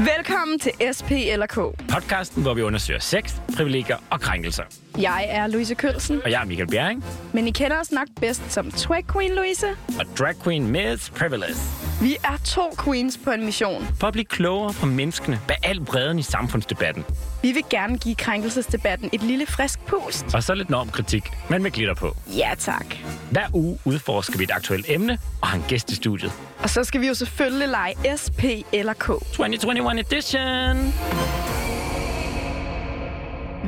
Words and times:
Velkommen 0.00 0.58
til 0.58 0.72
SP 0.96 1.10
eller 1.12 1.46
K. 1.46 1.54
Podcasten, 1.92 2.42
hvor 2.42 2.54
vi 2.54 2.62
undersøger 2.62 3.00
sex, 3.00 3.34
privilegier 3.56 3.96
og 4.10 4.20
krænkelser. 4.20 4.62
Jeg 4.98 5.26
er 5.30 5.46
Louise 5.46 5.74
Kølsen, 5.74 6.20
Og 6.24 6.30
jeg 6.30 6.42
er 6.42 6.46
Michael 6.46 6.68
Bjerring, 6.68 7.04
men 7.32 7.48
I 7.48 7.50
kender 7.50 7.80
os 7.80 7.92
nok 7.92 8.08
bedst 8.20 8.42
som 8.52 8.70
Twag 8.70 9.04
Queen 9.12 9.34
Louise. 9.34 9.66
og 9.98 10.06
drag 10.18 10.34
queen 10.44 10.66
Miss 10.68 11.10
Privilege. 11.10 11.54
Vi 12.02 12.16
er 12.24 12.36
to 12.44 12.62
queens 12.84 13.18
på 13.24 13.30
en 13.30 13.44
mission. 13.44 13.82
For 14.00 14.06
at 14.06 14.12
blive 14.12 14.24
klogere 14.24 14.72
på 14.80 14.86
menneskene 14.86 15.40
bag 15.48 15.56
al 15.62 15.84
bredden 15.84 16.18
i 16.18 16.22
samfundsdebatten. 16.22 17.04
Vi 17.42 17.52
vil 17.52 17.64
gerne 17.70 17.98
give 17.98 18.14
krænkelsesdebatten 18.14 19.10
et 19.12 19.22
lille 19.22 19.46
frisk 19.46 19.86
pust. 19.86 20.34
Og 20.34 20.42
så 20.42 20.54
lidt 20.54 20.70
normkritik, 20.70 21.30
men 21.50 21.62
med 21.62 21.70
glitter 21.70 21.94
på. 21.94 22.16
Ja 22.26 22.50
tak. 22.58 22.86
Hver 23.30 23.46
uge 23.52 23.78
udforsker 23.84 24.38
vi 24.38 24.44
et 24.44 24.50
aktuelt 24.50 24.86
emne 24.88 25.18
og 25.42 25.48
har 25.48 25.56
en 25.56 25.64
gæst 25.68 25.90
i 25.90 25.94
studiet. 25.94 26.32
Og 26.62 26.70
så 26.70 26.84
skal 26.84 27.00
vi 27.00 27.06
jo 27.06 27.14
selvfølgelig 27.14 27.68
lege 27.68 27.94
SP 28.22 28.42
eller 28.72 28.92
K. 28.92 29.06
2021 29.06 30.00
edition! 30.00 30.76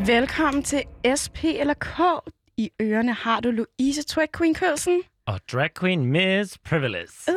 Velkommen 0.06 0.62
til 0.62 0.82
SP 1.20 1.38
eller 1.44 1.74
K. 1.74 2.00
I 2.56 2.70
ørerne 2.82 3.12
har 3.12 3.40
du 3.40 3.50
Louise 3.50 4.02
Twag 4.02 4.28
Queen 4.38 4.54
Kølsen. 4.54 5.00
Og 5.26 5.40
drag 5.52 5.70
queen 5.80 6.06
Miss 6.06 6.58
Privilege. 6.58 7.12
Uh, 7.28 7.34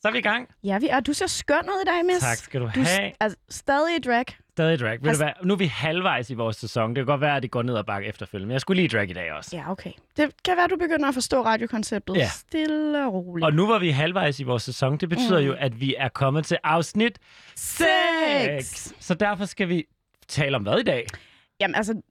Så 0.00 0.08
er 0.08 0.12
vi 0.12 0.18
i 0.18 0.22
gang. 0.22 0.48
ja, 0.64 0.78
vi 0.78 0.88
er. 0.88 1.00
Du 1.00 1.12
ser 1.12 1.26
skøn 1.26 1.56
ud 1.68 1.82
i 1.82 1.86
dag, 1.86 2.04
miss. 2.04 2.20
Tak 2.20 2.36
skal 2.36 2.60
du 2.60 2.70
Du 2.74 2.80
have. 2.80 3.12
altså, 3.20 3.38
stadig 3.48 3.96
i 3.96 4.00
drag. 4.00 4.24
Stadig 4.50 4.78
drag. 4.80 4.98
Ved 5.04 5.10
du 5.12 5.16
hvad? 5.16 5.30
Nu 5.44 5.52
er 5.52 5.58
vi 5.58 5.66
halvvejs 5.66 6.30
i 6.30 6.34
vores 6.34 6.56
sæson. 6.56 6.88
Det 6.90 6.96
kan 6.96 7.06
godt 7.06 7.20
være, 7.20 7.36
at 7.36 7.42
det 7.42 7.50
går 7.50 7.62
ned 7.62 7.76
ad 7.76 7.84
bakke 7.84 8.08
efterfølgende. 8.08 8.46
Men 8.46 8.52
jeg 8.52 8.60
skulle 8.60 8.82
lige 8.82 8.88
drag 8.98 9.10
i 9.10 9.12
dag 9.12 9.32
også. 9.32 9.56
Ja, 9.56 9.70
okay. 9.70 9.92
Det 10.16 10.30
kan 10.44 10.56
være, 10.56 10.66
du 10.68 10.76
begynder 10.76 11.08
at 11.08 11.14
forstå 11.14 11.42
radiokonceptet. 11.44 12.16
Ja. 12.16 12.28
Stille 12.28 13.06
og 13.06 13.14
roligt. 13.14 13.44
Og 13.46 13.52
nu 13.54 13.66
var 13.66 13.78
vi 13.78 13.90
halvvejs 13.90 14.40
i 14.40 14.42
vores 14.42 14.62
sæson. 14.62 14.96
Det 14.96 15.08
betyder 15.08 15.40
Mm. 15.40 15.46
jo, 15.46 15.54
at 15.58 15.80
vi 15.80 15.94
er 15.98 16.08
kommet 16.08 16.44
til 16.46 16.58
afsnit 16.64 17.18
Sex! 17.56 18.92
Så 19.00 19.14
derfor 19.14 19.44
skal 19.44 19.68
vi 19.68 19.84
tale 20.28 20.56
om 20.56 20.62
hvad 20.62 20.78
i 20.78 20.82
dag? 20.82 21.06
Jamen 21.60 21.74
altså, 21.74 22.02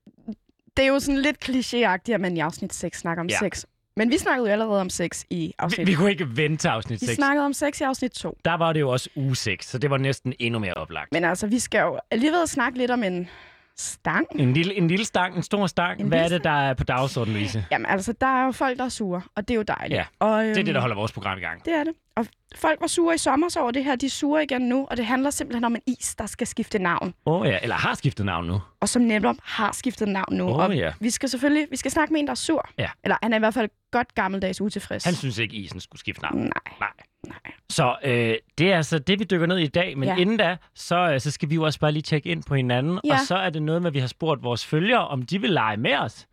det 0.77 0.83
er 0.83 0.87
jo 0.89 0.99
sådan 0.99 1.21
lidt 1.21 1.49
klichéagtigt, 1.49 2.13
at 2.13 2.21
man 2.21 2.37
i 2.37 2.39
afsnit 2.39 2.73
6 2.73 2.99
snakker 2.99 3.21
om 3.23 3.27
Ja. 3.29 3.37
sex. 3.39 3.65
Men 3.97 4.11
vi 4.11 4.17
snakkede 4.17 4.47
jo 4.47 4.51
allerede 4.51 4.81
om 4.81 4.89
sex 4.89 5.23
i 5.29 5.35
Vi, 5.35 5.53
afsnit 5.59 5.87
vi 5.87 5.93
kunne 5.93 6.11
ikke 6.11 6.37
vente 6.37 6.57
til 6.57 6.67
afsnit 6.67 7.01
Vi 7.01 7.05
6. 7.05 7.15
snakkede 7.15 7.45
om 7.45 7.53
sex 7.53 7.81
i 7.81 7.83
afsnit 7.83 8.11
2. 8.11 8.37
Der 8.45 8.53
var 8.57 8.73
det 8.73 8.79
jo 8.79 8.89
også 8.89 9.09
uge 9.15 9.35
6, 9.35 9.67
så 9.69 9.77
det 9.77 9.89
var 9.89 9.97
næsten 9.97 10.33
endnu 10.39 10.59
mere 10.59 10.73
oplagt. 10.73 11.11
Men 11.11 11.23
altså, 11.25 11.47
vi 11.47 11.59
skal 11.59 11.79
jo 11.79 11.99
alligevel 12.11 12.47
snakke 12.47 12.77
lidt 12.77 12.91
om 12.91 13.03
en 13.03 13.29
stang. 13.77 14.27
En 14.35 14.53
lille, 14.53 14.75
en 14.75 14.87
lille 14.87 15.05
stang, 15.05 15.35
en 15.37 15.43
stor 15.43 15.67
stang. 15.67 16.01
En 16.01 16.07
Hvad 16.07 16.23
er 16.23 16.27
det, 16.27 16.43
der 16.43 16.49
er 16.49 16.73
på 16.73 16.83
dagsordenen, 16.83 17.37
Louise? 17.37 17.65
Jamen 17.71 17.85
altså, 17.85 18.13
der 18.13 18.27
er 18.27 18.45
jo 18.45 18.51
folk, 18.51 18.77
der 18.77 18.85
er 18.85 18.89
sure, 18.89 19.21
og 19.35 19.47
det 19.47 19.53
er 19.53 19.55
jo 19.55 19.61
dejligt. 19.61 19.97
Ja, 19.97 20.05
og, 20.19 20.43
øhm, 20.45 20.53
Det 20.53 20.59
er 20.59 20.63
det, 20.63 20.75
der 20.75 20.81
holder 20.81 20.95
vores 20.95 21.11
program 21.11 21.37
i 21.37 21.41
gang. 21.41 21.65
Det 21.65 21.73
er 21.73 21.83
det. 21.83 21.93
Og 22.19 22.25
folk 22.55 22.81
var 22.81 22.87
sure 22.87 23.15
i 23.15 23.17
sommer 23.17 23.57
over 23.59 23.71
det 23.71 23.83
her, 23.83 23.95
de 23.95 24.05
er 24.05 24.09
sure 24.09 24.43
igen 24.43 24.61
nu, 24.61 24.87
og 24.91 24.97
det 24.97 25.05
handler 25.05 25.29
simpelthen 25.29 25.63
om 25.63 25.75
en 25.75 25.81
is, 25.87 26.15
der 26.15 26.25
skal 26.25 26.47
skifte 26.47 26.79
navn. 26.79 27.13
Åh 27.25 27.41
oh, 27.41 27.47
ja, 27.47 27.59
eller 27.61 27.75
har 27.75 27.93
skiftet 27.95 28.25
navn 28.25 28.47
nu. 28.47 28.61
Og 28.79 28.89
som 28.89 29.01
netop 29.01 29.35
har 29.43 29.71
skiftet 29.71 30.07
navn 30.07 30.33
nu. 30.33 30.43
Åh, 30.49 30.55
og 30.57 30.75
ja. 30.75 30.91
vi 30.99 31.09
skal 31.09 31.29
selvfølgelig 31.29 31.67
vi 31.71 31.77
skal 31.77 31.91
snakke 31.91 32.13
med 32.13 32.19
en, 32.19 32.27
der 32.27 32.31
er 32.31 32.35
sur. 32.35 32.69
Ja. 32.77 32.87
Eller 33.03 33.17
han 33.23 33.33
er 33.33 33.37
i 33.37 33.39
hvert 33.39 33.53
fald 33.53 33.69
godt 33.91 34.15
gammeldags 34.15 34.61
utilfreds. 34.61 35.03
Han 35.05 35.13
synes 35.13 35.37
ikke, 35.37 35.55
isen 35.55 35.79
skulle 35.79 35.99
skifte 35.99 36.21
navn. 36.21 36.37
Nej, 36.37 36.49
Nej. 36.79 36.89
nej. 37.27 37.37
Så 37.69 37.95
øh, 38.03 38.35
det 38.57 38.71
er 38.71 38.77
altså 38.77 38.99
det, 38.99 39.19
vi 39.19 39.23
dykker 39.23 39.47
ned 39.47 39.57
i 39.57 39.67
dag. 39.67 39.97
Men 39.97 40.07
Ja. 40.09 40.13
ja. 40.15 40.21
inden 40.21 40.37
da, 40.37 40.57
så, 40.75 40.95
øh, 41.13 41.19
så 41.21 41.31
skal 41.31 41.49
vi 41.49 41.55
jo 41.55 41.63
også 41.63 41.79
bare 41.79 41.91
lige 41.91 42.03
tjekke 42.03 42.29
ind 42.29 42.43
på 42.43 42.55
hinanden. 42.55 42.99
Ja. 43.05 43.13
Og 43.13 43.19
så 43.19 43.35
er 43.35 43.49
det 43.49 43.61
noget 43.61 43.81
med, 43.81 43.89
at 43.89 43.93
vi 43.93 43.99
har 43.99 44.07
spurgt 44.07 44.43
vores 44.43 44.65
følgere, 44.65 45.07
om 45.07 45.21
de 45.21 45.41
vil 45.41 45.49
lege 45.49 45.77
med 45.77 45.95
os. 45.97 46.27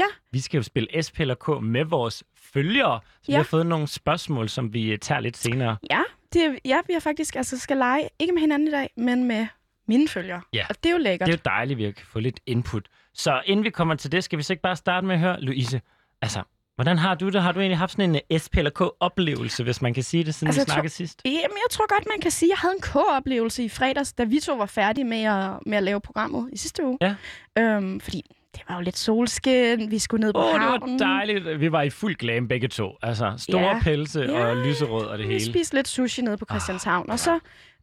Ja. 0.00 0.06
Vi 0.32 0.40
skal 0.40 0.58
jo 0.58 0.62
spille 0.62 0.88
eller 1.18 1.34
K 1.34 1.62
med 1.62 1.84
vores 1.84 2.24
følgere. 2.52 3.00
Så 3.22 3.32
Ja. 3.32 3.32
vi 3.32 3.36
har 3.36 3.42
fået 3.42 3.66
nogle 3.66 3.86
spørgsmål, 3.88 4.48
som 4.48 4.74
vi 4.74 4.92
øh, 4.92 4.98
tager 4.98 5.20
lidt 5.20 5.36
senere. 5.36 5.76
Ja, 5.90 6.02
det 6.32 6.58
ja, 6.64 6.78
vi 6.86 6.92
har 6.92 7.00
faktisk 7.00 7.36
altså 7.36 7.58
skal 7.58 7.76
lege, 7.76 8.08
ikke 8.18 8.32
med 8.32 8.40
hinanden 8.40 8.68
i 8.68 8.70
dag, 8.70 8.90
men 8.96 9.24
med 9.24 9.46
mine 9.88 10.08
følgere. 10.08 10.40
Ja. 10.52 10.66
Og 10.68 10.74
det 10.82 10.88
er 10.88 10.92
jo 10.92 10.98
lækkert. 10.98 11.26
Det 11.26 11.32
er 11.34 11.36
jo 11.38 11.42
dejligt, 11.44 11.76
at 11.80 11.86
vi 11.86 11.92
kan 11.92 12.06
få 12.06 12.20
lidt 12.20 12.40
input. 12.46 12.86
Så 13.14 13.42
inden 13.46 13.64
vi 13.64 13.70
kommer 13.70 13.94
til 13.94 14.12
det, 14.12 14.24
skal 14.24 14.38
vi 14.38 14.42
så 14.42 14.52
ikke 14.52 14.62
bare 14.62 14.76
starte 14.76 15.06
med 15.06 15.14
at 15.14 15.20
høre, 15.20 15.40
Louise, 15.40 15.80
altså, 16.22 16.42
hvordan 16.74 16.98
har 16.98 17.14
du 17.14 17.28
det? 17.28 17.42
Har 17.42 17.52
du 17.52 17.60
egentlig 17.60 17.78
haft 17.78 17.92
sådan 17.92 18.10
en 18.14 18.20
øh, 18.32 18.38
SP 18.44 18.54
eller 18.56 18.70
K-oplevelse, 18.70 19.64
hvis 19.64 19.82
man 19.82 19.94
kan 19.94 20.02
sige 20.02 20.24
det, 20.24 20.34
siden 20.34 20.48
Altså, 20.48 20.60
vi 20.60 20.64
tror- 20.64 20.72
snakkede 20.74 20.92
sidst? 20.94 21.22
Jamen, 21.24 21.36
jeg 21.40 21.70
tror 21.70 21.94
godt, 21.94 22.06
man 22.08 22.20
kan 22.20 22.30
sige, 22.30 22.46
at 22.46 22.50
jeg 22.50 22.58
havde 22.58 22.74
en 22.74 22.80
K-oplevelse 22.80 23.64
i 23.64 23.68
fredags, 23.68 24.12
da 24.12 24.24
vi 24.24 24.40
to 24.40 24.56
var 24.56 24.66
færdige 24.66 25.04
med 25.04 25.22
at, 25.22 25.50
med 25.66 25.76
at 25.78 25.82
lave 25.82 26.00
programmet 26.00 26.50
i 26.52 26.56
sidste 26.56 26.84
uge. 26.86 26.98
Ja. 27.00 27.14
Øhm, 27.58 28.00
fordi 28.00 28.36
det 28.56 28.62
var 28.68 28.74
jo 28.74 28.80
lidt 28.80 28.98
solskin, 28.98 29.90
vi 29.90 29.98
skulle 29.98 30.20
ned 30.24 30.32
på 30.32 30.38
oh, 30.38 30.52
det 30.54 30.60
havnen. 30.60 31.00
var 31.00 31.06
dejligt. 31.06 31.60
Vi 31.60 31.72
var 31.72 31.82
i 31.82 31.90
fuld 31.90 32.14
glam 32.16 32.48
begge 32.48 32.68
to. 32.68 32.90
Altså, 33.02 33.34
store 33.38 33.60
Ja. 33.62 33.78
pelse 33.82 34.20
Ja. 34.20 34.44
og 34.46 34.56
lyserød 34.56 35.06
og 35.06 35.18
det 35.18 35.28
Vi 35.28 35.32
hele. 35.32 35.44
spiste 35.46 35.74
lidt 35.74 35.88
sushi 35.88 36.22
nede 36.22 36.36
på 36.36 36.44
Christianshavn, 36.50 37.06
Ah, 37.08 37.12
og 37.12 37.18
så 37.18 37.38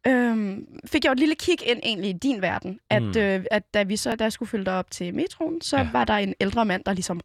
øhm, 0.07 0.66
fik 0.85 1.03
jeg 1.03 1.09
jo 1.09 1.13
et 1.13 1.19
lille 1.19 1.35
kig 1.35 1.67
ind 1.69 1.79
egentlig 1.83 2.09
i 2.09 2.13
din 2.13 2.41
verden, 2.41 2.79
at, 2.89 3.01
Mm. 3.03 3.13
øh, 3.17 3.45
at 3.51 3.73
da 3.73 3.83
vi 3.83 3.95
så 3.95 4.16
da 4.16 4.23
jeg 4.23 4.31
skulle 4.31 4.50
følge 4.50 4.66
dig 4.66 4.73
op 4.73 4.91
til 4.91 5.13
metroen, 5.13 5.61
så 5.61 5.77
Ja. 5.77 5.88
var 5.94 6.03
der 6.06 6.13
en 6.13 6.33
ældre 6.41 6.66
mand, 6.66 6.83
der 6.85 6.94
ligesom 6.94 7.22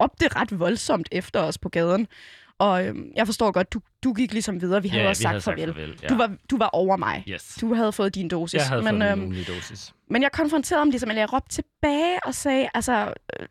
råbte 0.00 0.28
ret 0.28 0.60
voldsomt 0.60 1.08
efter 1.12 1.40
os 1.40 1.58
på 1.58 1.68
gaden. 1.68 2.06
Og 2.58 2.86
øhm, 2.86 3.12
jeg 3.16 3.26
forstår 3.26 3.50
godt, 3.50 3.72
du, 3.72 3.80
du 4.04 4.12
gik 4.12 4.32
ligesom 4.32 4.60
videre. 4.60 4.82
Vi 4.82 4.88
havde 4.88 5.02
ja, 5.02 5.08
også 5.08 5.20
vi 5.20 5.22
sagt 5.22 5.30
havde 5.30 5.40
sagt 5.40 5.60
farvel. 5.60 5.74
farvel. 5.74 5.98
Ja. 6.02 6.08
Du, 6.08 6.16
var, 6.16 6.36
du 6.50 6.58
var 6.58 6.68
over 6.72 6.96
mig. 6.96 7.24
Yes. 7.28 7.58
Du 7.60 7.74
havde 7.74 7.92
fået 7.92 8.14
din 8.14 8.28
dosis. 8.28 8.54
Jeg 8.58 8.68
havde 8.68 8.82
men, 8.82 8.90
fået 8.90 8.98
min 8.98 9.08
øhm, 9.08 9.20
ugenlige 9.20 9.44
dosis. 9.54 9.94
men 10.10 10.22
jeg 10.22 10.32
konfronterede 10.32 10.80
ham 10.80 10.90
ligesom, 10.90 11.08
eller 11.10 11.22
jeg 11.22 11.32
råbte 11.32 11.48
tilbage 11.54 12.18
og 12.26 12.34
sagde, 12.34 12.68
altså, 12.74 13.12
øh, 13.40 13.46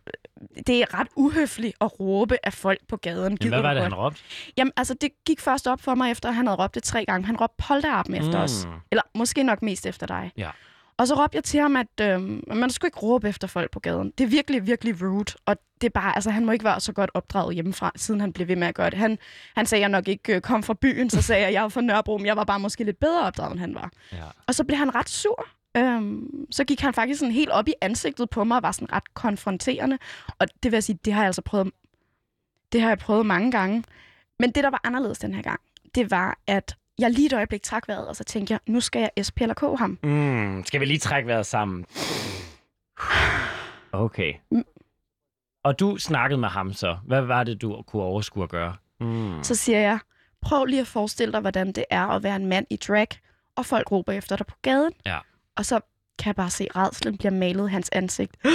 det 0.68 0.82
er 0.82 1.00
ret 1.00 1.08
uhøfligt 1.16 1.74
at 1.82 2.00
råbe 2.00 2.38
af 2.44 2.54
folk 2.54 2.80
på 2.88 2.98
gaden. 2.98 3.38
Jamen, 3.42 3.54
hvad 3.54 3.62
var 3.62 3.74
det, 3.74 3.84
han 3.84 3.94
råbte? 3.94 4.22
Jamen, 4.58 4.74
altså, 4.78 4.94
det 5.02 5.10
gik 5.26 5.40
først 5.40 5.68
op 5.68 5.82
for 5.82 5.96
mig, 5.96 6.12
efter 6.12 6.32
han 6.32 6.48
havde 6.48 6.58
råbt 6.64 6.76
det 6.76 6.84
tre 6.84 7.06
gange. 7.06 7.26
Han 7.26 7.36
råbte 7.36 7.64
polterappen 7.68 8.16
efter 8.16 8.40
os. 8.40 8.66
Mm. 8.66 8.72
Eller 8.92 9.04
måske 9.16 9.44
nok 9.44 9.62
mest 9.62 9.86
efter 9.86 10.08
dig. 10.08 10.32
Ja. 10.38 10.50
Og 10.98 11.08
så 11.08 11.24
råbte 11.24 11.36
jeg 11.36 11.44
til 11.44 11.60
ham, 11.60 11.76
at 11.76 12.00
øh, 12.02 12.22
man 12.56 12.70
skulle 12.70 12.88
ikke 12.88 13.00
råbe 13.00 13.30
efter 13.30 13.48
folk 13.48 13.72
på 13.72 13.80
gaden. 13.80 14.14
Det 14.18 14.24
er 14.24 14.28
virkelig, 14.28 14.68
virkelig 14.68 15.02
rude. 15.02 15.34
Og 15.46 15.58
det 15.82 15.88
er 15.88 15.92
bare, 15.92 16.16
altså, 16.16 16.30
han 16.30 16.46
må 16.46 16.52
ikke 16.52 16.66
være 16.66 16.80
så 16.80 16.94
godt 16.94 17.10
opdraget 17.14 17.54
hjemmefra, 17.56 17.92
siden 17.96 18.22
han 18.22 18.34
blev 18.34 18.48
ved 18.48 18.56
med 18.56 18.68
at 18.68 18.76
gøre 18.76 18.90
det. 18.90 18.98
Han, 18.98 19.18
han 19.56 19.66
sagde, 19.66 19.80
at 19.80 19.82
jeg 19.82 19.90
nok 19.90 20.08
ikke 20.08 20.36
øh, 20.36 20.42
kom 20.42 20.64
fra 20.64 20.74
byen, 20.74 21.10
så 21.10 21.22
sagde 21.22 21.42
jeg, 21.42 21.48
at 21.48 21.54
jeg 21.54 21.62
var 21.62 21.70
fra 21.70 21.82
Nørrebro, 21.82 22.18
men 22.18 22.26
jeg 22.26 22.38
var 22.38 22.44
bare 22.44 22.60
måske 22.60 22.84
lidt 22.84 23.00
bedre 23.00 23.28
opdraget, 23.28 23.52
end 23.52 23.60
han 23.60 23.76
var. 23.76 23.92
Ja. 24.12 24.18
Og 24.48 24.56
så 24.56 24.64
blev 24.64 24.78
han 24.78 24.96
ret 24.96 25.10
sur. 25.10 25.48
Øhm, 25.78 26.46
så 26.52 26.64
gik 26.64 26.82
han 26.82 26.94
faktisk 26.94 27.20
sådan 27.20 27.34
helt 27.34 27.50
op 27.50 27.68
i 27.68 27.74
ansigtet 27.82 28.30
på 28.30 28.44
mig 28.44 28.58
og 28.58 28.64
var 28.64 28.72
sådan 28.72 28.94
ret 28.94 29.14
konfronterende. 29.14 29.98
Og 30.40 30.48
det 30.64 30.72
vil 30.72 30.76
jeg 30.76 30.84
sige, 30.84 31.00
det 31.06 31.14
har 31.14 31.22
jeg 31.22 31.28
altså 31.28 31.42
prøvet, 31.42 31.72
det 32.72 32.82
har 32.82 32.88
jeg 32.90 32.98
prøvet 32.98 33.26
mange 33.26 33.52
gange. 33.52 33.84
Men 34.40 34.52
det, 34.52 34.64
der 34.64 34.70
var 34.70 34.82
anderledes 34.84 35.20
den 35.20 35.34
her 35.34 35.42
gang, 35.42 35.60
det 35.96 36.12
var, 36.12 36.38
at 36.48 36.76
jeg 37.00 37.12
lige 37.12 37.26
et 37.26 37.34
øjeblik 37.34 37.64
trak 37.64 37.88
vejret, 37.88 38.08
og 38.08 38.16
så 38.16 38.24
tænkte 38.24 38.52
jeg, 38.52 38.60
nu 38.68 38.80
skal 38.80 39.00
jeg 39.16 39.26
SP 39.28 39.38
eller 39.42 39.54
K 39.56 39.80
ham. 39.80 40.00
Mm, 40.04 40.64
skal 40.66 40.80
vi 40.80 40.86
lige 40.86 41.00
trække 41.00 41.28
vejret 41.28 41.46
sammen? 41.46 41.86
Okay. 43.92 44.34
Mm. 44.52 44.64
Og 45.64 45.80
du 45.80 45.98
snakkede 45.98 46.40
med 46.40 46.50
ham 46.50 46.74
så. 46.74 46.98
Hvad 47.08 47.22
var 47.22 47.44
det, 47.44 47.62
du 47.62 47.82
kunne 47.88 48.04
overskue 48.04 48.44
at 48.44 48.50
gøre? 48.50 48.76
Mm. 49.00 49.44
Så 49.44 49.56
siger 49.56 49.80
jeg, 49.80 50.00
prøv 50.42 50.66
lige 50.66 50.82
at 50.82 50.88
forestille 50.88 51.32
dig, 51.32 51.42
hvordan 51.42 51.72
det 51.72 51.86
er 51.90 52.08
at 52.08 52.24
være 52.24 52.36
en 52.36 52.46
mand 52.46 52.66
i 52.70 52.76
drag, 52.76 53.08
og 53.56 53.66
folk 53.66 53.92
råber 53.92 54.14
efter 54.14 54.36
dig 54.36 54.46
på 54.48 54.56
gaden. 54.62 54.92
Ja. 55.06 55.18
Og 55.58 55.66
så 55.66 55.80
kan 56.20 56.28
jeg 56.28 56.36
bare 56.36 56.50
se, 56.50 56.64
at 56.64 56.76
redslen 56.76 57.18
bliver 57.18 57.32
malet 57.32 57.70
i 57.70 57.72
hans 57.72 57.90
ansigt. 57.90 58.36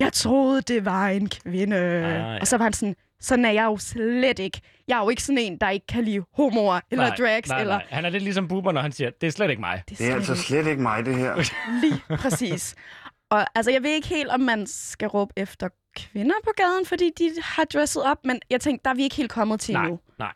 Jeg 0.00 0.12
troede, 0.12 0.62
det 0.62 0.84
var 0.84 1.08
en 1.08 1.28
kvinde. 1.28 1.76
ja. 1.76 2.38
Og 2.40 2.46
så 2.46 2.56
var 2.56 2.64
han 2.64 2.72
sådan, 2.72 2.96
sådan 3.20 3.44
er 3.44 3.50
jeg 3.50 3.64
jo 3.64 3.76
slet 3.76 4.38
ikke. 4.38 4.60
Jeg 4.88 4.98
er 4.98 5.02
jo 5.02 5.08
ikke 5.10 5.22
sådan 5.22 5.38
en, 5.38 5.58
der 5.58 5.70
ikke 5.70 5.86
kan 5.86 6.04
lide 6.04 6.20
homoer 6.34 6.80
eller 6.90 7.06
nej, 7.08 7.16
drags. 7.16 7.48
nej, 7.48 7.60
eller... 7.60 7.74
nej. 7.74 7.86
Han 7.90 8.04
er 8.04 8.08
lidt 8.10 8.22
ligesom 8.22 8.48
Bubber, 8.48 8.72
når 8.72 8.80
han 8.80 8.92
siger, 8.92 9.10
det 9.20 9.26
er 9.26 9.30
slet 9.30 9.50
ikke 9.50 9.60
mig. 9.60 9.82
Det 9.88 9.98
Det 9.98 10.08
er 10.10 10.14
altså 10.14 10.34
slet 10.34 10.44
slet 10.44 10.66
ikke 10.66 10.82
mig, 10.82 11.04
det 11.06 11.16
her. 11.16 11.34
lige 11.82 12.16
præcis. 12.16 12.74
Og 13.30 13.46
altså, 13.54 13.70
jeg 13.70 13.82
ved 13.82 13.90
ikke 13.90 14.08
helt, 14.08 14.28
om 14.28 14.40
man 14.40 14.66
skal 14.66 15.08
råbe 15.08 15.32
efter 15.36 15.68
kvinder 15.96 16.34
på 16.44 16.50
gaden, 16.56 16.86
fordi 16.86 17.10
de 17.18 17.32
har 17.42 17.64
dresset 17.64 18.02
op, 18.02 18.18
men 18.24 18.40
jeg 18.50 18.60
tænkte, 18.60 18.84
der 18.84 18.90
er 18.90 18.94
vi 18.94 19.02
ikke 19.02 19.16
helt 19.16 19.30
kommet 19.30 19.60
til 19.60 19.74
Nej, 19.74 19.82
endnu. 19.82 20.00
nej. 20.18 20.32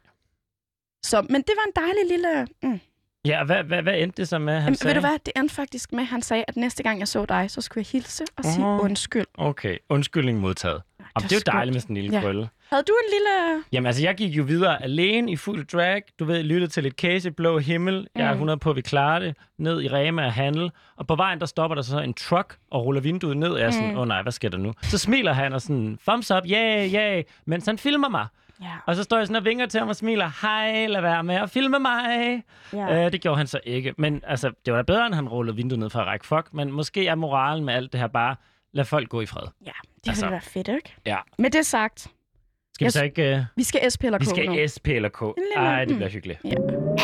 Så, 1.05 1.23
men 1.23 1.43
det 1.43 1.55
var 1.57 1.65
en 1.67 1.73
dejlig 1.85 2.09
lille... 2.11 2.47
Mm. 2.63 2.81
Ja, 3.27 3.45
hvad, 3.45 3.63
hvad, 3.65 3.83
hvad 3.83 3.95
endte 3.99 4.17
det 4.23 4.29
så 4.29 4.39
med, 4.39 4.55
han 4.55 4.63
Jamen, 4.63 4.75
sagde? 4.77 4.95
ved 4.95 5.03
du 5.03 5.09
hvad, 5.09 5.19
det 5.27 5.33
endte 5.37 5.55
faktisk 5.55 5.93
med, 5.93 6.01
at 6.01 6.07
han 6.07 6.23
sagde, 6.23 6.45
at 6.49 6.57
næste 6.57 6.83
gang 6.83 6.99
jeg 6.99 7.09
så 7.09 7.25
dig, 7.25 7.51
så 7.51 7.61
skulle 7.61 7.83
jeg 7.83 7.87
hilse 7.93 8.25
og 8.37 8.45
sige 8.45 8.67
Åh. 8.67 8.85
undskyld. 8.85 9.25
Okay, 9.39 9.77
undskyldning 9.89 10.41
modtaget. 10.41 10.83
Om 11.15 11.23
det 11.23 11.33
er 11.33 11.37
jo 11.37 11.53
dejligt 11.53 11.75
med 11.75 11.81
sådan 11.81 11.97
en 11.97 12.03
lille 12.03 12.17
Ja. 12.17 12.23
krølle. 12.23 12.49
Havde 12.73 12.83
du 12.89 12.93
en 12.93 13.11
lille... 13.15 13.63
Jamen 13.73 13.87
altså, 13.87 14.03
jeg 14.03 14.15
gik 14.15 14.37
jo 14.37 14.43
videre 14.43 14.83
alene 14.83 15.33
i 15.33 15.37
fuld 15.37 15.67
drag. 15.67 16.03
Du 16.19 16.25
ved, 16.25 16.43
lyttede 16.43 16.73
til 16.73 16.83
lidt 16.83 16.95
Casey, 16.95 17.31
Blå 17.31 17.59
Himmel. 17.59 18.07
Jeg 18.15 18.23
er 18.27 18.31
Mm. 18.31 18.35
100 18.37 18.59
på, 18.59 18.71
at 18.71 18.77
vi 18.77 18.81
klarer 18.81 19.19
det. 19.19 19.37
Ned 19.59 19.83
i 19.83 19.89
Rema 19.89 20.27
og 20.27 20.33
handle. 20.33 20.71
Og 20.97 21.07
på 21.07 21.17
vejen, 21.17 21.41
der 21.41 21.47
stopper 21.47 21.75
der 21.75 21.83
så 21.83 21.99
en 22.01 22.15
truck 22.15 22.57
og 22.71 22.85
ruller 22.85 23.01
vinduet 23.01 23.37
ned. 23.37 23.49
Og 23.51 23.59
jeg 23.61 23.67
er 23.67 23.71
sådan, 23.71 23.89
åh 23.89 23.95
Mm. 23.95 23.99
oh, 24.01 24.09
nej, 24.09 24.23
hvad 24.23 24.33
sker 24.33 24.49
der 24.49 24.59
nu? 24.59 24.73
Så 24.83 24.99
smiler 24.99 25.33
han 25.33 25.53
og 25.53 25.63
sådan, 25.63 25.99
thumbs 26.09 26.31
up, 26.31 26.43
yeah, 26.51 26.95
yeah, 26.95 27.23
mens 27.47 27.67
han 27.67 27.79
filmer 27.79 28.09
mig. 28.09 28.27
Ja. 28.63 28.67
Og 28.87 28.97
så 28.97 29.03
står 29.03 29.17
jeg 29.17 29.27
sådan 29.27 29.37
og 29.37 29.45
vinker 29.45 29.67
til 29.67 29.81
ham 29.81 29.89
og 29.89 29.97
smiler, 29.97 30.31
hej, 30.43 30.87
lad 30.87 31.01
være 31.01 31.25
med 31.25 31.35
at 31.35 31.51
filme 31.51 31.79
mig. 31.79 32.43
ja. 32.73 33.05
Øh, 33.07 33.13
det 33.13 33.21
gjorde 33.21 33.37
han 33.39 33.47
så 33.47 33.61
ikke. 33.65 33.95
Men 33.99 34.23
altså, 34.27 34.51
det 34.67 34.73
var 34.73 34.79
da 34.79 34.83
bedre, 34.83 35.07
end 35.07 35.15
han 35.15 35.29
rullede 35.29 35.57
vinduet 35.57 35.79
ned 35.79 35.91
for 35.91 36.01
at 36.01 36.07
række 36.07 36.27
fuck. 36.27 36.49
Men 36.53 36.73
måske 36.73 37.07
er 37.07 37.15
moralen 37.15 37.65
med 37.65 37.75
alt 37.75 37.93
det 37.93 38.01
her 38.01 38.07
bare, 38.09 38.37
lad 38.73 38.85
folk 38.85 39.09
gå 39.09 39.21
i 39.21 39.27
fred. 39.27 39.47
ja, 39.67 39.71
det 40.05 40.09
altså- 40.09 40.25
ville 40.25 40.33
være 40.33 40.41
fedt, 40.41 40.69
ikke? 40.69 40.95
Ja. 41.07 41.17
Med 41.39 41.51
det 41.51 41.67
sagt, 41.67 42.01
Skal 42.01 42.85
Jeg 42.85 42.87
vi 42.87 42.91
så 42.91 43.05
ikke... 43.05 43.33
Uh, 43.37 43.45
vi 43.57 43.63
skal 43.63 43.91
SP 43.93 44.05
eller 44.05 44.19
K 44.19 44.21
vi 44.21 44.27
skal 44.27 44.47
nu. 44.47 44.67
SP 44.75 44.89
eller 44.89 45.09
K. 45.09 45.23
Ej, 45.57 45.81
det 45.85 45.91
mm. 45.91 45.97
bliver 45.97 46.11
hyggeligt. 46.11 46.39
SP 46.41 46.49
eller 46.49 46.95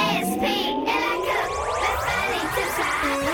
K. 3.27 3.30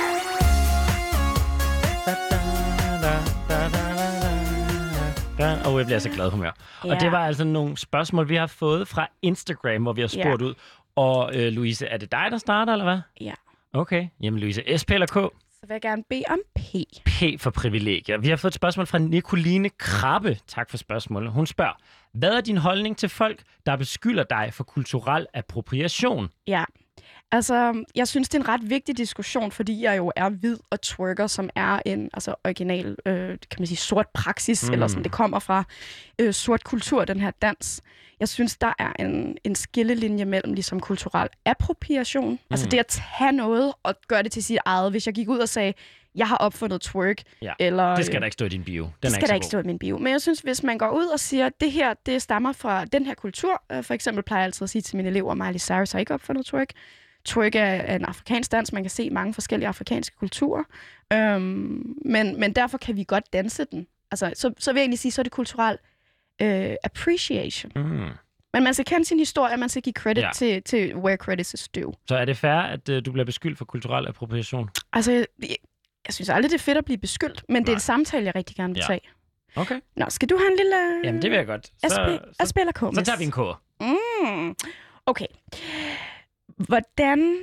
Skal 5.54 5.72
Og 5.72 5.78
jeg 5.78 5.86
bliver 5.86 5.98
så 5.98 6.10
glad 6.10 6.30
humør. 6.30 6.50
Ja. 6.84 6.94
Og 6.94 7.00
det 7.00 7.12
var 7.12 7.26
altså 7.26 7.44
nogle 7.44 7.76
spørgsmål, 7.76 8.28
vi 8.28 8.36
har 8.36 8.46
fået 8.46 8.88
fra 8.88 9.08
Instagram, 9.22 9.82
hvor 9.82 9.92
vi 9.92 10.00
har 10.00 10.08
spurgt 10.08 10.42
ja. 10.42 10.46
ud. 10.46 10.54
Og 10.96 11.36
øh, 11.36 11.52
Louise, 11.52 11.86
er 11.86 11.96
det 11.96 12.12
dig, 12.12 12.26
der 12.30 12.38
starter, 12.38 12.72
eller 12.72 12.84
hvad? 12.84 12.98
Ja. 13.20 13.32
Okay. 13.72 14.08
Jamen 14.22 14.40
Louise, 14.40 14.62
SP 14.80 14.90
eller 14.90 15.06
K? 15.06 15.12
Så 15.12 15.66
vil 15.66 15.74
jeg 15.74 15.80
gerne 15.80 16.02
bede 16.10 16.22
om 16.28 16.38
P. 16.54 16.60
P 17.06 17.40
for 17.40 17.50
privilegier. 17.50 18.18
Vi 18.18 18.28
har 18.28 18.36
fået 18.36 18.50
et 18.50 18.54
spørgsmål 18.54 18.86
fra 18.86 18.98
Nicoline 18.98 19.68
Krabbe. 19.68 20.38
Tak 20.46 20.70
for 20.70 20.76
spørgsmålet. 20.76 21.32
Hun 21.32 21.46
spørger, 21.46 21.72
hvad 22.12 22.30
er 22.30 22.40
din 22.40 22.56
holdning 22.56 22.96
til 22.96 23.08
folk, 23.08 23.42
der 23.66 23.76
beskylder 23.76 24.24
dig 24.24 24.48
for 24.52 24.64
kulturel 24.64 25.26
appropriation? 25.34 26.28
Ja, 26.46 26.64
Altså, 27.32 27.84
jeg 27.94 28.08
synes, 28.08 28.28
det 28.28 28.38
er 28.38 28.42
en 28.42 28.48
ret 28.48 28.70
vigtig 28.70 28.96
diskussion, 28.96 29.52
fordi 29.52 29.82
jeg 29.82 29.96
jo 29.96 30.12
er 30.16 30.28
hvid 30.28 30.56
og 30.70 30.80
twerker, 30.80 31.26
som 31.26 31.50
er 31.54 31.80
en 31.86 32.10
altså, 32.14 32.34
original, 32.44 32.96
øh, 33.06 33.28
kan 33.28 33.56
man 33.58 33.66
sige, 33.66 33.76
sort 33.76 34.08
praksis, 34.14 34.68
mm. 34.68 34.72
eller 34.72 34.86
sådan, 34.86 35.04
det 35.04 35.12
kommer 35.12 35.38
fra 35.38 35.64
øh, 36.18 36.34
sort 36.34 36.64
kultur, 36.64 37.04
den 37.04 37.20
her 37.20 37.30
dans. 37.42 37.82
Jeg 38.20 38.28
synes, 38.28 38.56
der 38.56 38.72
er 38.78 38.92
en, 38.98 39.36
en 39.44 39.54
skillelinje 39.54 40.24
mellem 40.24 40.52
ligesom 40.52 40.80
kulturel 40.80 41.28
appropriation, 41.44 42.30
mm. 42.30 42.38
altså 42.50 42.66
det 42.66 42.78
at 42.78 42.86
tage 42.86 43.32
noget 43.32 43.72
og 43.82 43.94
gøre 44.08 44.22
det 44.22 44.32
til 44.32 44.44
sit 44.44 44.58
eget. 44.64 44.90
Hvis 44.90 45.06
jeg 45.06 45.14
gik 45.14 45.28
ud 45.28 45.38
og 45.38 45.48
sagde, 45.48 45.72
jeg 46.16 46.28
har 46.28 46.36
opfundet 46.36 46.80
twerk. 46.80 47.22
Ja, 47.42 47.52
eller, 47.58 47.96
det 47.96 48.06
skal 48.06 48.20
der 48.20 48.26
ikke 48.26 48.34
stå 48.34 48.44
i 48.44 48.48
din 48.48 48.64
bio. 48.64 48.82
Den 48.82 48.92
det 49.02 49.12
skal 49.12 49.28
der 49.28 49.34
ikke 49.34 49.46
stå 49.46 49.58
i 49.58 49.62
min 49.62 49.78
bio. 49.78 49.98
Men 49.98 50.12
jeg 50.12 50.20
synes, 50.20 50.40
hvis 50.40 50.62
man 50.62 50.78
går 50.78 50.90
ud 50.90 51.06
og 51.06 51.20
siger, 51.20 51.46
at 51.46 51.60
det 51.60 51.72
her 51.72 51.94
det 52.06 52.22
stammer 52.22 52.52
fra 52.52 52.84
den 52.84 53.06
her 53.06 53.14
kultur, 53.14 53.62
øh, 53.72 53.84
for 53.84 53.94
eksempel 53.94 54.22
plejer 54.24 54.40
jeg 54.40 54.44
altid 54.44 54.64
at 54.64 54.70
sige 54.70 54.82
til 54.82 54.96
mine 54.96 55.08
elever, 55.08 55.34
Miley 55.34 55.58
Cyrus 55.58 55.92
har 55.92 55.98
ikke 55.98 56.14
opfundet 56.14 56.46
twerk, 56.46 56.68
twerk 57.26 57.54
er 57.54 57.96
en 57.96 58.04
afrikansk 58.04 58.52
dans. 58.52 58.72
Man 58.72 58.82
kan 58.82 58.90
se 58.90 59.10
mange 59.10 59.34
forskellige 59.34 59.68
afrikanske 59.68 60.16
kulturer. 60.16 60.64
Øhm, 61.12 61.94
men, 62.04 62.40
men 62.40 62.52
derfor 62.52 62.78
kan 62.78 62.96
vi 62.96 63.04
godt 63.04 63.32
danse 63.32 63.64
den. 63.64 63.86
Altså, 64.10 64.32
så, 64.34 64.52
så 64.58 64.72
vil 64.72 64.80
jeg 64.80 64.82
egentlig 64.82 64.98
sige, 64.98 65.12
så 65.12 65.20
er 65.20 65.22
det 65.22 65.32
kulturel 65.32 65.78
øh, 66.42 66.76
appreciation. 66.84 67.72
Mm. 67.76 68.08
Men 68.52 68.64
man 68.64 68.74
skal 68.74 68.84
kende 68.84 69.04
sin 69.04 69.18
historie, 69.18 69.56
man 69.56 69.68
skal 69.68 69.82
give 69.82 69.92
credit 69.92 70.22
ja. 70.22 70.30
til, 70.34 70.62
til 70.62 70.96
where 70.96 71.16
credit 71.16 71.54
is 71.54 71.68
due. 71.68 71.92
Så 72.08 72.16
er 72.16 72.24
det 72.24 72.36
fair, 72.36 72.60
at 72.60 72.88
uh, 72.88 72.96
du 73.04 73.12
bliver 73.12 73.24
beskyldt 73.24 73.58
for 73.58 73.64
kulturel 73.64 74.08
appropriation? 74.08 74.70
Altså, 74.92 75.12
jeg, 75.12 75.26
jeg 76.06 76.14
synes 76.14 76.28
aldrig, 76.28 76.50
det 76.50 76.58
er 76.58 76.62
fedt 76.62 76.78
at 76.78 76.84
blive 76.84 76.98
beskyldt, 76.98 77.44
men 77.48 77.54
Nej. 77.54 77.60
det 77.60 77.68
er 77.68 77.76
en 77.76 77.80
samtale, 77.80 78.26
jeg 78.26 78.34
rigtig 78.34 78.56
gerne 78.56 78.74
vil 78.74 78.80
ja. 78.80 78.86
tage. 78.86 79.00
Okay. 79.56 79.80
Nå, 79.96 80.06
skal 80.08 80.28
du 80.28 80.36
have 80.36 80.50
en 80.50 80.56
lille... 80.56 80.76
Jamen, 81.04 81.22
det 81.22 81.30
vil 81.30 81.36
jeg 81.36 81.46
godt. 81.46 81.66
Så, 81.66 81.88
SP, 81.94 82.08
så, 82.40 82.46
SP 82.48 82.56
eller 82.58 82.72
K? 82.72 82.78
Så 82.78 83.02
tager 83.04 83.18
vi 83.18 83.24
en 83.24 83.30
K. 83.30 83.38
Mm. 83.80 84.54
Okay. 85.06 85.26
Hvordan 86.56 87.36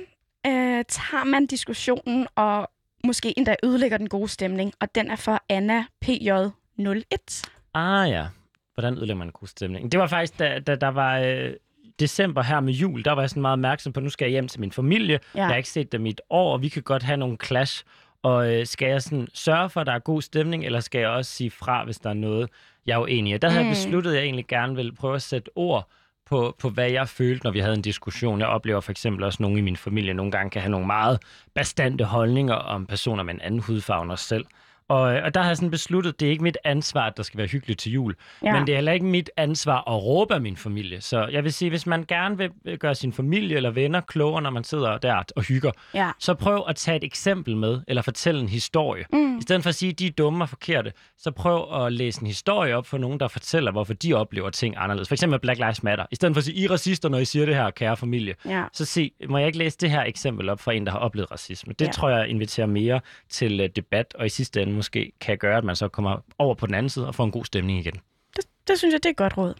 øh, 0.46 0.84
tager 0.88 1.24
man 1.24 1.46
diskussionen 1.46 2.26
og 2.36 2.70
måske 3.04 3.34
endda 3.36 3.56
ødelægger 3.62 3.98
den 3.98 4.08
gode 4.08 4.28
stemning? 4.28 4.72
Og 4.80 4.94
den 4.94 5.10
er 5.10 5.16
for 5.16 5.42
Anna 5.48 5.84
PJ01. 6.04 7.44
Ah 7.74 8.10
ja, 8.10 8.26
hvordan 8.74 8.94
ødelægger 8.94 9.14
man 9.14 9.28
en 9.28 9.32
god 9.32 9.48
stemning? 9.48 9.92
Det 9.92 10.00
var 10.00 10.06
faktisk, 10.06 10.38
da, 10.38 10.58
da 10.58 10.74
der 10.74 10.88
var 10.88 11.18
øh, 11.18 11.52
december 12.00 12.42
her 12.42 12.60
med 12.60 12.72
jul, 12.72 13.04
der 13.04 13.12
var 13.12 13.22
jeg 13.22 13.30
sådan 13.30 13.40
meget 13.40 13.52
opmærksom 13.52 13.92
på, 13.92 14.00
at 14.00 14.04
nu 14.04 14.10
skal 14.10 14.24
jeg 14.24 14.30
hjem 14.30 14.48
til 14.48 14.60
min 14.60 14.72
familie. 14.72 15.20
Ja. 15.34 15.38
Jeg 15.40 15.46
har 15.46 15.56
ikke 15.56 15.68
set 15.68 15.92
dem 15.92 16.06
i 16.06 16.10
et 16.10 16.20
år, 16.30 16.52
og 16.52 16.62
vi 16.62 16.68
kan 16.68 16.82
godt 16.82 17.02
have 17.02 17.16
nogle 17.16 17.36
clash. 17.44 17.84
Og 18.22 18.54
øh, 18.54 18.66
skal 18.66 18.88
jeg 18.88 19.02
sådan 19.02 19.28
sørge 19.34 19.70
for, 19.70 19.80
at 19.80 19.86
der 19.86 19.92
er 19.92 19.98
god 19.98 20.22
stemning, 20.22 20.64
eller 20.64 20.80
skal 20.80 20.98
jeg 20.98 21.08
også 21.08 21.30
sige 21.30 21.50
fra, 21.50 21.84
hvis 21.84 21.98
der 21.98 22.10
er 22.10 22.14
noget, 22.14 22.50
jeg 22.86 22.94
er 22.94 22.98
uenig 22.98 23.34
i? 23.34 23.38
Der 23.38 23.48
havde 23.48 23.62
mm. 23.62 23.68
jeg 23.68 23.76
besluttet, 23.76 24.10
at 24.10 24.16
jeg 24.16 24.24
egentlig 24.24 24.46
gerne 24.46 24.76
ville 24.76 24.92
prøve 24.92 25.14
at 25.14 25.22
sætte 25.22 25.50
ord 25.54 25.88
på, 26.26 26.56
på, 26.58 26.70
hvad 26.70 26.90
jeg 26.90 27.08
følte, 27.08 27.44
når 27.44 27.50
vi 27.50 27.58
havde 27.58 27.74
en 27.74 27.82
diskussion. 27.82 28.40
Jeg 28.40 28.48
oplever 28.48 28.80
for 28.80 28.90
eksempel 28.90 29.24
også, 29.24 29.36
at 29.36 29.40
nogle 29.40 29.58
i 29.58 29.62
min 29.62 29.76
familie 29.76 30.14
nogle 30.14 30.32
gange 30.32 30.50
kan 30.50 30.62
have 30.62 30.70
nogle 30.70 30.86
meget 30.86 31.20
bastante 31.54 32.04
holdninger 32.04 32.54
om 32.54 32.86
personer 32.86 33.22
med 33.22 33.34
en 33.34 33.40
anden 33.40 33.60
hudfarve 33.60 34.02
end 34.02 34.12
os 34.12 34.20
selv. 34.20 34.44
Og, 34.88 35.00
og 35.00 35.34
der 35.34 35.40
har 35.40 35.48
jeg 35.48 35.56
sådan 35.56 35.70
besluttet, 35.70 36.20
det 36.20 36.26
er 36.26 36.30
ikke 36.30 36.42
mit 36.42 36.58
ansvar, 36.64 37.06
at 37.06 37.16
der 37.16 37.22
skal 37.22 37.38
være 37.38 37.46
hyggeligt 37.46 37.80
til 37.80 37.92
jul. 37.92 38.14
Ja. 38.42 38.52
Men 38.52 38.66
det 38.66 38.72
er 38.72 38.76
heller 38.76 38.92
ikke 38.92 39.06
mit 39.06 39.30
ansvar 39.36 39.78
at 39.78 40.04
råbe 40.04 40.34
af 40.34 40.40
min 40.40 40.56
familie. 40.56 41.00
Så 41.00 41.26
jeg 41.26 41.44
vil 41.44 41.52
sige, 41.52 41.68
hvis 41.68 41.86
man 41.86 42.04
gerne 42.08 42.38
vil 42.38 42.78
gøre 42.78 42.94
sin 42.94 43.12
familie 43.12 43.56
eller 43.56 43.70
venner 43.70 44.00
klogere, 44.00 44.42
når 44.42 44.50
man 44.50 44.64
sidder 44.64 44.98
der 44.98 45.22
og 45.36 45.42
hygger, 45.42 45.70
ja. 45.94 46.10
så 46.18 46.34
prøv 46.34 46.64
at 46.68 46.76
tage 46.76 46.96
et 46.96 47.04
eksempel 47.04 47.56
med, 47.56 47.80
eller 47.88 48.02
fortælle 48.02 48.40
en 48.40 48.48
historie. 48.48 49.04
Mm. 49.12 49.38
I 49.38 49.42
stedet 49.42 49.62
for 49.62 49.68
at 49.68 49.74
sige, 49.74 49.90
at 49.90 49.98
de 49.98 50.06
er 50.06 50.10
dumme 50.10 50.44
og 50.44 50.48
forkerte, 50.48 50.92
så 51.18 51.30
prøv 51.30 51.84
at 51.84 51.92
læse 51.92 52.20
en 52.20 52.26
historie 52.26 52.76
op 52.76 52.86
for 52.86 52.98
nogen, 52.98 53.20
der 53.20 53.28
fortæller, 53.28 53.72
hvorfor 53.72 53.94
de 53.94 54.14
oplever 54.14 54.50
ting 54.50 54.74
anderledes. 54.78 55.08
For 55.08 55.14
eksempel 55.14 55.40
Black 55.40 55.58
Lives 55.58 55.82
Matter. 55.82 56.06
I 56.10 56.14
stedet 56.14 56.34
for 56.34 56.38
at 56.38 56.44
sige, 56.44 56.56
I 56.56 56.64
er 56.64 56.70
racister, 56.70 57.08
når 57.08 57.18
I 57.18 57.24
siger 57.24 57.46
det 57.46 57.54
her, 57.54 57.70
kære 57.70 57.96
familie. 57.96 58.34
Ja. 58.44 58.64
Så 58.72 58.84
sig, 58.84 59.10
må 59.28 59.38
jeg 59.38 59.46
ikke 59.46 59.58
læse 59.58 59.78
det 59.78 59.90
her 59.90 60.02
eksempel 60.02 60.48
op 60.48 60.60
for 60.60 60.70
en, 60.70 60.86
der 60.86 60.92
har 60.92 60.98
oplevet 60.98 61.30
racisme? 61.30 61.74
Det 61.78 61.86
ja. 61.86 61.90
tror 61.90 62.08
jeg 62.08 62.28
inviterer 62.28 62.66
mere 62.66 63.00
til 63.30 63.60
uh, 63.60 63.66
debat, 63.76 64.14
og 64.18 64.26
i 64.26 64.28
sidste 64.28 64.62
ende 64.62 64.73
måske 64.74 65.12
kan 65.20 65.38
gøre, 65.38 65.58
at 65.58 65.64
man 65.64 65.76
så 65.76 65.88
kommer 65.88 66.16
over 66.38 66.54
på 66.54 66.66
den 66.66 66.74
anden 66.74 66.90
side 66.90 67.06
og 67.06 67.14
får 67.14 67.24
en 67.24 67.30
god 67.30 67.44
stemning 67.44 67.78
igen. 67.78 67.94
Det, 68.36 68.44
det 68.68 68.78
synes 68.78 68.92
jeg, 68.92 69.02
det 69.02 69.06
er 69.06 69.10
et 69.10 69.16
godt 69.16 69.36
råd. 69.36 69.54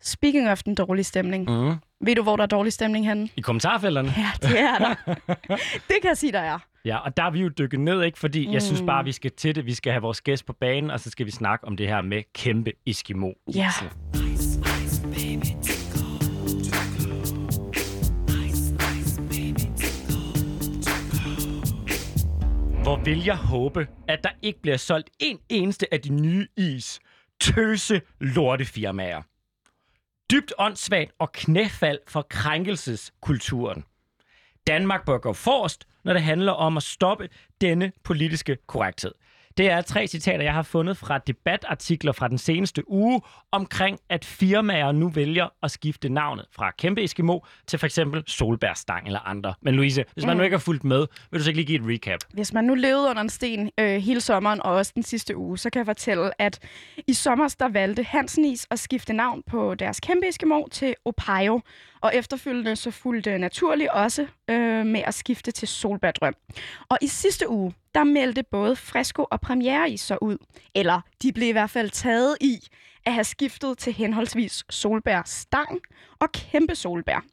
Speaking 0.00 0.50
of 0.50 0.62
den 0.62 0.74
dårlige 0.74 1.04
stemning. 1.04 1.50
Mm. 1.50 1.74
Ved 2.00 2.14
du, 2.16 2.22
hvor 2.22 2.36
der 2.36 2.42
er 2.42 2.46
dårlig 2.46 2.72
stemning 2.72 3.08
henne? 3.08 3.28
I 3.36 3.40
kommentarfelterne. 3.40 4.14
Ja, 4.16 4.48
det 4.48 4.60
er 4.60 4.78
der. 4.78 5.14
det 5.88 5.96
kan 6.02 6.08
jeg 6.08 6.16
sige, 6.16 6.32
der 6.32 6.38
er. 6.38 6.58
Ja, 6.84 6.96
og 6.96 7.16
der 7.16 7.22
er 7.22 7.30
vi 7.30 7.40
jo 7.40 7.48
dykket 7.48 7.80
ned, 7.80 8.02
ikke? 8.02 8.18
Fordi 8.18 8.46
mm. 8.46 8.52
jeg 8.52 8.62
synes 8.62 8.82
bare, 8.82 9.04
vi 9.04 9.12
skal 9.12 9.30
til 9.30 9.54
det. 9.54 9.66
Vi 9.66 9.74
skal 9.74 9.92
have 9.92 10.02
vores 10.02 10.20
gæst 10.20 10.46
på 10.46 10.52
banen, 10.52 10.90
og 10.90 11.00
så 11.00 11.10
skal 11.10 11.26
vi 11.26 11.30
snakke 11.30 11.66
om 11.66 11.76
det 11.76 11.88
her 11.88 12.02
med 12.02 12.22
kæmpe 12.34 12.72
Eskimo. 12.86 13.32
Ja. 13.54 13.70
Hvor 22.86 22.96
vil 22.96 23.24
jeg 23.24 23.36
håbe, 23.36 23.88
at 24.08 24.24
der 24.24 24.30
ikke 24.42 24.62
bliver 24.62 24.76
solgt 24.76 25.10
en 25.18 25.38
eneste 25.48 25.94
af 25.94 26.00
de 26.00 26.08
nye 26.08 26.46
is 26.56 27.00
tøse 27.40 28.02
lortefirmaer. 28.20 29.22
Dybt 30.30 30.52
åndssvagt 30.58 31.12
og 31.18 31.32
knæfald 31.32 31.98
for 32.08 32.22
krænkelseskulturen. 32.22 33.84
Danmark 34.66 35.04
bør 35.06 35.18
gå 35.18 35.32
forrest, 35.32 35.86
når 36.04 36.12
det 36.12 36.22
handler 36.22 36.52
om 36.52 36.76
at 36.76 36.82
stoppe 36.82 37.28
denne 37.60 37.92
politiske 38.04 38.56
korrekthed. 38.66 39.12
Det 39.56 39.70
er 39.70 39.80
tre 39.80 40.06
citater, 40.06 40.44
jeg 40.44 40.52
har 40.52 40.62
fundet 40.62 40.96
fra 40.96 41.18
debatartikler 41.18 42.12
fra 42.12 42.28
den 42.28 42.38
seneste 42.38 42.90
uge 42.90 43.20
omkring, 43.52 43.98
at 44.10 44.24
firmaer 44.24 44.92
nu 44.92 45.08
vælger 45.08 45.48
at 45.62 45.70
skifte 45.70 46.08
navnet 46.08 46.44
fra 46.52 46.70
Kæmpe 46.70 47.04
Eskimo 47.04 47.38
til 47.66 47.78
for 47.78 47.86
eksempel 47.86 48.22
Solbærstang 48.26 49.06
eller 49.06 49.20
andre. 49.20 49.54
Men 49.62 49.74
Louise, 49.74 50.04
hvis 50.14 50.26
man 50.26 50.36
mm. 50.36 50.38
nu 50.38 50.44
ikke 50.44 50.56
har 50.56 50.60
fulgt 50.60 50.84
med, 50.84 51.06
vil 51.30 51.40
du 51.40 51.44
så 51.44 51.50
ikke 51.50 51.58
lige 51.60 51.66
give 51.66 51.80
et 51.80 51.94
recap? 51.94 52.20
Hvis 52.32 52.52
man 52.52 52.64
nu 52.64 52.74
levede 52.74 53.10
under 53.10 53.22
en 53.22 53.28
sten 53.28 53.70
øh, 53.80 53.96
hele 53.96 54.20
sommeren 54.20 54.62
og 54.62 54.74
også 54.74 54.92
den 54.94 55.02
sidste 55.02 55.36
uge, 55.36 55.58
så 55.58 55.70
kan 55.70 55.78
jeg 55.78 55.86
fortælle, 55.86 56.42
at 56.42 56.58
i 57.06 57.12
sommer 57.12 57.54
der 57.58 57.68
valgte 57.68 58.02
Hansen 58.02 58.44
Is 58.44 58.66
at 58.70 58.78
skifte 58.78 59.12
navn 59.12 59.42
på 59.46 59.74
deres 59.74 60.00
Kæmpe 60.00 60.28
Eskimo 60.28 60.66
til 60.70 60.94
Opayo. 61.04 61.60
Og 62.00 62.14
efterfølgende 62.14 62.76
så 62.76 62.90
fulgte 62.90 63.38
naturligt 63.38 63.90
også 63.90 64.26
øh, 64.50 64.86
med 64.86 65.02
at 65.06 65.14
skifte 65.14 65.50
til 65.50 65.68
Solbærdrøm. 65.68 66.34
Og 66.88 66.98
i 67.02 67.06
sidste 67.06 67.48
uge, 67.48 67.74
der 67.96 68.04
meldte 68.04 68.42
både 68.42 68.76
Fresco 68.76 69.26
og 69.30 69.40
Premiere 69.40 69.90
i 69.90 69.96
så 69.96 70.18
ud. 70.22 70.38
Eller 70.74 71.00
de 71.22 71.32
blev 71.32 71.48
i 71.48 71.52
hvert 71.52 71.70
fald 71.70 71.90
taget 71.90 72.36
i 72.40 72.58
at 73.06 73.12
have 73.12 73.24
skiftet 73.24 73.78
til 73.78 73.92
henholdsvis 73.92 74.64
Solbær 74.70 75.22
Stang 75.26 75.80
og 76.20 76.32
Kæmpe 76.32 76.74
Solbær. 76.74 77.24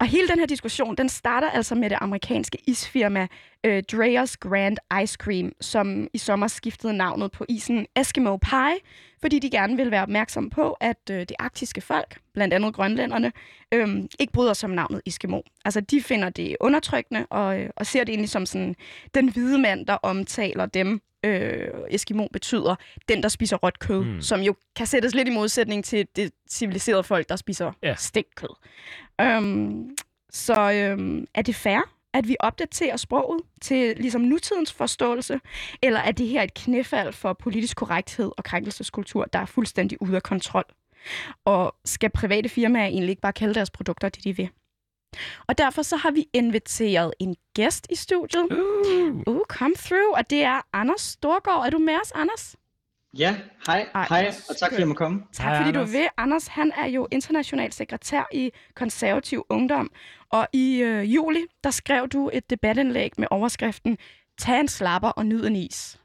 Og 0.00 0.06
hele 0.06 0.28
den 0.28 0.38
her 0.38 0.46
diskussion, 0.46 0.96
den 0.96 1.08
starter 1.08 1.50
altså 1.50 1.74
med 1.74 1.90
det 1.90 1.98
amerikanske 2.00 2.58
isfirma 2.66 3.26
øh, 3.64 3.82
Dreyer's 3.92 4.34
Grand 4.40 4.76
Ice 5.02 5.16
Cream, 5.20 5.52
som 5.60 6.08
i 6.12 6.18
sommer 6.18 6.48
skiftede 6.48 6.92
navnet 6.92 7.32
på 7.32 7.44
isen 7.48 7.86
Eskimo 7.96 8.36
Pie, 8.36 8.76
fordi 9.20 9.38
de 9.38 9.50
gerne 9.50 9.76
vil 9.76 9.90
være 9.90 10.02
opmærksom 10.02 10.50
på, 10.50 10.76
at 10.80 11.10
øh, 11.10 11.20
det 11.20 11.32
arktiske 11.38 11.80
folk, 11.80 12.18
blandt 12.34 12.54
andet 12.54 12.74
grønlænderne, 12.74 13.32
øh, 13.74 13.88
ikke 14.18 14.32
bryder 14.32 14.52
sig 14.52 14.68
om 14.68 14.74
navnet 14.74 15.00
Eskimo. 15.06 15.40
Altså, 15.64 15.80
de 15.80 16.02
finder 16.02 16.28
det 16.30 16.56
undertrykkende 16.60 17.26
og, 17.30 17.60
øh, 17.60 17.70
og 17.76 17.86
ser 17.86 18.04
det 18.04 18.12
egentlig 18.12 18.30
som 18.30 18.46
sådan 18.46 18.76
den 19.14 19.32
hvide 19.32 19.58
mand, 19.58 19.86
der 19.86 19.94
omtaler 19.94 20.66
dem. 20.66 21.00
Øh, 21.24 21.68
Eskimo 21.90 22.26
betyder 22.32 22.74
den, 23.08 23.22
der 23.22 23.28
spiser 23.28 23.56
råt 23.56 23.78
kød, 23.78 24.04
mm. 24.04 24.20
som 24.20 24.40
jo 24.40 24.54
kan 24.76 24.86
sættes 24.86 25.14
lidt 25.14 25.28
i 25.28 25.30
modsætning 25.30 25.84
til 25.84 26.06
det 26.16 26.32
civiliserede 26.50 27.02
folk, 27.02 27.28
der 27.28 27.36
spiser 27.36 27.72
yeah. 27.84 27.98
stikkød. 27.98 28.56
Øhm, 29.20 29.96
så 30.30 30.72
øhm, 30.72 31.26
er 31.34 31.42
det 31.42 31.54
fair, 31.54 31.80
at 32.14 32.28
vi 32.28 32.36
opdaterer 32.40 32.96
sproget 32.96 33.42
til 33.60 33.96
ligesom 33.96 34.20
nutidens 34.20 34.72
forståelse, 34.72 35.40
eller 35.82 36.00
er 36.00 36.12
det 36.12 36.28
her 36.28 36.42
et 36.42 36.54
knæfald 36.54 37.12
for 37.12 37.32
politisk 37.32 37.76
korrekthed 37.76 38.30
og 38.36 38.44
krænkelseskultur, 38.44 39.24
der 39.24 39.38
er 39.38 39.46
fuldstændig 39.46 40.02
ude 40.02 40.16
af 40.16 40.22
kontrol? 40.22 40.64
Og 41.44 41.74
skal 41.84 42.10
private 42.10 42.48
firmaer 42.48 42.86
egentlig 42.86 43.10
ikke 43.10 43.22
bare 43.22 43.32
kalde 43.32 43.54
deres 43.54 43.70
produkter 43.70 44.08
det, 44.08 44.24
de 44.24 44.36
vil? 44.36 44.48
Og 45.46 45.58
derfor 45.58 45.82
så 45.82 45.96
har 45.96 46.10
vi 46.10 46.26
inviteret 46.32 47.14
en 47.18 47.36
gæst 47.54 47.86
i 47.90 47.94
studiet. 47.94 48.46
Uh, 48.50 49.34
uh 49.34 49.40
come 49.48 49.74
through, 49.74 50.18
og 50.18 50.30
det 50.30 50.42
er 50.42 50.60
Anders 50.72 51.00
Storgård. 51.00 51.66
Er 51.66 51.70
du 51.70 51.78
med 51.78 51.94
os, 52.04 52.12
Anders? 52.14 52.56
Ja, 53.18 53.36
hej, 53.66 53.88
Ej, 53.94 54.06
hej, 54.08 54.32
og 54.48 54.56
tak 54.56 54.70
fordi 54.70 54.80
jeg 54.80 54.88
må 54.88 54.94
komme. 54.94 55.22
Tak 55.32 55.46
hej, 55.46 55.56
fordi 55.56 55.68
Anders. 55.68 55.88
du 55.88 55.92
vil. 55.92 56.08
Anders, 56.16 56.46
han 56.46 56.72
er 56.76 56.86
jo 56.86 57.08
international 57.10 57.72
sekretær 57.72 58.28
i 58.32 58.50
Konservativ 58.74 59.46
Ungdom, 59.48 59.90
og 60.30 60.48
i 60.52 60.82
øh, 60.82 61.14
juli, 61.14 61.40
der 61.64 61.70
skrev 61.70 62.08
du 62.08 62.30
et 62.32 62.50
debatindlæg 62.50 63.10
med 63.18 63.28
overskriften 63.30 63.98
Tag 64.38 64.60
en 64.60 64.68
slapper 64.68 65.08
og 65.08 65.26
nyd 65.26 65.46
en 65.46 65.56
is. 65.56 66.00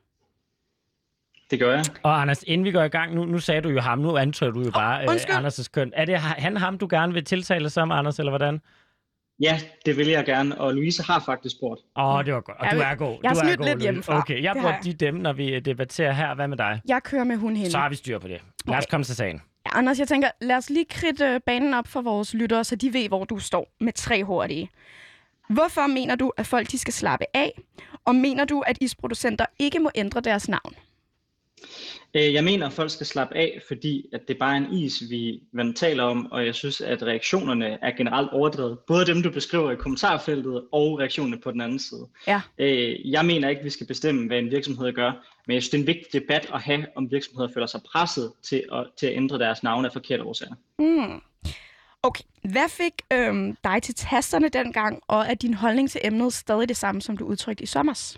Det 1.51 1.59
gør 1.59 1.71
jeg. 1.71 1.85
Og 2.03 2.21
Anders, 2.21 2.43
inden 2.47 2.65
vi 2.65 2.71
går 2.71 2.83
i 2.83 2.87
gang, 2.87 3.15
nu, 3.15 3.25
nu 3.25 3.39
sagde 3.39 3.61
du 3.61 3.69
jo 3.69 3.81
ham, 3.81 3.99
nu 3.99 4.17
antager 4.17 4.51
du 4.51 4.61
jo 4.61 4.71
bare 4.71 5.07
oh, 5.07 5.15
øh, 5.15 5.37
Anders' 5.37 5.69
køn. 5.71 5.91
Er 5.95 6.05
det 6.05 6.19
han 6.19 6.57
ham, 6.57 6.77
du 6.77 6.87
gerne 6.89 7.13
vil 7.13 7.25
tiltale 7.25 7.69
som, 7.69 7.91
Anders, 7.91 8.19
eller 8.19 8.31
hvordan? 8.31 8.61
Ja, 9.39 9.59
det 9.85 9.97
vil 9.97 10.07
jeg 10.07 10.25
gerne, 10.25 10.61
og 10.61 10.73
Louise 10.73 11.03
har 11.03 11.19
faktisk 11.25 11.55
spurgt. 11.55 11.81
Åh, 11.97 12.15
oh, 12.15 12.25
det 12.25 12.33
var 12.33 12.41
godt. 12.41 12.57
Og 12.59 12.67
du 12.71 12.77
er 12.77 12.95
god. 12.95 13.17
Jeg 13.23 13.29
har 13.31 13.35
snydt 13.35 13.65
lidt 13.65 13.81
hjemmefra. 13.81 14.17
Okay, 14.17 14.43
jeg 14.43 14.53
bruger 14.55 14.79
de 14.79 14.93
dem, 14.93 15.15
når 15.15 15.33
vi 15.33 15.59
debatterer 15.59 16.11
her. 16.11 16.35
Hvad 16.35 16.47
med 16.47 16.57
dig? 16.57 16.81
Jeg 16.87 17.03
kører 17.03 17.23
med 17.23 17.37
hun 17.37 17.55
hende. 17.55 17.71
Så 17.71 17.77
har 17.77 17.89
vi 17.89 17.95
styr 17.95 18.19
på 18.19 18.27
det. 18.27 18.41
Lad 18.67 18.77
os 18.77 18.85
komme 18.85 19.03
til 19.03 19.15
sagen. 19.15 19.41
Ja, 19.65 19.77
Anders, 19.77 19.99
jeg 19.99 20.07
tænker, 20.07 20.29
lad 20.41 20.55
os 20.55 20.69
lige 20.69 20.85
kridte 20.89 21.41
banen 21.45 21.73
op 21.73 21.87
for 21.87 22.01
vores 22.01 22.33
lyttere, 22.33 22.63
så 22.63 22.75
de 22.75 22.93
ved, 22.93 23.07
hvor 23.07 23.23
du 23.23 23.39
står 23.39 23.67
med 23.79 23.93
tre 23.93 24.23
hurtige. 24.23 24.69
Hvorfor 25.49 25.87
mener 25.87 26.15
du, 26.15 26.31
at 26.37 26.47
folk 26.47 26.71
de 26.71 26.77
skal 26.77 26.93
slappe 26.93 27.25
af? 27.33 27.61
Og 28.05 28.15
mener 28.15 28.45
du, 28.45 28.59
at 28.59 28.77
isproducenter 28.81 29.45
ikke 29.59 29.79
må 29.79 29.91
ændre 29.95 30.21
deres 30.21 30.49
navn? 30.49 30.73
Øh, 32.15 32.33
jeg 32.33 32.43
mener, 32.43 32.67
at 32.67 32.73
folk 32.73 32.91
skal 32.91 33.05
slappe 33.05 33.35
af, 33.35 33.61
fordi 33.67 34.05
at 34.13 34.21
det 34.27 34.37
bare 34.37 34.53
er 34.53 34.57
en 34.57 34.73
is, 34.73 35.03
vi 35.09 35.39
man 35.51 35.73
taler 35.73 36.03
om, 36.03 36.31
og 36.31 36.45
jeg 36.45 36.55
synes, 36.55 36.81
at 36.81 37.03
reaktionerne 37.03 37.77
er 37.81 37.91
generelt 37.97 38.29
overdrevet. 38.31 38.79
Både 38.87 39.05
dem, 39.05 39.23
du 39.23 39.31
beskriver 39.31 39.71
i 39.71 39.75
kommentarfeltet, 39.75 40.63
og 40.71 40.99
reaktionerne 40.99 41.41
på 41.41 41.51
den 41.51 41.61
anden 41.61 41.79
side. 41.79 42.07
Ja. 42.27 42.41
Øh, 42.57 43.11
jeg 43.11 43.25
mener 43.25 43.49
ikke, 43.49 43.59
at 43.59 43.65
vi 43.65 43.69
skal 43.69 43.87
bestemme, 43.87 44.27
hvad 44.27 44.37
en 44.37 44.51
virksomhed 44.51 44.93
gør, 44.93 45.11
men 45.47 45.53
jeg 45.53 45.63
synes, 45.63 45.69
det 45.69 45.77
er 45.77 45.81
en 45.81 45.87
vigtig 45.87 46.21
debat 46.21 46.49
at 46.53 46.61
have, 46.61 46.85
om 46.95 47.11
virksomheder 47.11 47.49
føler 47.53 47.67
sig 47.67 47.81
presset 47.91 48.31
til 48.43 48.63
at, 48.73 48.87
til 48.97 49.07
at 49.07 49.15
ændre 49.15 49.39
deres 49.39 49.63
navn 49.63 49.85
af 49.85 49.93
forkerte 49.93 50.23
årsager. 50.23 50.55
Mm. 50.79 51.21
Okay, 52.03 52.23
hvad 52.43 52.69
fik 52.69 52.93
øhm, 53.13 53.57
dig 53.63 53.83
til 53.83 53.95
tasterne 53.95 54.49
dengang, 54.49 55.01
og 55.07 55.25
er 55.27 55.33
din 55.33 55.53
holdning 55.53 55.89
til 55.89 56.01
emnet 56.03 56.33
stadig 56.33 56.69
det 56.69 56.77
samme, 56.77 57.01
som 57.01 57.17
du 57.17 57.25
udtrykte 57.25 57.63
i 57.63 57.65
sommers? 57.65 58.17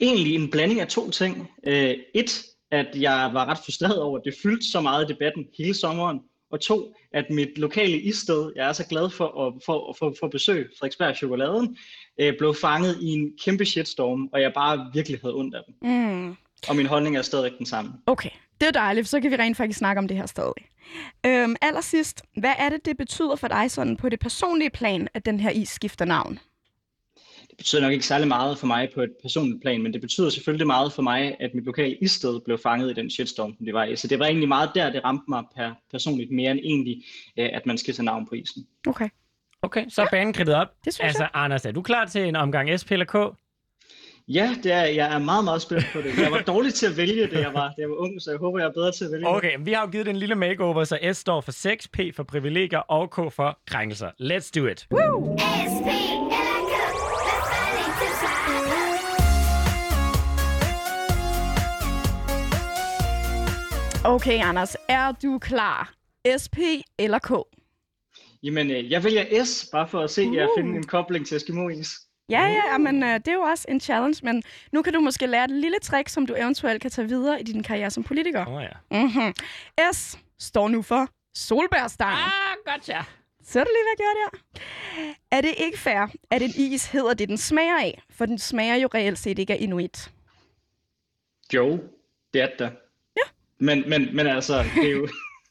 Egentlig 0.00 0.34
en 0.34 0.50
blanding 0.50 0.80
af 0.80 0.88
to 0.88 1.10
ting. 1.10 1.50
Øh, 1.66 1.94
et, 2.14 2.42
at 2.70 2.86
jeg 2.96 3.30
var 3.32 3.44
ret 3.46 3.58
frustreret 3.64 4.02
over, 4.02 4.18
at 4.18 4.24
det 4.24 4.34
fyldte 4.42 4.70
så 4.70 4.80
meget 4.80 5.04
i 5.04 5.12
debatten 5.12 5.46
hele 5.58 5.74
sommeren. 5.74 6.20
Og 6.52 6.60
to, 6.60 6.94
at 7.12 7.24
mit 7.30 7.58
lokale 7.58 8.00
isted, 8.00 8.52
jeg 8.56 8.68
er 8.68 8.72
så 8.72 8.86
glad 8.86 9.10
for 9.10 9.46
at 9.46 9.52
for, 9.66 9.96
for, 9.98 10.14
for 10.20 10.28
besøg, 10.28 10.70
Frederiksberg 10.78 11.16
Chokoladen, 11.16 11.76
øh, 12.20 12.32
blev 12.38 12.54
fanget 12.54 12.98
i 13.02 13.06
en 13.06 13.32
kæmpe 13.44 13.64
shitstorm, 13.64 14.28
og 14.32 14.40
jeg 14.40 14.52
bare 14.54 14.90
virkelig 14.94 15.20
havde 15.22 15.34
ondt 15.34 15.54
af 15.54 15.60
dem. 15.66 15.90
Mm. 15.90 16.36
Og 16.68 16.76
min 16.76 16.86
holdning 16.86 17.16
er 17.16 17.22
stadig 17.22 17.52
den 17.58 17.66
samme. 17.66 17.92
Okay, 18.06 18.30
det 18.60 18.68
er 18.68 18.72
dejligt, 18.72 19.08
så 19.08 19.20
kan 19.20 19.30
vi 19.30 19.36
rent 19.36 19.56
faktisk 19.56 19.78
snakke 19.78 19.98
om 19.98 20.08
det 20.08 20.16
her 20.16 20.26
stadig. 20.26 20.70
Øhm, 21.26 21.56
allersidst, 21.62 22.22
hvad 22.36 22.52
er 22.58 22.68
det, 22.68 22.84
det 22.84 22.96
betyder 22.96 23.36
for 23.36 23.48
dig 23.48 23.70
sådan 23.70 23.96
på 23.96 24.08
det 24.08 24.20
personlige 24.20 24.70
plan, 24.70 25.08
at 25.14 25.26
den 25.26 25.40
her 25.40 25.50
is 25.50 25.68
skifter 25.68 26.04
navn? 26.04 26.38
Betyder 27.60 27.82
nok 27.82 27.92
ikke 27.92 28.06
særlig 28.06 28.28
meget 28.28 28.58
for 28.58 28.66
mig 28.66 28.88
på 28.94 29.02
et 29.02 29.10
personligt 29.22 29.62
plan, 29.62 29.82
men 29.82 29.92
det 29.92 30.00
betyder 30.00 30.30
selvfølgelig 30.30 30.66
meget 30.66 30.92
for 30.92 31.02
mig, 31.02 31.36
at 31.40 31.50
mit 31.54 31.64
lokale 31.64 31.96
isted 31.96 32.40
blev 32.44 32.58
fanget 32.58 32.90
i 32.90 32.94
den 32.94 33.10
shitstorm, 33.10 33.54
som 33.56 33.66
det 33.66 33.74
var 33.74 33.84
i. 33.84 33.96
Så 33.96 34.08
det 34.08 34.18
var 34.18 34.26
egentlig 34.26 34.48
meget 34.48 34.70
der, 34.74 34.92
det 34.92 35.04
ramte 35.04 35.24
mig 35.28 35.44
per 35.56 35.70
personligt 35.90 36.30
mere 36.30 36.50
end 36.50 36.60
egentlig, 36.62 37.04
øh, 37.36 37.48
at 37.52 37.66
man 37.66 37.78
skal 37.78 37.94
tage 37.94 38.04
navn 38.04 38.26
på 38.26 38.34
isen. 38.34 38.66
Okay. 38.86 39.08
Okay, 39.62 39.84
så 39.88 40.02
er 40.02 40.06
banen 40.10 40.32
kridtet 40.32 40.54
op. 40.54 40.68
Det 40.84 40.94
synes 40.94 41.06
altså, 41.06 41.22
jeg. 41.22 41.30
Anders, 41.34 41.64
er 41.64 41.72
du 41.72 41.82
klar 41.82 42.04
til 42.04 42.24
en 42.24 42.36
omgang 42.36 42.80
SP 42.80 42.90
eller 42.92 43.06
K? 43.06 43.36
Ja, 44.28 44.56
det 44.62 44.72
er, 44.72 44.82
jeg 44.82 45.14
er 45.14 45.18
meget, 45.18 45.44
meget 45.44 45.62
spændt 45.62 45.86
på 45.92 46.00
det. 46.00 46.18
Jeg 46.18 46.30
var 46.30 46.42
dårlig 46.52 46.74
til 46.74 46.86
at 46.86 46.96
vælge 46.96 47.22
det, 47.22 47.40
jeg 47.40 47.54
var, 47.54 47.68
da 47.68 47.74
jeg 47.78 47.90
var 47.90 47.96
ung, 47.96 48.22
så 48.22 48.30
jeg 48.30 48.38
håber, 48.38 48.58
jeg 48.58 48.66
er 48.66 48.72
bedre 48.72 48.92
til 48.92 49.04
at 49.04 49.12
vælge 49.12 49.28
Okay, 49.28 49.56
vi 49.60 49.72
har 49.72 49.82
jo 49.82 49.90
givet 49.90 50.06
det 50.06 50.10
en 50.10 50.18
lille 50.18 50.34
makeover, 50.34 50.84
så 50.84 50.98
S 51.12 51.16
står 51.16 51.40
for 51.40 51.52
sex, 51.52 51.88
P 51.92 51.98
for 52.16 52.22
privilegier 52.22 52.78
og 52.78 53.10
K 53.10 53.32
for 53.32 53.58
krænkelser. 53.66 54.10
Let's 54.20 54.60
do 54.60 54.66
it. 54.66 54.86
Woo! 54.92 55.38
SP 55.72 56.09
Okay, 64.10 64.40
Anders, 64.42 64.76
er 64.88 65.12
du 65.12 65.38
klar? 65.38 65.94
SP 66.42 66.58
eller 66.98 67.18
K? 67.18 67.30
Jamen, 68.42 68.70
øh, 68.70 68.90
jeg 68.90 69.04
vælger 69.04 69.44
S, 69.44 69.68
bare 69.72 69.88
for 69.88 70.00
at 70.00 70.10
se 70.10 70.28
uh. 70.28 70.36
jer 70.36 70.48
finde 70.58 70.76
en 70.76 70.86
kobling 70.86 71.26
til 71.26 71.36
Eskimo-is. 71.36 71.90
Ja, 72.28 72.42
ja, 72.42 72.78
men 72.78 73.02
uh, 73.02 73.08
det 73.08 73.28
er 73.28 73.32
jo 73.32 73.40
også 73.40 73.66
en 73.68 73.80
challenge, 73.80 74.20
men 74.22 74.42
nu 74.72 74.82
kan 74.82 74.92
du 74.92 75.00
måske 75.00 75.26
lære 75.26 75.44
et 75.44 75.50
lille 75.50 75.78
trick, 75.82 76.08
som 76.08 76.26
du 76.26 76.34
eventuelt 76.38 76.82
kan 76.82 76.90
tage 76.90 77.08
videre 77.08 77.40
i 77.40 77.42
din 77.42 77.62
karriere 77.62 77.90
som 77.90 78.04
politiker. 78.04 78.46
Åh 78.46 78.54
oh, 78.54 78.62
ja. 78.62 79.00
Mm-hmm. 79.02 79.34
S 79.92 80.18
står 80.38 80.68
nu 80.68 80.82
for 80.82 81.08
solbærstang. 81.34 82.12
Ah, 82.12 82.56
godt 82.64 82.88
ja. 82.88 83.02
Så 83.44 83.58
du 83.58 83.66
lige, 83.70 83.84
hvad 83.84 83.94
jeg 83.98 83.98
gjorde 83.98 84.18
der? 84.24 85.36
Er 85.36 85.40
det 85.40 85.54
ikke 85.66 85.78
fair, 85.78 86.14
at 86.30 86.42
en 86.42 86.52
is 86.56 86.86
hedder 86.86 87.14
det, 87.14 87.28
den 87.28 87.38
smager 87.38 87.78
af? 87.78 88.02
For 88.10 88.26
den 88.26 88.38
smager 88.38 88.74
jo 88.74 88.88
reelt 88.94 89.18
set 89.18 89.38
ikke 89.38 89.52
af 89.52 89.58
inuit. 89.60 90.12
Jo, 91.54 91.78
det 92.34 92.42
er 92.42 92.48
det. 92.58 92.72
Men, 93.60 93.84
men, 93.88 94.16
men 94.16 94.26
altså, 94.26 94.64
det 94.74 94.86
er 94.86 94.90
jo... 94.90 95.08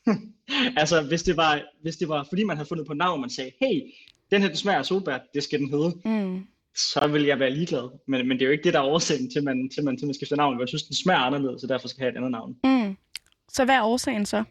altså, 0.82 1.02
hvis 1.02 1.24
det, 1.24 1.38
var, 1.38 1.62
hvis 1.82 1.98
det 1.98 2.10
var, 2.10 2.26
fordi 2.30 2.44
man 2.44 2.58
havde 2.58 2.68
fundet 2.68 2.88
på 2.88 2.94
navn, 2.94 3.22
man 3.22 3.30
sagde, 3.30 3.52
hey, 3.62 3.82
den 4.32 4.42
her 4.42 4.48
den 4.48 4.58
smager 4.58 4.80
af 4.80 4.86
solbær, 4.86 5.18
det 5.34 5.44
skal 5.44 5.60
den 5.60 5.70
hedde, 5.70 5.94
mm. 6.06 6.48
så 6.76 7.08
vil 7.08 7.24
jeg 7.24 7.40
være 7.40 7.52
ligeglad. 7.52 8.00
Men, 8.08 8.28
men 8.28 8.38
det 8.38 8.42
er 8.42 8.46
jo 8.46 8.52
ikke 8.52 8.64
det, 8.64 8.74
der 8.74 8.80
er 8.80 8.84
årsagen 8.84 9.32
til, 9.32 9.44
man, 9.44 9.70
til, 9.74 9.84
man, 9.84 9.98
til 9.98 10.08
man 10.08 10.14
skifter 10.14 10.36
navn. 10.36 10.60
Jeg 10.60 10.68
synes, 10.68 10.84
den 10.84 10.96
smager 10.96 11.20
anderledes, 11.20 11.62
så 11.62 11.68
derfor 11.68 11.88
skal 11.88 12.02
have 12.02 12.12
et 12.12 12.18
andet 12.18 12.32
navn. 12.32 12.56
Mm. 12.64 12.98
Så 13.50 13.66
hvad 13.66 13.76
er 13.76 13.84
årsagen 13.84 14.26
så? 14.26 14.44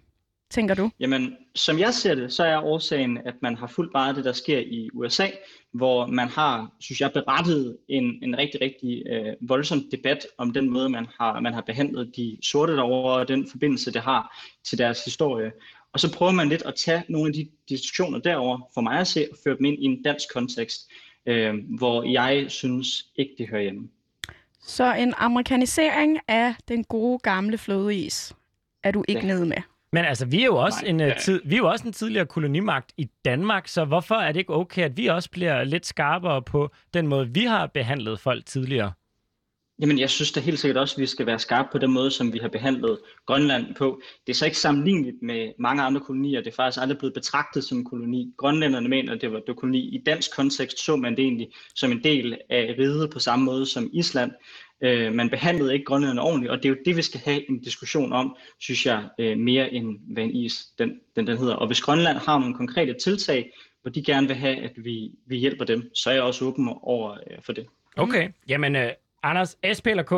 Tænker 0.50 0.75
du? 0.75 0.90
Jamen, 1.00 1.37
som 1.55 1.78
jeg 1.78 1.95
ser 1.95 2.14
det, 2.14 2.33
så 2.33 2.45
er 2.45 2.62
årsagen, 2.62 3.19
at 3.19 3.35
man 3.43 3.57
har 3.57 3.67
fulgt 3.67 3.93
meget 3.95 4.09
af 4.09 4.14
det, 4.14 4.25
der 4.25 4.33
sker 4.33 4.59
i 4.59 4.90
USA, 4.95 5.26
hvor 5.73 6.07
man 6.07 6.28
har, 6.28 6.73
synes 6.81 7.00
jeg, 7.00 7.12
berettet 7.12 7.76
en, 7.88 8.05
en 8.23 8.38
rigtig, 8.38 8.61
rigtig 8.61 9.02
øh, 9.11 9.35
voldsom 9.40 9.83
debat 9.90 10.26
om 10.38 10.52
den 10.52 10.71
måde, 10.71 10.88
man 10.88 11.07
har, 11.21 11.40
man 11.40 11.55
har 11.55 11.61
behandlet 11.61 12.17
de 12.17 12.38
sorte 12.43 12.76
derovre, 12.76 13.14
og 13.14 13.28
den 13.28 13.50
forbindelse, 13.50 13.93
det 13.93 14.02
har 14.02 14.45
til 14.64 14.78
deres 14.78 15.05
historie. 15.05 15.52
Og 15.93 16.00
så 16.00 16.12
prøver 16.12 16.33
man 16.33 16.49
lidt 16.49 16.62
at 16.62 16.75
tage 16.75 17.02
nogle 17.09 17.28
af 17.28 17.35
de 17.35 17.49
diskussioner 17.69 18.19
derover 18.19 18.71
for 18.75 18.81
mig 18.81 19.00
at 19.00 19.07
se, 19.07 19.26
og 19.31 19.37
føre 19.45 19.57
dem 19.57 19.64
ind 19.64 19.78
i 19.78 19.85
en 19.85 20.02
dansk 20.02 20.33
kontekst, 20.35 20.90
øh, 21.26 21.55
hvor 21.78 22.02
jeg 22.02 22.45
synes 22.49 23.07
ikke, 23.17 23.35
det 23.38 23.49
hører 23.49 23.62
hjemme. 23.62 23.88
Så 24.62 24.95
en 24.95 25.14
amerikanisering 25.17 26.19
af 26.28 26.55
den 26.69 26.85
gode 26.85 27.19
gamle 27.19 27.59
flødeis 27.59 28.35
er 28.83 28.90
du 28.90 29.05
ikke 29.09 29.26
ja. 29.26 29.35
nede 29.35 29.47
med? 29.47 29.57
Men 29.92 30.04
altså, 30.04 30.26
vi 30.26 30.40
er 30.40 30.45
jo 30.45 30.57
også, 30.57 30.78
Nej, 30.83 30.90
en, 30.90 31.00
ja. 31.00 31.14
tid, 31.21 31.40
vi 31.45 31.54
er 31.54 31.59
jo 31.59 31.68
også 31.68 31.87
en 31.87 31.92
tidligere 31.92 32.26
kolonimagt 32.26 32.92
i 32.97 33.09
Danmark, 33.25 33.68
så 33.68 33.85
hvorfor 33.85 34.14
er 34.14 34.33
det 34.33 34.40
ikke 34.40 34.54
okay, 34.54 34.83
at 34.83 34.97
vi 34.97 35.07
også 35.07 35.30
bliver 35.30 35.64
lidt 35.64 35.87
skarpere 35.87 36.42
på 36.42 36.71
den 36.95 37.07
måde, 37.07 37.28
vi 37.35 37.45
har 37.45 37.66
behandlet 37.66 38.21
folk 38.21 38.47
tidligere? 38.47 38.92
Jamen, 39.80 39.99
jeg 39.99 40.11
synes 40.11 40.33
da 40.33 40.40
helt 40.40 40.59
sikkert 40.59 40.76
også, 40.76 40.95
at 40.97 41.00
vi 41.00 41.07
skal 41.07 41.26
være 41.26 41.38
skarpe 41.38 41.68
på 41.73 41.78
den 41.78 41.92
måde, 41.92 42.11
som 42.11 42.33
vi 42.33 42.38
har 42.38 42.49
behandlet 42.49 42.99
Grønland 43.26 43.75
på. 43.75 44.00
Det 44.26 44.33
er 44.33 44.37
så 44.37 44.45
ikke 44.45 44.59
sammenligneligt 44.59 45.16
med 45.23 45.52
mange 45.59 45.83
andre 45.83 46.00
kolonier. 46.00 46.40
Det 46.40 46.50
er 46.50 46.54
faktisk 46.54 46.83
aldrig 46.83 46.99
blevet 46.99 47.14
betragtet 47.14 47.64
som 47.64 47.78
en 47.78 47.85
koloni. 47.85 48.35
Grønlænderne 48.37 48.88
mener, 48.88 49.12
at 49.12 49.21
det 49.21 49.33
var, 49.33 49.38
det 49.38 49.49
var 49.49 49.54
koloni. 49.54 49.78
I 49.78 50.02
dansk 50.07 50.37
kontekst 50.37 50.85
så 50.85 50.97
man 50.97 51.16
det 51.16 51.25
egentlig 51.25 51.49
som 51.75 51.92
en 51.92 52.04
del 52.04 52.38
af 52.50 52.75
riget 52.78 53.11
på 53.11 53.18
samme 53.18 53.45
måde 53.45 53.66
som 53.66 53.90
Island. 53.92 54.33
Øh, 54.80 55.12
man 55.12 55.30
behandlede 55.30 55.73
ikke 55.73 55.85
grønlænderne 55.85 56.23
ordentligt, 56.23 56.50
og 56.50 56.56
det 56.56 56.64
er 56.64 56.68
jo 56.68 56.76
det, 56.85 56.97
vi 56.97 57.02
skal 57.02 57.20
have 57.20 57.50
en 57.50 57.61
diskussion 57.61 58.12
om, 58.12 58.37
synes 58.58 58.87
jeg, 58.87 59.08
øh, 59.18 59.38
mere 59.38 59.73
end 59.73 59.99
hvad 60.12 60.25
en 60.25 60.30
is 60.30 60.66
den, 60.78 61.00
den, 61.16 61.26
den 61.26 61.38
hedder. 61.38 61.54
Og 61.54 61.66
hvis 61.66 61.80
Grønland 61.80 62.18
har 62.18 62.38
nogle 62.38 62.54
konkrete 62.54 62.94
tiltag, 62.94 63.52
hvor 63.82 63.90
de 63.90 64.04
gerne 64.04 64.26
vil 64.26 64.37
have, 64.37 64.56
at 64.56 64.73
vi, 64.76 65.11
vi 65.26 65.37
hjælper 65.37 65.64
dem, 65.64 65.90
så 65.94 66.11
er 66.11 66.14
jeg 66.14 66.23
også 66.23 66.44
åben 66.44 66.68
over 66.82 67.12
øh, 67.12 67.42
for 67.42 67.52
det. 67.52 67.66
Okay, 67.97 68.28
jamen 68.49 68.76
øh, 68.76 68.90
Anders, 69.23 69.56
SP 69.76 69.87
eller 69.87 70.02
K? 70.02 70.12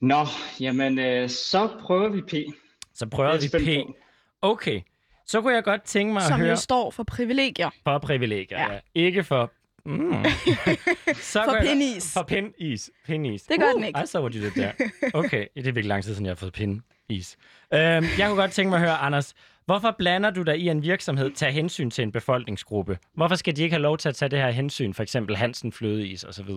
Nå, 0.00 0.26
jamen 0.60 0.98
øh, 0.98 1.28
så 1.28 1.68
prøver 1.80 2.08
vi 2.08 2.20
P. 2.20 2.54
Så 2.94 3.06
prøver 3.06 3.38
vi 3.40 3.48
P. 3.64 3.94
Okay, 4.42 4.80
så 5.26 5.40
kunne 5.40 5.54
jeg 5.54 5.64
godt 5.64 5.82
tænke 5.82 6.12
mig 6.12 6.22
Som 6.22 6.32
at 6.32 6.38
høre... 6.38 6.56
Som 6.56 6.62
står 6.62 6.90
for 6.90 7.02
privilegier. 7.02 7.70
For 7.84 7.98
privilegier, 7.98 8.58
ja. 8.58 8.72
ja. 8.72 8.78
Ikke 8.94 9.24
for 9.24 9.52
Mm. 9.86 10.24
så 11.32 11.44
for 11.44 11.56
pinis. 11.62 12.12
For 12.12 12.22
pinis. 12.22 12.90
pinis. 13.06 13.42
Det 13.42 13.60
gør 13.60 13.66
uh, 13.66 13.74
den 13.74 13.84
ikke. 13.84 14.00
I 14.04 14.06
saw 14.06 14.22
what 14.22 14.34
you 14.34 14.44
did 14.44 14.50
there. 14.50 14.72
Okay, 15.14 15.46
det 15.56 15.60
er 15.60 15.62
virkelig 15.62 15.84
lang 15.84 16.04
tid 16.04 16.14
siden, 16.14 16.26
jeg 16.26 16.30
har 16.30 16.36
fået 16.36 16.52
pinis. 16.52 17.36
Um, 17.72 17.78
jeg 17.78 18.24
kunne 18.26 18.36
godt 18.36 18.50
tænke 18.50 18.70
mig 18.70 18.76
at 18.76 18.82
høre, 18.82 18.98
Anders, 18.98 19.34
hvorfor 19.66 19.94
blander 19.98 20.30
du 20.30 20.42
dig 20.42 20.58
i 20.58 20.68
en 20.68 20.82
virksomhed 20.82 21.30
tage 21.30 21.52
hensyn 21.52 21.90
til 21.90 22.02
en 22.02 22.12
befolkningsgruppe? 22.12 22.98
Hvorfor 23.14 23.34
skal 23.34 23.56
de 23.56 23.62
ikke 23.62 23.74
have 23.74 23.82
lov 23.82 23.98
til 23.98 24.08
at 24.08 24.14
tage 24.14 24.28
det 24.28 24.38
her 24.38 24.50
hensyn, 24.50 24.94
for 24.94 25.02
eksempel 25.02 25.36
Hansen 25.36 25.72
Flødeis 25.72 26.24
osv.? 26.24 26.50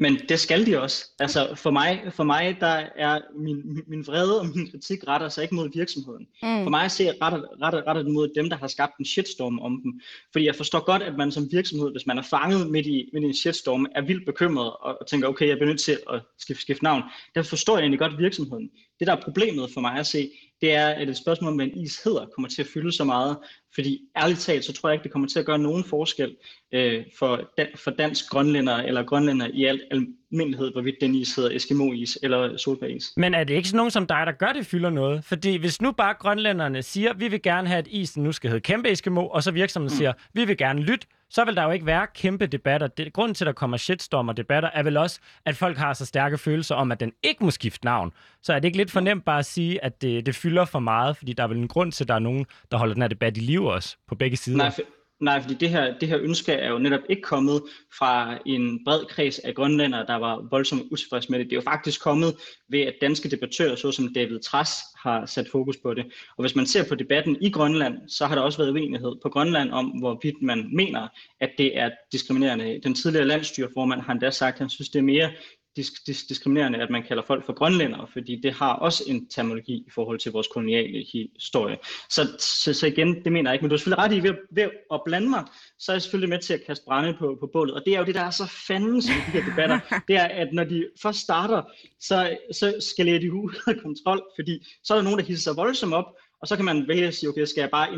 Men 0.00 0.18
det 0.28 0.40
skal 0.40 0.66
de 0.66 0.82
også. 0.82 1.04
Altså 1.18 1.54
for 1.54 1.70
mig, 1.70 2.02
for 2.10 2.24
mig 2.24 2.56
der 2.60 2.86
er 2.96 3.20
min, 3.36 3.82
min 3.86 4.06
vrede 4.06 4.40
og 4.40 4.46
min 4.46 4.70
kritik 4.70 4.98
retter 5.08 5.28
sig 5.28 5.42
ikke 5.42 5.54
mod 5.54 5.70
virksomheden. 5.74 6.26
Mm. 6.42 6.62
For 6.64 6.70
mig 6.70 6.84
at 6.84 6.92
se 6.92 7.10
retter, 7.22 7.42
retter, 7.62 7.86
retter 7.86 8.12
mod 8.12 8.28
dem, 8.36 8.50
der 8.50 8.56
har 8.56 8.66
skabt 8.66 8.98
en 8.98 9.04
shitstorm 9.04 9.58
om 9.58 9.80
dem. 9.82 10.00
Fordi 10.32 10.46
jeg 10.46 10.56
forstår 10.56 10.84
godt, 10.84 11.02
at 11.02 11.16
man 11.16 11.32
som 11.32 11.48
virksomhed, 11.52 11.90
hvis 11.90 12.06
man 12.06 12.18
er 12.18 12.22
fanget 12.22 12.70
midt 12.70 12.86
i, 12.86 13.10
midt 13.12 13.24
i 13.24 13.26
en 13.26 13.34
shitstorm, 13.34 13.86
er 13.94 14.02
vildt 14.02 14.26
bekymret 14.26 14.70
og, 14.70 15.00
og 15.00 15.06
tænker, 15.06 15.28
okay, 15.28 15.48
jeg 15.48 15.56
bliver 15.56 15.68
nødt 15.68 15.80
til 15.80 15.98
at 16.12 16.22
skifte, 16.38 16.62
skifte 16.62 16.84
navn. 16.84 17.02
Der 17.34 17.42
forstår 17.42 17.76
jeg 17.76 17.82
egentlig 17.82 17.98
godt 17.98 18.18
virksomheden. 18.18 18.70
Det, 18.98 19.06
der 19.06 19.16
er 19.16 19.22
problemet 19.22 19.70
for 19.74 19.80
mig 19.80 19.98
at 19.98 20.06
se, 20.06 20.30
det 20.60 20.74
er, 20.74 20.88
at 20.88 21.08
et 21.08 21.16
spørgsmål 21.16 21.50
om, 21.50 21.56
hvad 21.56 21.66
en 21.66 21.78
is 21.84 22.02
hedder, 22.04 22.26
kommer 22.34 22.48
til 22.48 22.62
at 22.62 22.68
fylde 22.74 22.92
så 22.92 23.04
meget. 23.04 23.36
Fordi 23.74 24.00
ærligt 24.16 24.40
talt, 24.40 24.64
så 24.64 24.72
tror 24.72 24.88
jeg 24.88 24.94
ikke, 24.94 25.02
det 25.02 25.12
kommer 25.12 25.28
til 25.28 25.38
at 25.38 25.46
gøre 25.46 25.58
nogen 25.58 25.84
forskel 25.84 26.36
øh, 26.72 27.04
for, 27.18 27.50
dan- 27.58 27.76
for 27.76 27.90
dansk 27.90 28.30
grønlænder 28.30 28.76
eller 28.76 29.02
grønlænder 29.02 29.48
i 29.52 29.64
alt 29.64 29.82
almindelighed, 29.90 30.72
hvorvidt 30.72 30.96
den 31.00 31.14
is 31.14 31.34
hedder 31.34 31.56
Eskimo-is 31.56 32.18
eller 32.22 32.56
solbæris. 32.56 33.12
Men 33.16 33.34
er 33.34 33.44
det 33.44 33.54
ikke 33.54 33.68
sådan 33.68 33.76
nogen 33.76 33.90
som 33.90 34.06
dig, 34.06 34.22
der 34.26 34.32
gør 34.32 34.52
det 34.52 34.66
fylder 34.66 34.90
noget? 34.90 35.24
Fordi 35.24 35.56
hvis 35.56 35.82
nu 35.82 35.92
bare 35.92 36.14
grønlænderne 36.14 36.82
siger, 36.82 37.12
vi 37.12 37.28
vil 37.28 37.42
gerne 37.42 37.68
have, 37.68 37.78
at 37.78 37.88
isen 37.90 38.22
nu 38.22 38.32
skal 38.32 38.50
hedde 38.50 38.60
kæmpe 38.60 38.90
Eskimo, 38.90 39.26
og 39.26 39.42
så 39.42 39.50
virksomheden 39.50 39.94
mm. 39.94 39.98
siger, 39.98 40.12
vi 40.34 40.44
vil 40.44 40.56
gerne 40.56 40.80
lytte, 40.82 41.06
så 41.30 41.44
vil 41.44 41.56
der 41.56 41.64
jo 41.64 41.70
ikke 41.70 41.86
være 41.86 42.06
kæmpe 42.14 42.46
debatter. 42.46 42.86
Det, 42.86 43.12
grunden 43.12 43.34
til, 43.34 43.44
at 43.44 43.46
der 43.46 43.52
kommer 43.52 43.76
shitstorm 43.76 44.28
og 44.28 44.36
debatter, 44.36 44.70
er 44.74 44.82
vel 44.82 44.96
også, 44.96 45.20
at 45.44 45.56
folk 45.56 45.76
har 45.78 45.92
så 45.92 46.06
stærke 46.06 46.38
følelser 46.38 46.74
om, 46.74 46.92
at 46.92 47.00
den 47.00 47.12
ikke 47.22 47.44
må 47.44 47.50
skifte 47.50 47.84
navn. 47.84 48.12
Så 48.42 48.52
er 48.52 48.58
det 48.58 48.64
ikke 48.64 48.78
lidt 48.78 48.90
for 48.90 49.00
nemt 49.00 49.24
bare 49.24 49.38
at 49.38 49.46
sige, 49.46 49.84
at 49.84 50.02
det, 50.02 50.26
det 50.26 50.36
fylder 50.36 50.64
for 50.64 50.78
meget, 50.78 51.16
fordi 51.16 51.32
der 51.32 51.42
er 51.42 51.48
vel 51.48 51.58
en 51.58 51.68
grund 51.68 51.92
til, 51.92 52.04
at 52.04 52.08
der 52.08 52.14
er 52.14 52.18
nogen, 52.18 52.46
der 52.70 52.78
holder 52.78 52.94
den 52.94 53.02
her 53.02 53.08
debat 53.08 53.36
i 53.36 53.40
live 53.40 53.72
også, 53.72 53.96
på 54.08 54.14
begge 54.14 54.36
sider? 54.36 54.56
Nej, 54.56 54.72
nej, 55.20 55.42
fordi 55.42 55.54
det 55.54 55.70
her, 55.70 55.98
det 55.98 56.08
her 56.08 56.18
ønske 56.20 56.52
er 56.52 56.70
jo 56.70 56.78
netop 56.78 57.00
ikke 57.08 57.22
kommet 57.22 57.62
fra 57.98 58.38
en 58.46 58.84
bred 58.84 59.04
kreds 59.06 59.38
af 59.38 59.54
grønlændere, 59.54 60.06
der 60.06 60.14
var 60.14 60.48
voldsomt 60.50 60.82
utilfredse 60.90 61.30
med 61.30 61.38
det. 61.38 61.46
Det 61.46 61.52
er 61.52 61.56
jo 61.56 61.70
faktisk 61.70 62.02
kommet 62.02 62.34
ved, 62.68 62.80
at 62.80 62.94
danske 63.00 63.30
debattører, 63.30 63.76
såsom 63.76 64.14
David 64.14 64.40
Tras, 64.40 64.70
har 64.96 65.26
sat 65.26 65.48
fokus 65.52 65.76
på 65.76 65.94
det. 65.94 66.04
Og 66.36 66.42
hvis 66.42 66.56
man 66.56 66.66
ser 66.66 66.88
på 66.88 66.94
debatten 66.94 67.36
i 67.40 67.50
Grønland, 67.50 67.98
så 68.08 68.26
har 68.26 68.34
der 68.34 68.42
også 68.42 68.58
været 68.58 68.72
uenighed 68.72 69.12
på 69.22 69.28
Grønland 69.28 69.70
om, 69.70 69.86
hvorvidt 69.86 70.42
man 70.42 70.70
mener, 70.72 71.08
at 71.40 71.50
det 71.58 71.78
er 71.78 71.90
diskriminerende. 72.12 72.80
Den 72.82 72.94
tidligere 72.94 73.26
landstyreformand 73.26 74.00
har 74.00 74.12
endda 74.12 74.30
sagt, 74.30 74.54
at 74.54 74.58
han 74.58 74.70
synes, 74.70 74.88
det 74.88 74.98
er 74.98 75.02
mere 75.02 75.30
disk, 75.76 75.92
disk, 76.06 76.28
diskriminerende, 76.28 76.78
at 76.78 76.90
man 76.90 77.02
kalder 77.02 77.22
folk 77.26 77.46
for 77.46 77.52
grønlændere, 77.52 78.06
fordi 78.12 78.40
det 78.42 78.52
har 78.52 78.72
også 78.72 79.04
en 79.06 79.28
terminologi 79.28 79.74
i 79.86 79.90
forhold 79.94 80.18
til 80.18 80.32
vores 80.32 80.48
koloniale 80.48 81.04
historie. 81.12 81.78
Så, 82.08 82.28
så, 82.38 82.74
så 82.74 82.86
igen, 82.86 83.24
det 83.24 83.32
mener 83.32 83.50
jeg 83.50 83.54
ikke, 83.54 83.62
men 83.62 83.70
du 83.70 83.74
er 83.74 83.78
selvfølgelig 83.78 84.04
ret 84.04 84.12
i, 84.12 84.22
ved, 84.22 84.34
ved 84.50 84.70
at 84.92 85.00
blande 85.04 85.28
mig, 85.28 85.44
så 85.78 85.92
er 85.92 85.94
jeg 85.94 86.02
selvfølgelig 86.02 86.28
med 86.28 86.38
til 86.38 86.54
at 86.54 86.64
kaste 86.66 86.84
brænde 86.84 87.16
på, 87.18 87.36
på 87.40 87.46
bålet. 87.52 87.74
Og 87.74 87.82
det 87.86 87.94
er 87.94 87.98
jo 87.98 88.04
det, 88.04 88.14
der 88.14 88.24
er 88.24 88.30
så 88.30 88.46
fanden 88.66 89.02
som 89.02 89.14
de 89.14 89.40
her 89.40 89.44
debatter, 89.50 89.80
det 90.08 90.16
er, 90.16 90.24
at 90.24 90.48
når 90.52 90.64
de 90.64 90.88
først 91.02 91.18
starter, 91.18 91.62
så, 92.00 92.36
så 92.52 92.74
skal 92.80 93.06
de 93.06 93.32
ud 93.32 93.54
af 93.66 93.82
kontrol, 93.82 94.22
fordi 94.38 94.66
så 94.84 94.94
er 94.94 94.98
der 94.98 95.04
nogen, 95.04 95.18
der 95.18 95.24
hisser 95.24 95.42
sig 95.42 95.56
voldsomt 95.56 95.94
op, 95.94 96.06
og 96.42 96.48
så 96.48 96.56
kan 96.56 96.64
man 96.64 96.88
vælge 96.88 97.06
at 97.06 97.14
sige, 97.14 97.28
okay, 97.30 97.44
skal 97.44 97.60
jeg 97.60 97.70
bare 97.70 97.94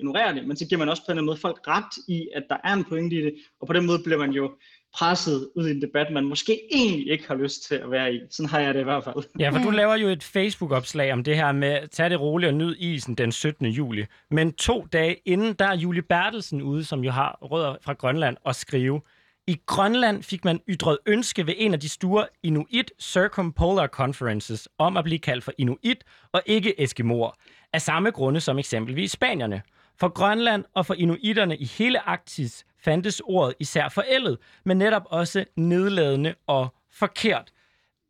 ignorere 0.00 0.34
det, 0.34 0.46
men 0.46 0.56
så 0.56 0.66
giver 0.66 0.78
man 0.78 0.88
også 0.88 1.02
på 1.08 1.14
den 1.14 1.24
måde 1.24 1.36
folk 1.36 1.68
ret 1.68 1.94
i, 2.08 2.28
at 2.34 2.42
der 2.48 2.56
er 2.64 2.72
en 2.72 2.84
pointe 2.84 3.16
i 3.16 3.22
det, 3.22 3.34
og 3.60 3.66
på 3.66 3.72
den 3.72 3.86
måde 3.86 3.98
bliver 4.04 4.18
man 4.18 4.30
jo 4.30 4.52
presset 4.94 5.48
ud 5.56 5.68
i 5.68 5.70
en 5.70 5.82
debat, 5.82 6.12
man 6.12 6.24
måske 6.24 6.60
egentlig 6.72 7.10
ikke 7.10 7.28
har 7.28 7.34
lyst 7.34 7.62
til 7.62 7.74
at 7.74 7.90
være 7.90 8.14
i. 8.14 8.20
Sådan 8.30 8.48
har 8.48 8.60
jeg 8.60 8.74
det 8.74 8.80
i 8.80 8.84
hvert 8.84 9.04
fald. 9.04 9.16
Ja, 9.38 9.50
for 9.50 9.58
du 9.58 9.70
laver 9.70 9.96
jo 9.96 10.08
et 10.08 10.22
Facebook-opslag 10.22 11.12
om 11.12 11.24
det 11.24 11.36
her 11.36 11.52
med 11.52 11.68
at 11.68 11.90
tage 11.90 12.08
det 12.08 12.20
roligt 12.20 12.48
og 12.48 12.54
nyde 12.54 12.78
isen 12.78 13.14
den 13.14 13.32
17. 13.32 13.66
juli. 13.66 14.04
Men 14.30 14.52
to 14.52 14.86
dage 14.92 15.16
inden, 15.24 15.54
der 15.54 15.64
er 15.64 15.76
Julie 15.76 16.02
Bertelsen 16.02 16.62
ude, 16.62 16.84
som 16.84 17.04
jo 17.04 17.10
har 17.10 17.38
rødder 17.42 17.76
fra 17.82 17.92
Grønland, 17.92 18.36
og 18.44 18.54
skrive, 18.54 19.00
i 19.46 19.60
Grønland 19.66 20.22
fik 20.22 20.44
man 20.44 20.60
ytret 20.68 20.98
ønske 21.06 21.46
ved 21.46 21.54
en 21.56 21.74
af 21.74 21.80
de 21.80 21.88
store 21.88 22.26
Inuit 22.42 22.92
Circumpolar 23.00 23.86
Conferences 23.86 24.68
om 24.78 24.96
at 24.96 25.04
blive 25.04 25.18
kaldt 25.18 25.44
for 25.44 25.52
Inuit 25.58 26.04
og 26.32 26.42
ikke 26.46 26.82
Eskimoer, 26.82 27.30
af 27.72 27.82
samme 27.82 28.10
grunde 28.10 28.40
som 28.40 28.58
eksempelvis 28.58 29.12
Spanierne. 29.12 29.62
For 29.96 30.08
Grønland 30.08 30.64
og 30.74 30.86
for 30.86 30.94
inuiterne 30.94 31.56
i 31.56 31.64
hele 31.64 32.00
Arktis 32.00 32.64
fandtes 32.84 33.22
ordet 33.24 33.54
især 33.60 33.88
forældet, 33.88 34.38
men 34.64 34.78
netop 34.78 35.02
også 35.06 35.44
nedladende 35.56 36.34
og 36.46 36.74
forkert. 36.92 37.52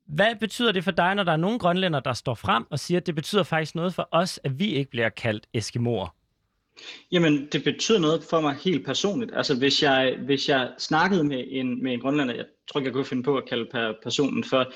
Hvad 0.07 0.37
betyder 0.41 0.73
det 0.73 0.85
for 0.85 0.91
dig, 0.91 1.15
når 1.15 1.23
der 1.25 1.33
er 1.33 1.37
nogle 1.37 1.59
grønlænder, 1.59 2.01
der 2.01 2.13
står 2.13 2.35
frem 2.35 2.67
og 2.71 2.79
siger, 2.79 3.01
at 3.01 3.07
det 3.07 3.15
betyder 3.15 3.43
faktisk 3.43 3.75
noget 3.75 3.95
for 3.95 4.09
os, 4.11 4.41
at 4.45 4.59
vi 4.59 4.75
ikke 4.75 4.91
bliver 4.91 5.09
kaldt 5.09 5.47
eskimoer? 5.55 6.15
Jamen, 7.13 7.49
det 7.53 7.65
betyder 7.65 7.99
noget 7.99 8.25
for 8.31 8.41
mig 8.41 8.57
helt 8.65 8.87
personligt. 8.87 9.33
Altså, 9.35 9.59
hvis 9.59 9.83
jeg, 9.83 10.17
hvis 10.25 10.49
jeg 10.49 10.71
snakkede 10.79 11.25
med 11.25 11.45
en, 11.49 11.83
med 11.83 11.93
en 11.93 12.01
grønlænder, 12.01 12.35
jeg 12.35 12.45
tror 12.69 12.81
ikke, 12.81 12.89
jeg 12.89 12.95
kunne 12.95 13.05
finde 13.05 13.23
på 13.23 13.37
at 13.37 13.49
kalde 13.49 13.95
personen 14.03 14.45
for 14.45 14.73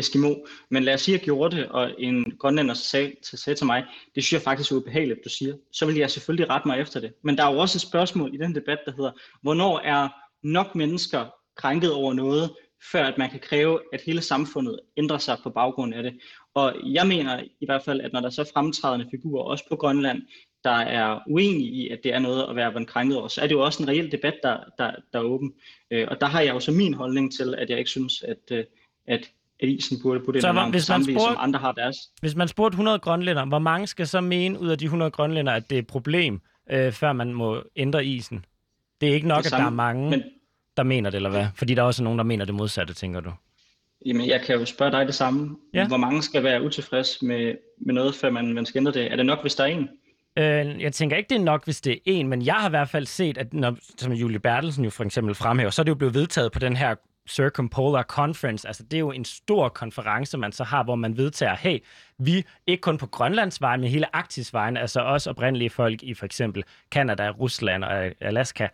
Eskimo. 0.00 0.34
Men 0.70 0.82
lad 0.82 0.94
os 0.94 1.00
sige, 1.00 1.14
at 1.14 1.20
jeg 1.20 1.24
gjorde 1.24 1.56
det, 1.56 1.68
og 1.68 1.94
en 1.98 2.32
grønlænder 2.38 2.74
sagde, 2.74 3.12
sagde 3.22 3.58
til 3.58 3.66
mig, 3.66 3.84
det 4.14 4.24
synes 4.24 4.32
jeg 4.32 4.42
faktisk 4.42 4.72
er 4.72 4.76
ubehageligt, 4.76 5.20
du 5.24 5.28
siger. 5.28 5.54
Så 5.72 5.86
vil 5.86 5.96
jeg 5.96 6.10
selvfølgelig 6.10 6.50
rette 6.50 6.68
mig 6.68 6.80
efter 6.80 7.00
det. 7.00 7.12
Men 7.24 7.36
der 7.36 7.44
er 7.44 7.52
jo 7.52 7.58
også 7.58 7.76
et 7.76 7.82
spørgsmål 7.82 8.34
i 8.34 8.38
den 8.38 8.54
debat, 8.54 8.78
der 8.86 8.92
hedder, 8.92 9.10
hvornår 9.42 9.78
er 9.78 10.08
nok 10.42 10.74
mennesker 10.74 11.26
krænket 11.56 11.92
over 11.92 12.14
noget, 12.14 12.50
før 12.92 13.04
at 13.04 13.18
man 13.18 13.30
kan 13.30 13.40
kræve, 13.40 13.80
at 13.92 14.00
hele 14.06 14.22
samfundet 14.22 14.80
ændrer 14.96 15.18
sig 15.18 15.36
på 15.42 15.50
baggrund 15.50 15.94
af 15.94 16.02
det. 16.02 16.12
Og 16.54 16.74
jeg 16.84 17.06
mener 17.06 17.40
i 17.60 17.66
hvert 17.66 17.82
fald, 17.82 18.00
at 18.00 18.12
når 18.12 18.20
der 18.20 18.26
er 18.26 18.30
så 18.30 18.50
fremtrædende 18.54 19.06
figurer, 19.10 19.44
også 19.44 19.64
på 19.68 19.76
Grønland, 19.76 20.22
der 20.64 20.70
er 20.70 21.20
uenige 21.26 21.70
i, 21.70 21.88
at 21.88 22.00
det 22.04 22.14
er 22.14 22.18
noget 22.18 22.46
at 22.48 22.56
være 22.56 22.84
krænket 22.84 23.18
over, 23.18 23.28
så 23.28 23.40
er 23.40 23.46
det 23.46 23.54
jo 23.54 23.64
også 23.64 23.82
en 23.82 23.88
reel 23.88 24.12
debat, 24.12 24.34
der, 24.42 24.58
der, 24.78 24.90
der 25.12 25.18
er 25.18 25.24
åben. 25.24 25.52
Øh, 25.90 26.08
og 26.10 26.20
der 26.20 26.26
har 26.26 26.40
jeg 26.40 26.54
jo 26.54 26.60
så 26.60 26.72
min 26.72 26.94
holdning 26.94 27.32
til, 27.32 27.54
at 27.54 27.70
jeg 27.70 27.78
ikke 27.78 27.90
synes, 27.90 28.22
at, 28.22 28.52
øh, 28.52 28.64
at 29.06 29.30
at 29.62 29.68
isen 29.68 30.02
burde 30.02 30.32
det 30.32 30.42
så, 30.42 30.68
hvis 30.70 30.88
man 30.88 31.04
spurgte, 31.04 31.20
som 31.20 31.36
andre 31.38 31.58
har 31.58 31.72
deres. 31.72 31.96
Hvis 32.20 32.34
man 32.34 32.48
spurgte 32.48 32.74
100 32.74 32.98
grønlænder, 32.98 33.44
hvor 33.44 33.58
mange 33.58 33.86
skal 33.86 34.06
så 34.06 34.20
mene 34.20 34.60
ud 34.60 34.68
af 34.68 34.78
de 34.78 34.84
100 34.84 35.10
grønlænder, 35.10 35.52
at 35.52 35.70
det 35.70 35.76
er 35.76 35.82
et 35.82 35.86
problem, 35.86 36.40
øh, 36.70 36.92
før 36.92 37.12
man 37.12 37.34
må 37.34 37.62
ændre 37.76 38.04
isen? 38.04 38.44
Det 39.00 39.08
er 39.08 39.14
ikke 39.14 39.28
nok, 39.28 39.44
det 39.44 39.52
at 39.52 39.58
der 39.58 39.66
er 39.66 39.70
mange, 39.70 40.10
men, 40.10 40.22
der 40.76 40.82
mener 40.82 41.10
det, 41.10 41.16
eller 41.16 41.30
hvad? 41.30 41.46
Fordi 41.54 41.74
der 41.74 41.82
er 41.82 41.86
også 41.86 42.02
nogen, 42.02 42.18
der 42.18 42.24
mener 42.24 42.44
det 42.44 42.54
modsatte, 42.54 42.94
tænker 42.94 43.20
du? 43.20 43.32
Jamen, 44.06 44.26
jeg 44.28 44.40
kan 44.40 44.58
jo 44.58 44.64
spørge 44.64 44.90
dig 44.90 45.06
det 45.06 45.14
samme. 45.14 45.56
Ja. 45.74 45.88
Hvor 45.88 45.96
mange 45.96 46.22
skal 46.22 46.44
være 46.44 46.62
utilfreds 46.62 47.22
med, 47.22 47.54
med 47.86 47.94
noget, 47.94 48.14
før 48.14 48.30
man, 48.30 48.54
man 48.54 48.66
skal 48.66 48.78
ændre 48.78 48.92
det? 48.92 49.12
Er 49.12 49.16
det 49.16 49.26
nok, 49.26 49.40
hvis 49.40 49.54
der 49.54 49.64
er 49.64 49.68
en? 49.68 49.88
Øh, 50.38 50.82
jeg 50.82 50.92
tænker 50.92 51.16
ikke, 51.16 51.28
det 51.28 51.36
er 51.36 51.44
nok, 51.44 51.64
hvis 51.64 51.80
det 51.80 51.92
er 51.92 51.98
en, 52.04 52.28
men 52.28 52.42
jeg 52.42 52.54
har 52.54 52.68
i 52.68 52.70
hvert 52.70 52.88
fald 52.88 53.06
set, 53.06 53.38
at 53.38 53.54
når, 53.54 53.76
som 53.98 54.12
Julie 54.12 54.38
Bertelsen 54.38 54.84
jo 54.84 54.90
for 54.90 55.04
eksempel 55.04 55.34
fremhæver, 55.34 55.70
så 55.70 55.82
er 55.82 55.84
det 55.84 55.90
jo 55.90 55.94
blevet 55.94 56.14
vedtaget 56.14 56.52
på 56.52 56.58
den 56.58 56.76
her 56.76 56.94
Circumpolar 57.28 58.02
Conference. 58.02 58.68
Altså, 58.68 58.82
det 58.82 58.94
er 58.94 59.00
jo 59.00 59.10
en 59.10 59.24
stor 59.24 59.68
konference, 59.68 60.38
man 60.38 60.52
så 60.52 60.64
har, 60.64 60.84
hvor 60.84 60.94
man 60.94 61.16
vedtager, 61.16 61.54
hey, 61.54 61.78
vi 62.18 62.44
ikke 62.66 62.80
kun 62.80 62.98
på 62.98 63.06
Grønlands 63.06 63.60
vej, 63.60 63.76
men 63.76 63.90
hele 63.90 64.16
Arktis 64.16 64.54
vejen, 64.54 64.76
altså 64.76 65.00
også 65.00 65.30
oprindelige 65.30 65.70
folk 65.70 66.02
i 66.02 66.14
for 66.14 66.26
eksempel 66.26 66.64
Kanada, 66.90 67.30
Rusland 67.30 67.84
og 67.84 68.12
Alaska, 68.20 68.68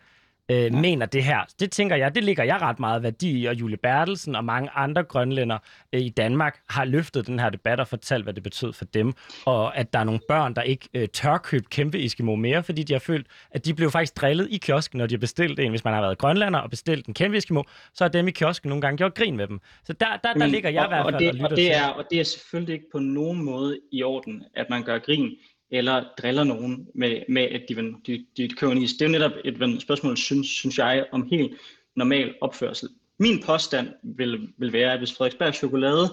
øh, 0.51 0.57
ja. 0.57 0.71
mener 0.71 1.07
det 1.07 1.25
her. 1.25 1.41
Det 1.61 1.71
tænker 1.71 1.97
jeg, 1.97 2.15
det 2.15 2.25
ligger 2.25 2.45
jeg 2.45 2.61
ret 2.63 2.81
meget 2.81 3.03
værdi 3.03 3.41
i, 3.41 3.47
og 3.47 3.55
Julie 3.55 3.77
Bertelsen 3.77 4.35
og 4.35 4.45
mange 4.45 4.71
andre 4.75 5.03
grønlænder 5.03 5.59
øh, 5.93 6.01
i 6.01 6.09
Danmark 6.09 6.61
har 6.69 6.85
løftet 6.85 7.27
den 7.27 7.39
her 7.39 7.51
debat 7.51 7.81
og 7.81 7.89
fortalt, 7.89 8.25
hvad 8.25 8.35
det 8.35 8.43
betød 8.43 8.73
for 8.73 8.85
dem, 8.85 9.13
og 9.45 9.77
at 9.77 9.93
der 9.93 9.99
er 9.99 10.05
nogle 10.05 10.21
børn, 10.29 10.55
der 10.55 10.63
ikke 10.63 10.89
øh, 10.95 11.09
tør 11.09 11.39
købe 11.39 11.65
kæmpe 11.71 12.05
Eskimo 12.05 12.37
mere, 12.37 12.63
fordi 12.63 12.83
de 12.83 12.93
har 12.93 13.01
følt, 13.01 13.27
at 13.51 13.65
de 13.65 13.75
blev 13.75 13.91
faktisk 13.91 14.17
drillet 14.17 14.49
i 14.51 14.57
kiosken, 14.57 14.99
når 14.99 15.07
de 15.07 15.15
har 15.15 15.19
bestilt 15.19 15.61
en. 15.61 15.71
Hvis 15.71 15.85
man 15.85 15.95
har 15.95 16.01
været 16.01 16.19
grønlænder 16.19 16.61
og 16.61 16.71
bestilt 16.71 17.07
en 17.07 17.15
kæmpe 17.15 17.37
Eskimo, 17.37 17.63
så 17.95 18.05
har 18.05 18.09
dem 18.09 18.29
i 18.29 18.31
kiosken 18.31 18.69
nogle 18.69 18.83
gange 18.83 18.97
gjort 18.97 19.15
grin 19.15 19.37
med 19.37 19.47
dem. 19.47 19.61
Så 19.85 19.93
der, 19.93 20.07
der, 20.07 20.33
der 20.33 20.39
Men, 20.39 20.51
ligger 20.51 20.71
jeg 20.71 20.81
og, 20.81 20.87
i 20.87 20.89
hvert 20.89 21.05
fald 21.05 21.15
og, 21.15 21.21
det, 21.21 21.43
og, 21.43 21.51
og 21.51 21.57
det 21.57 21.75
er, 21.75 21.87
Og 21.87 22.05
det 22.11 22.21
er 22.21 22.25
selvfølgelig 22.25 22.75
ikke 22.75 22.87
på 22.93 22.99
nogen 22.99 23.45
måde 23.45 23.79
i 23.93 24.03
orden, 24.03 24.45
at 24.55 24.67
man 24.71 24.83
gør 24.83 24.99
grin 24.99 25.31
eller 25.71 26.05
driller 26.23 26.45
nogen 26.45 26.89
med, 26.95 27.23
med 27.29 27.43
at 27.43 27.63
de, 27.69 27.95
de, 28.07 28.27
de 28.37 28.49
køber 28.49 28.73
en 28.73 28.83
is. 28.83 28.93
Det 28.93 29.03
er 29.03 29.07
jo 29.07 29.13
netop 29.13 29.33
et 29.45 29.83
spørgsmål, 29.83 30.17
synes, 30.17 30.49
synes 30.49 30.79
jeg, 30.79 31.07
om 31.13 31.29
helt 31.31 31.53
normal 31.97 32.35
opførsel. 32.41 32.89
Min 33.19 33.43
påstand 33.43 33.89
vil, 34.03 34.49
vil 34.59 34.73
være, 34.73 34.93
at 34.93 34.99
hvis 34.99 35.13
Frederiksberg 35.13 35.55
Chokolade, 35.55 36.09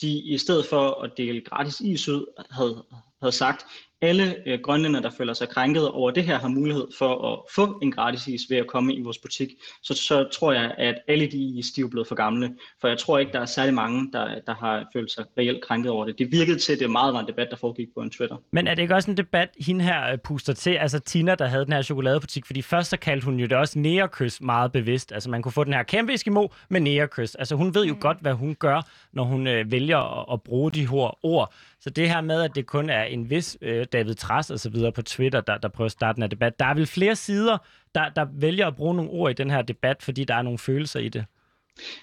de 0.00 0.18
i 0.18 0.38
stedet 0.38 0.66
for 0.66 1.02
at 1.02 1.10
dele 1.16 1.40
gratis 1.40 1.80
is 1.80 2.08
ud, 2.08 2.44
havde, 2.50 2.84
havde 3.22 3.32
sagt, 3.32 3.64
alle 4.02 4.36
øh, 4.46 4.58
grønlænder, 4.62 5.00
der 5.00 5.10
føler 5.18 5.32
sig 5.32 5.48
krænket 5.48 5.90
over 5.90 6.10
det 6.10 6.24
her, 6.24 6.38
har 6.38 6.48
mulighed 6.48 6.86
for 6.98 7.32
at 7.32 7.38
få 7.54 7.78
en 7.82 7.92
gratis 7.92 8.26
is 8.26 8.40
ved 8.50 8.56
at 8.56 8.66
komme 8.66 8.94
i 8.94 9.02
vores 9.02 9.18
butik, 9.18 9.48
så, 9.82 9.94
så 9.94 10.28
tror 10.32 10.52
jeg, 10.52 10.74
at 10.78 10.94
alle 11.08 11.26
de 11.26 11.58
is, 11.58 11.66
de 11.70 11.80
er 11.80 11.88
blevet 11.88 12.08
for 12.08 12.14
gamle. 12.14 12.56
For 12.80 12.88
jeg 12.88 12.98
tror 12.98 13.18
ikke, 13.18 13.32
der 13.32 13.40
er 13.40 13.46
særlig 13.46 13.74
mange, 13.74 14.12
der, 14.12 14.40
der 14.46 14.54
har 14.54 14.88
følt 14.92 15.10
sig 15.10 15.24
reelt 15.38 15.64
krænket 15.64 15.90
over 15.90 16.04
det. 16.04 16.18
Det 16.18 16.32
virkede 16.32 16.58
til, 16.58 16.72
at 16.72 16.78
det 16.78 16.90
meget 16.90 17.14
var 17.14 17.20
en 17.20 17.26
debat, 17.26 17.46
der 17.50 17.56
foregik 17.56 17.88
på 17.94 18.00
en 18.00 18.10
Twitter. 18.10 18.36
Men 18.52 18.66
er 18.66 18.74
det 18.74 18.82
ikke 18.82 18.94
også 18.94 19.10
en 19.10 19.16
debat, 19.16 19.48
hende 19.66 19.84
her 19.84 20.12
øh, 20.12 20.18
puster 20.18 20.52
til? 20.52 20.70
Altså 20.70 20.98
Tina, 20.98 21.34
der 21.34 21.46
havde 21.46 21.64
den 21.64 21.72
her 21.72 21.82
chokoladebutik, 21.82 22.46
fordi 22.46 22.62
først 22.62 22.90
så 22.90 22.96
kaldte 22.96 23.24
hun 23.24 23.40
jo 23.40 23.46
det 23.46 23.56
også 23.56 23.78
nærekys 23.78 24.40
meget 24.40 24.72
bevidst. 24.72 25.12
Altså 25.12 25.30
man 25.30 25.42
kunne 25.42 25.52
få 25.52 25.64
den 25.64 25.72
her 25.72 25.82
kæmpe 25.82 26.14
Eskimo 26.14 26.48
med 26.68 26.80
nærekys. 26.80 27.34
Altså 27.34 27.56
hun 27.56 27.74
ved 27.74 27.84
jo 27.84 27.94
mm. 27.94 28.00
godt, 28.00 28.18
hvad 28.20 28.32
hun 28.32 28.54
gør, 28.54 28.82
når 29.12 29.24
hun 29.24 29.46
øh, 29.46 29.72
vælger 29.72 30.20
at, 30.20 30.26
at 30.32 30.42
bruge 30.42 30.70
de 30.70 30.88
her 30.88 31.24
ord. 31.24 31.54
Så 31.80 31.90
det 31.90 32.10
her 32.10 32.20
med, 32.20 32.42
at 32.42 32.54
det 32.54 32.66
kun 32.66 32.90
er 32.90 33.02
en 33.02 33.30
vis 33.30 33.58
øh, 33.62 33.86
David 33.92 34.14
Tras 34.14 34.50
og 34.50 34.60
så 34.60 34.70
videre 34.70 34.92
på 34.92 35.02
Twitter, 35.02 35.40
der, 35.40 35.58
der 35.58 35.68
prøver 35.68 35.86
at 35.86 35.92
starte 35.92 36.14
den 36.16 36.22
her 36.22 36.28
debat. 36.28 36.58
Der 36.58 36.64
er 36.64 36.74
vel 36.74 36.86
flere 36.86 37.16
sider, 37.16 37.58
der, 37.94 38.08
der 38.08 38.26
vælger 38.32 38.66
at 38.66 38.76
bruge 38.76 38.94
nogle 38.94 39.10
ord 39.10 39.30
i 39.30 39.34
den 39.34 39.50
her 39.50 39.62
debat, 39.62 40.02
fordi 40.02 40.24
der 40.24 40.34
er 40.34 40.42
nogle 40.42 40.58
følelser 40.58 41.00
i 41.00 41.08
det. 41.08 41.24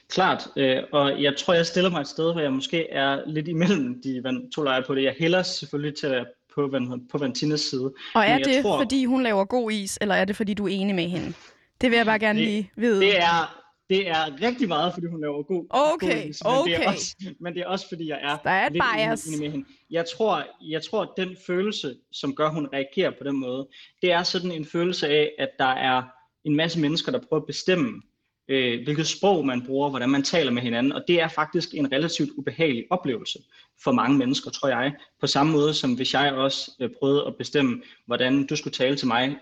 Klart, 0.10 0.48
øh, 0.56 0.84
og 0.92 1.22
jeg 1.22 1.34
tror, 1.38 1.54
jeg 1.54 1.66
stiller 1.66 1.90
mig 1.90 2.02
et 2.02 2.08
sted, 2.08 2.32
hvor 2.32 2.42
jeg 2.42 2.54
måske 2.54 2.90
er 2.90 3.22
lidt 3.28 3.48
imellem 3.48 4.02
de 4.04 4.24
to 4.56 4.64
lejre 4.64 4.84
på 4.88 4.96
det. 4.96 5.04
Jeg 5.04 5.16
hælder 5.20 5.44
selvfølgelig 5.44 5.98
til 5.98 6.08
at 6.08 6.12
være 6.12 6.26
på, 6.56 6.74
på 7.12 7.18
Vantinas 7.18 7.60
side. 7.60 7.94
Og 8.16 8.26
er 8.26 8.38
det, 8.38 8.64
tror, 8.64 8.80
fordi 8.80 9.06
hun 9.06 9.24
laver 9.24 9.46
god 9.46 9.72
is, 9.72 9.98
eller 10.02 10.16
er 10.16 10.26
det, 10.26 10.36
fordi 10.36 10.54
du 10.54 10.68
er 10.68 10.72
enig 10.72 10.96
med 10.96 11.10
hende? 11.10 11.34
Det 11.82 11.92
vil 11.92 11.98
jeg 11.98 12.06
bare 12.06 12.20
gerne 12.20 12.40
det, 12.40 12.48
lige 12.48 12.72
vide. 12.76 13.02
Det 13.02 13.18
er, 13.18 13.65
det 13.90 14.08
er 14.08 14.42
rigtig 14.42 14.68
meget, 14.68 14.94
fordi 14.94 15.08
hun 15.08 15.22
laver 15.22 15.44
god 15.44 15.66
Okay, 15.70 16.08
god, 16.08 16.16
men 16.16 16.34
okay. 16.44 16.72
Det 16.72 16.84
er 16.86 16.92
også, 16.92 17.16
men 17.40 17.54
det 17.54 17.62
er 17.62 17.68
også, 17.68 17.86
fordi 17.90 18.08
jeg 18.10 18.20
er 18.22 18.38
Der 18.44 18.50
er 18.50 18.70
lidt 18.70 18.84
bias. 18.96 19.26
enig 19.26 19.40
med 19.40 19.52
hende. 19.52 19.66
Jeg 19.90 20.06
tror, 20.18 20.44
jeg 20.62 20.84
tror, 20.84 21.02
at 21.02 21.10
den 21.18 21.38
følelse, 21.48 21.96
som 22.12 22.36
gør, 22.36 22.46
at 22.48 22.54
hun 22.54 22.68
reagerer 22.74 23.12
på 23.12 23.24
den 23.24 23.36
måde, 23.40 23.68
det 24.02 24.12
er 24.12 24.24
sådan 24.24 24.52
en 24.52 24.66
følelse 24.66 25.08
af, 25.08 25.32
at 25.40 25.50
der 25.60 25.66
er 25.66 26.04
en 26.44 26.56
masse 26.56 26.80
mennesker, 26.80 27.12
der 27.12 27.20
prøver 27.20 27.42
at 27.42 27.48
bestemme, 27.48 28.02
øh, 28.48 28.84
hvilket 28.84 29.08
sprog 29.08 29.46
man 29.46 29.66
bruger, 29.66 29.90
hvordan 29.90 30.10
man 30.10 30.24
taler 30.24 30.52
med 30.52 30.62
hinanden, 30.62 30.92
og 30.92 31.04
det 31.08 31.22
er 31.22 31.28
faktisk 31.28 31.74
en 31.74 31.92
relativt 31.92 32.30
ubehagelig 32.38 32.86
oplevelse 32.90 33.40
for 33.84 33.92
mange 33.92 34.18
mennesker, 34.18 34.52
tror 34.52 34.70
jeg. 34.70 34.94
På 35.22 35.28
samme 35.28 35.52
måde 35.52 35.74
som 35.74 35.94
hvis 35.94 36.14
jeg 36.14 36.34
også 36.34 36.72
øh, 36.80 36.90
prøvede 37.00 37.24
at 37.28 37.36
bestemme, 37.36 37.82
hvordan 38.06 38.46
du 38.48 38.56
skulle 38.56 38.74
tale 38.74 38.96
til 38.96 39.08
mig, 39.08 39.38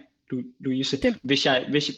Louise. 0.60 1.02
Det- 1.02 1.18
Hvis, 1.24 1.46
jeg, 1.46 1.66
hvis, 1.70 1.92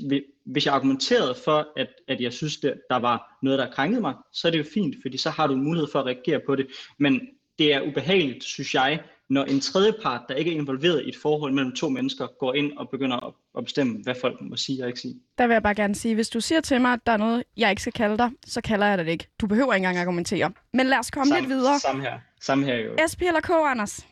hvis, 0.46 0.66
jeg 0.66 0.74
argumenterede 0.74 1.36
for, 1.46 1.68
at, 1.78 1.88
at 2.08 2.22
jeg 2.22 2.34
synes, 2.34 2.58
det, 2.58 2.74
der 2.90 2.96
var 3.00 3.38
noget, 3.42 3.60
der 3.60 3.72
krænkede 3.72 4.02
mig, 4.02 4.14
så 4.34 4.48
er 4.48 4.52
det 4.52 4.58
jo 4.58 4.66
fint, 4.74 4.96
fordi 5.02 5.18
så 5.18 5.30
har 5.30 5.48
du 5.48 5.56
mulighed 5.56 5.88
for 5.92 6.00
at 6.00 6.06
reagere 6.06 6.40
på 6.46 6.56
det. 6.56 6.68
Men 7.00 7.22
det 7.60 7.74
er 7.74 7.82
ubehageligt, 7.82 8.44
synes 8.44 8.74
jeg, 8.74 9.00
når 9.30 9.44
en 9.44 9.60
tredje 9.60 9.94
part, 10.04 10.22
der 10.30 10.36
ikke 10.36 10.52
er 10.52 10.56
involveret 10.56 11.04
i 11.06 11.10
et 11.10 11.16
forhold 11.22 11.54
mellem 11.54 11.76
to 11.76 11.90
mennesker, 11.90 12.28
går 12.40 12.54
ind 12.54 12.78
og 12.78 12.90
begynder 12.90 13.28
at, 13.28 13.34
at 13.58 13.64
bestemme, 13.64 14.04
hvad 14.04 14.16
folk 14.22 14.42
må 14.42 14.56
sige 14.56 14.84
og 14.84 14.88
ikke 14.88 15.00
sige. 15.00 15.16
Der 15.38 15.48
vil 15.48 15.54
jeg 15.54 15.64
bare 15.64 15.76
gerne 15.76 15.96
sige, 15.96 16.16
hvis 16.16 16.30
du 16.30 16.42
siger 16.42 16.62
til 16.62 16.82
mig, 16.82 16.94
at 16.94 17.00
der 17.06 17.12
er 17.12 17.18
noget, 17.18 17.44
jeg 17.58 17.70
ikke 17.70 17.82
skal 17.82 17.94
kalde 17.94 18.18
dig, 18.18 18.32
så 18.46 18.62
kalder 18.62 18.88
jeg 18.88 18.98
dig 18.98 19.06
det 19.06 19.12
ikke. 19.12 19.28
Du 19.42 19.48
behøver 19.48 19.74
ikke 19.74 19.88
engang 19.88 19.98
argumentere. 19.98 20.52
Men 20.74 20.86
lad 20.86 20.98
os 20.98 21.12
komme 21.12 21.36
lidt 21.36 21.50
videre. 21.50 21.80
Samme 21.80 22.02
her. 22.02 22.20
Samme 22.42 22.66
her 22.66 22.76
jo. 22.76 22.98
SP 23.12 23.22
eller 23.22 23.42
K, 23.42 23.50
Anders? 23.50 24.08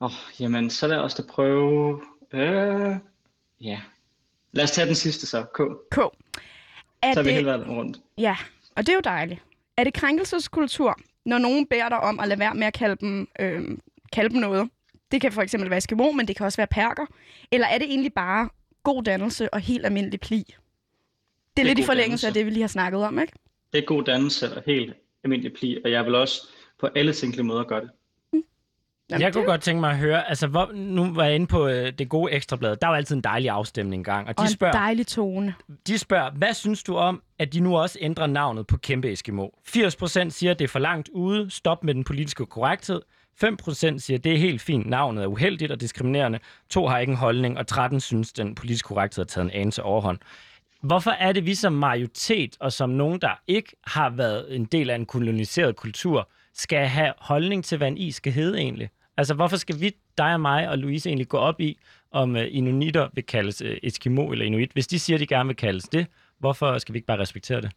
Åh, 0.00 0.06
oh, 0.06 0.40
jamen, 0.40 0.70
så 0.70 0.86
lad 0.86 0.98
os 0.98 1.14
da 1.14 1.22
prøve... 1.28 2.02
Øh, 2.32 2.96
ja. 3.60 3.80
Lad 4.52 4.64
os 4.64 4.70
tage 4.70 4.86
den 4.86 4.94
sidste 4.94 5.26
så, 5.26 5.42
K. 5.42 5.60
K. 5.90 5.98
Er 7.02 7.14
Så 7.14 7.22
vi 7.22 7.28
det... 7.28 7.34
hele 7.34 7.46
vejen 7.46 7.62
rundt. 7.70 7.98
Ja, 8.18 8.36
og 8.76 8.86
det 8.86 8.88
er 8.88 8.94
jo 8.94 9.00
dejligt. 9.04 9.42
Er 9.76 9.84
det 9.84 9.94
krænkelseskultur, 9.94 10.98
når 11.24 11.38
nogen 11.38 11.66
beder 11.66 11.88
dig 11.88 12.00
om 12.00 12.20
at 12.20 12.28
lade 12.28 12.40
være 12.40 12.54
med 12.54 12.66
at 12.66 12.72
kalde 12.74 12.96
dem, 13.00 13.28
øh, 13.40 13.64
kalde 14.12 14.30
dem 14.30 14.40
noget? 14.40 14.70
Det 15.12 15.20
kan 15.20 15.32
for 15.32 15.42
eksempel 15.42 15.70
være 15.70 15.76
eskimo, 15.78 16.12
men 16.12 16.28
det 16.28 16.36
kan 16.36 16.46
også 16.46 16.56
være 16.56 16.66
perker. 16.66 17.06
Eller 17.52 17.66
er 17.66 17.78
det 17.78 17.86
egentlig 17.88 18.12
bare 18.12 18.48
god 18.82 19.02
dannelse 19.02 19.54
og 19.54 19.60
helt 19.60 19.86
almindelig 19.86 20.20
pli? 20.20 20.36
Det 20.38 20.52
er, 20.54 20.54
Det 21.56 21.62
er 21.62 21.66
lidt 21.66 21.78
i 21.78 21.82
forlængelse 21.82 22.26
af 22.26 22.32
dannelse. 22.32 22.38
det, 22.40 22.46
vi 22.46 22.50
lige 22.50 22.62
har 22.62 22.68
snakket 22.68 23.04
om, 23.04 23.18
ikke? 23.18 23.32
Det 23.72 23.78
er 23.78 23.86
god 23.86 24.02
dannelse 24.04 24.56
og 24.56 24.62
helt 24.66 24.94
almindelig 25.24 25.52
pli, 25.52 25.78
og 25.84 25.90
jeg 25.90 26.04
vil 26.04 26.14
også 26.14 26.48
på 26.80 26.88
alle 26.96 27.12
tænkelige 27.12 27.44
måder 27.46 27.64
gøre 27.64 27.80
det. 27.80 27.90
Jamen, 29.10 29.22
jeg 29.22 29.32
kunne 29.32 29.42
det, 29.42 29.48
godt 29.48 29.60
tænke 29.60 29.80
mig 29.80 29.90
at 29.90 29.96
høre, 29.96 30.28
altså 30.28 30.46
hvor, 30.46 30.70
nu 30.74 31.14
var 31.14 31.24
jeg 31.24 31.34
inde 31.34 31.46
på 31.46 31.68
øh, 31.68 31.92
det 31.98 32.08
gode 32.08 32.32
ekstrablad. 32.32 32.76
Der 32.76 32.86
var 32.86 32.96
altid 32.96 33.16
en 33.16 33.22
dejlig 33.22 33.50
afstemning 33.50 34.04
gang, 34.04 34.28
og 34.28 34.34
og 34.36 34.44
de 34.44 34.48
en 34.50 34.54
spørger, 34.54 34.72
dejlig 34.72 35.06
tone. 35.06 35.54
de 35.86 35.98
spørger, 35.98 36.30
hvad 36.30 36.54
synes 36.54 36.82
du 36.82 36.96
om, 36.96 37.22
at 37.38 37.52
de 37.52 37.60
nu 37.60 37.76
også 37.76 37.98
ændrer 38.00 38.26
navnet 38.26 38.66
på 38.66 38.76
Kæmpe 38.76 39.12
Eskimo? 39.12 39.48
80% 39.68 40.30
siger, 40.30 40.50
at 40.50 40.58
det 40.58 40.64
er 40.64 40.68
for 40.68 40.78
langt 40.78 41.08
ude, 41.08 41.50
stop 41.50 41.84
med 41.84 41.94
den 41.94 42.04
politiske 42.04 42.46
korrekthed. 42.46 43.00
5% 43.44 43.98
siger, 43.98 44.18
at 44.18 44.24
det 44.24 44.34
er 44.34 44.38
helt 44.38 44.60
fint, 44.60 44.86
navnet 44.86 45.22
er 45.22 45.26
uheldigt 45.26 45.72
og 45.72 45.80
diskriminerende. 45.80 46.38
2 46.70 46.86
har 46.86 46.98
ikke 46.98 47.10
en 47.10 47.16
holdning, 47.16 47.58
og 47.58 47.66
13 47.66 48.00
synes, 48.00 48.32
den 48.32 48.54
politiske 48.54 48.86
korrekthed 48.86 49.24
har 49.24 49.26
taget 49.26 49.44
en 49.44 49.50
anelse 49.50 49.82
overhånd. 49.82 50.18
Hvorfor 50.82 51.10
er 51.10 51.32
det, 51.32 51.46
vi 51.46 51.54
som 51.54 51.72
majoritet, 51.72 52.56
og 52.60 52.72
som 52.72 52.90
nogen, 52.90 53.20
der 53.20 53.40
ikke 53.46 53.76
har 53.86 54.10
været 54.10 54.56
en 54.56 54.64
del 54.64 54.90
af 54.90 54.94
en 54.94 55.06
koloniseret 55.06 55.76
kultur, 55.76 56.28
skal 56.54 56.86
have 56.86 57.12
holdning 57.18 57.64
til, 57.64 57.78
hvad 57.78 57.88
en 57.88 57.98
is 57.98 58.14
skal 58.14 58.32
hedde 58.32 58.58
egentlig? 58.58 58.90
Altså, 59.18 59.34
hvorfor 59.34 59.56
skal 59.56 59.80
vi, 59.80 59.92
dig 60.18 60.34
og 60.34 60.40
mig 60.40 60.68
og 60.68 60.78
Louise, 60.78 61.08
egentlig 61.08 61.28
gå 61.28 61.36
op 61.36 61.60
i, 61.60 61.78
om 62.10 62.36
uh, 62.36 62.42
inuitter 62.50 63.08
vil 63.14 63.26
kaldes 63.26 63.62
uh, 63.62 63.70
Eskimo 63.82 64.30
eller 64.30 64.44
Inuit? 64.44 64.72
Hvis 64.72 64.86
de 64.86 64.98
siger, 64.98 65.18
de 65.18 65.26
gerne 65.26 65.46
vil 65.46 65.56
kaldes 65.56 65.84
det, 65.84 66.06
hvorfor 66.38 66.78
skal 66.78 66.92
vi 66.92 66.98
ikke 66.98 67.06
bare 67.06 67.18
respektere 67.18 67.60
det? 67.60 67.70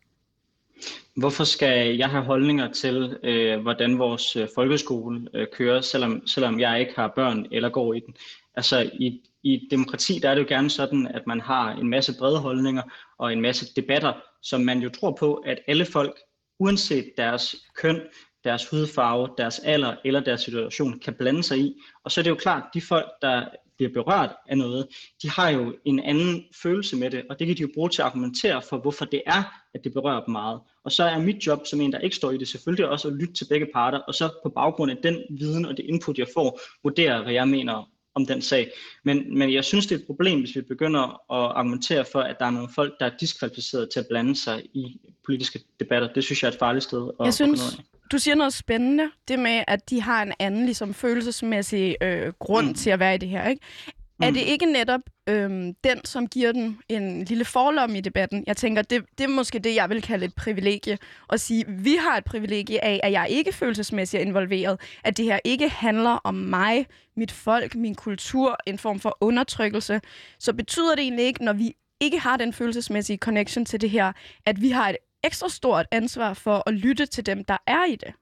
Hvorfor 1.16 1.44
skal 1.44 1.98
jeg 1.98 2.10
have 2.10 2.24
holdninger 2.24 2.72
til, 2.72 3.18
øh, 3.24 3.62
hvordan 3.62 4.00
vores 4.00 4.36
øh, 4.36 4.48
folkeskole 4.56 5.28
øh, 5.34 5.48
kører, 5.54 5.82
selvom, 5.82 6.28
selvom 6.28 6.60
jeg 6.60 6.80
ikke 6.80 6.94
har 6.96 7.14
børn 7.16 7.46
eller 7.52 7.70
går 7.70 7.94
i 7.94 8.00
den? 8.00 8.16
Altså 8.56 8.92
i, 8.94 9.22
i 9.44 9.54
et 9.54 9.68
demokrati, 9.72 10.20
der 10.20 10.30
er 10.30 10.36
det 10.36 10.42
jo 10.42 10.48
gerne 10.48 10.70
sådan, 10.70 11.08
at 11.08 11.28
man 11.28 11.42
har 11.42 11.72
en 11.72 11.90
masse 11.90 12.18
brede 12.20 12.40
holdninger 12.40 12.82
og 13.18 13.34
en 13.34 13.42
masse 13.42 13.74
debatter, 13.76 14.14
som 14.42 14.62
man 14.62 14.80
jo 14.80 14.90
tror 14.90 15.12
på, 15.20 15.34
at 15.34 15.60
alle 15.68 15.86
folk, 15.86 16.20
uanset 16.60 17.12
deres 17.18 17.56
køn, 17.76 18.02
deres 18.44 18.70
hudfarve, 18.70 19.30
deres 19.38 19.60
alder 19.60 19.96
eller 20.06 20.20
deres 20.20 20.42
situation, 20.42 21.00
kan 21.00 21.14
blande 21.14 21.44
sig 21.44 21.60
i. 21.60 21.76
Og 22.04 22.12
så 22.12 22.22
er 22.22 22.24
det 22.24 22.30
jo 22.30 22.36
klart, 22.36 22.64
at 22.64 22.70
de 22.74 22.82
folk, 22.82 23.06
der 23.22 23.46
bliver 23.78 24.04
berørt 24.04 24.30
af 24.48 24.58
noget, 24.58 24.88
de 25.22 25.30
har 25.30 25.50
jo 25.50 25.76
en 25.86 26.00
anden 26.00 26.44
følelse 26.64 26.96
med 26.96 27.12
det, 27.12 27.24
og 27.30 27.40
det 27.40 27.48
kan 27.48 27.58
de 27.58 27.62
jo 27.62 27.70
bruge 27.74 27.90
til 27.90 28.02
at 28.02 28.06
argumentere 28.06 28.62
for, 28.70 28.78
hvorfor 28.78 29.06
det 29.06 29.22
er, 29.26 29.44
at 29.74 29.84
det 29.84 29.94
berører 29.94 30.24
dem 30.26 30.32
meget. 30.32 30.60
Og 30.84 30.92
så 30.92 31.04
er 31.04 31.20
mit 31.20 31.48
job 31.48 31.60
som 31.66 31.82
en, 31.82 31.92
der 31.92 32.00
ikke 32.00 32.16
står 32.16 32.32
i 32.32 32.38
det, 32.38 32.48
selvfølgelig 32.48 32.90
også 32.90 33.08
at 33.08 33.14
lytte 33.14 33.34
til 33.34 33.46
begge 33.50 33.68
parter, 33.74 33.98
og 33.98 34.16
så 34.16 34.30
på 34.44 34.50
baggrund 34.50 34.92
af 34.92 34.98
den 35.04 35.18
viden 35.30 35.66
og 35.66 35.78
det 35.78 35.86
input, 35.86 36.18
jeg 36.18 36.28
får, 36.34 36.60
vurdere, 36.84 37.24
hvad 37.24 37.34
jeg 37.34 37.48
mener 37.48 37.90
om 38.16 38.26
den 38.26 38.42
sag. 38.42 38.72
Men, 39.06 39.38
men 39.38 39.54
jeg 39.54 39.64
synes, 39.64 39.86
det 39.86 39.96
er 39.96 40.00
et 40.00 40.06
problem, 40.06 40.40
hvis 40.40 40.56
vi 40.56 40.62
begynder 40.62 41.04
at 41.34 41.52
argumentere 41.58 42.06
for, 42.12 42.20
at 42.20 42.36
der 42.40 42.46
er 42.46 42.50
nogle 42.50 42.70
folk, 42.76 42.94
der 43.00 43.06
er 43.06 43.12
diskvalificeret 43.20 43.90
til 43.90 44.00
at 44.00 44.06
blande 44.10 44.36
sig 44.36 44.64
i 44.74 45.00
politiske 45.26 45.60
debatter. 45.80 46.14
Det 46.14 46.24
synes 46.24 46.44
jeg 46.44 46.50
er 46.50 46.52
et 46.52 46.60
farligt 46.60 46.84
sted 46.84 47.12
at 47.20 47.26
Jeg 47.26 47.34
synes. 47.34 47.80
Du 48.12 48.18
siger 48.18 48.36
noget 48.36 48.54
spændende, 48.54 49.12
det 49.28 49.40
med, 49.40 49.64
at 49.68 49.90
de 49.90 50.02
har 50.02 50.24
en 50.24 50.34
anden 50.40 50.66
ligesom, 50.66 50.94
følelsesmæssig 50.94 51.96
øh, 52.02 52.34
grund 52.40 52.68
mm. 52.68 52.74
til 52.74 52.90
at 52.90 53.00
være 53.00 53.16
i 53.16 53.18
det 53.18 53.30
her. 53.30 53.48
Ikke? 53.48 53.62
Mm. 54.22 54.28
Er 54.28 54.32
det 54.32 54.40
ikke 54.40 54.66
netop 54.66 55.02
øhm, 55.30 55.74
den, 55.84 56.06
som 56.06 56.28
giver 56.28 56.52
den 56.52 56.80
en 56.90 57.24
lille 57.24 57.46
forlom 57.46 57.96
i 57.96 58.02
debatten? 58.02 58.44
Jeg 58.48 58.58
tænker, 58.58 58.82
det, 58.82 59.04
det 59.18 59.24
er 59.24 59.28
måske 59.28 59.60
det, 59.60 59.76
jeg 59.76 59.90
vil 59.90 60.02
kalde 60.02 60.26
et 60.26 60.36
privilegie. 60.36 60.98
At 61.30 61.40
sige, 61.40 61.66
vi 61.68 61.96
har 62.00 62.18
et 62.18 62.24
privilegie 62.24 62.84
af, 62.84 63.00
at 63.04 63.12
jeg 63.12 63.28
ikke 63.30 63.54
følelsesmæssigt 63.54 64.22
er 64.22 64.26
involveret. 64.26 64.82
At 65.04 65.18
det 65.18 65.26
her 65.26 65.40
ikke 65.44 65.70
handler 65.70 66.20
om 66.24 66.36
mig, 66.36 66.86
mit 67.18 67.32
folk, 67.32 67.76
min 67.76 67.96
kultur, 67.96 68.58
en 68.68 68.78
form 68.78 69.00
for 69.00 69.18
undertrykkelse. 69.22 70.02
Så 70.40 70.54
betyder 70.54 70.96
det 70.96 71.02
egentlig 71.02 71.26
ikke, 71.26 71.44
når 71.44 71.54
vi 71.54 71.74
ikke 72.02 72.20
har 72.20 72.38
den 72.38 72.54
følelsesmæssige 72.54 73.18
connection 73.18 73.66
til 73.66 73.82
det 73.82 73.90
her, 73.90 74.12
at 74.46 74.62
vi 74.62 74.70
har 74.70 74.90
et 74.90 74.98
ekstra 75.24 75.50
stort 75.50 75.86
ansvar 75.92 76.34
for 76.34 76.64
at 76.70 76.74
lytte 76.74 77.06
til 77.06 77.26
dem, 77.26 77.44
der 77.46 77.58
er 77.68 77.86
i 77.86 77.96
det? 77.96 78.14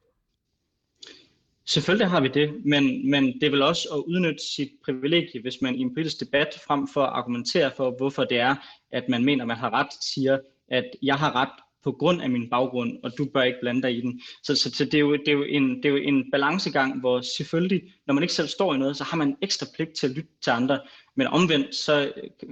Selvfølgelig 1.65 2.07
har 2.07 2.21
vi 2.21 2.27
det, 2.27 2.65
men, 2.65 3.09
men 3.09 3.23
det 3.33 3.43
er 3.43 3.49
vel 3.49 3.61
også 3.61 3.89
at 3.93 4.03
udnytte 4.07 4.43
sit 4.55 4.69
privilegie, 4.85 5.41
hvis 5.41 5.61
man 5.61 5.75
i 5.75 5.79
en 5.79 5.93
politisk 5.93 6.19
debat 6.19 6.47
frem 6.67 6.87
for 6.87 7.03
at 7.03 7.13
argumentere 7.13 7.71
for, 7.77 7.93
hvorfor 7.97 8.23
det 8.23 8.39
er, 8.39 8.55
at 8.91 9.09
man 9.09 9.25
mener, 9.25 9.45
man 9.45 9.57
har 9.57 9.73
ret, 9.73 9.87
siger, 10.01 10.37
at 10.71 10.85
jeg 11.01 11.15
har 11.15 11.35
ret 11.35 11.63
på 11.83 11.91
grund 11.91 12.21
af 12.21 12.29
min 12.29 12.49
baggrund, 12.49 12.97
og 13.03 13.11
du 13.17 13.25
bør 13.33 13.41
ikke 13.41 13.59
blande 13.61 13.81
dig 13.81 13.97
i 13.97 14.01
den. 14.01 14.21
Så, 14.43 14.55
så, 14.55 14.71
så 14.71 14.85
det, 14.85 14.93
er 14.93 14.99
jo, 14.99 15.13
det, 15.13 15.27
er 15.27 15.31
jo 15.31 15.43
en, 15.43 15.77
det 15.77 15.85
er 15.85 15.89
jo 15.89 15.95
en 15.95 16.31
balancegang, 16.31 16.99
hvor 16.99 17.21
selvfølgelig, 17.37 17.81
når 18.07 18.13
man 18.13 18.23
ikke 18.23 18.33
selv 18.33 18.47
står 18.47 18.73
i 18.73 18.77
noget, 18.77 18.97
så 18.97 19.03
har 19.03 19.17
man 19.17 19.35
ekstra 19.41 19.65
pligt 19.75 19.93
til 19.99 20.07
at 20.07 20.13
lytte 20.15 20.29
til 20.41 20.51
andre, 20.51 20.79
men 21.15 21.27
omvendt, 21.27 21.75
så 21.75 22.11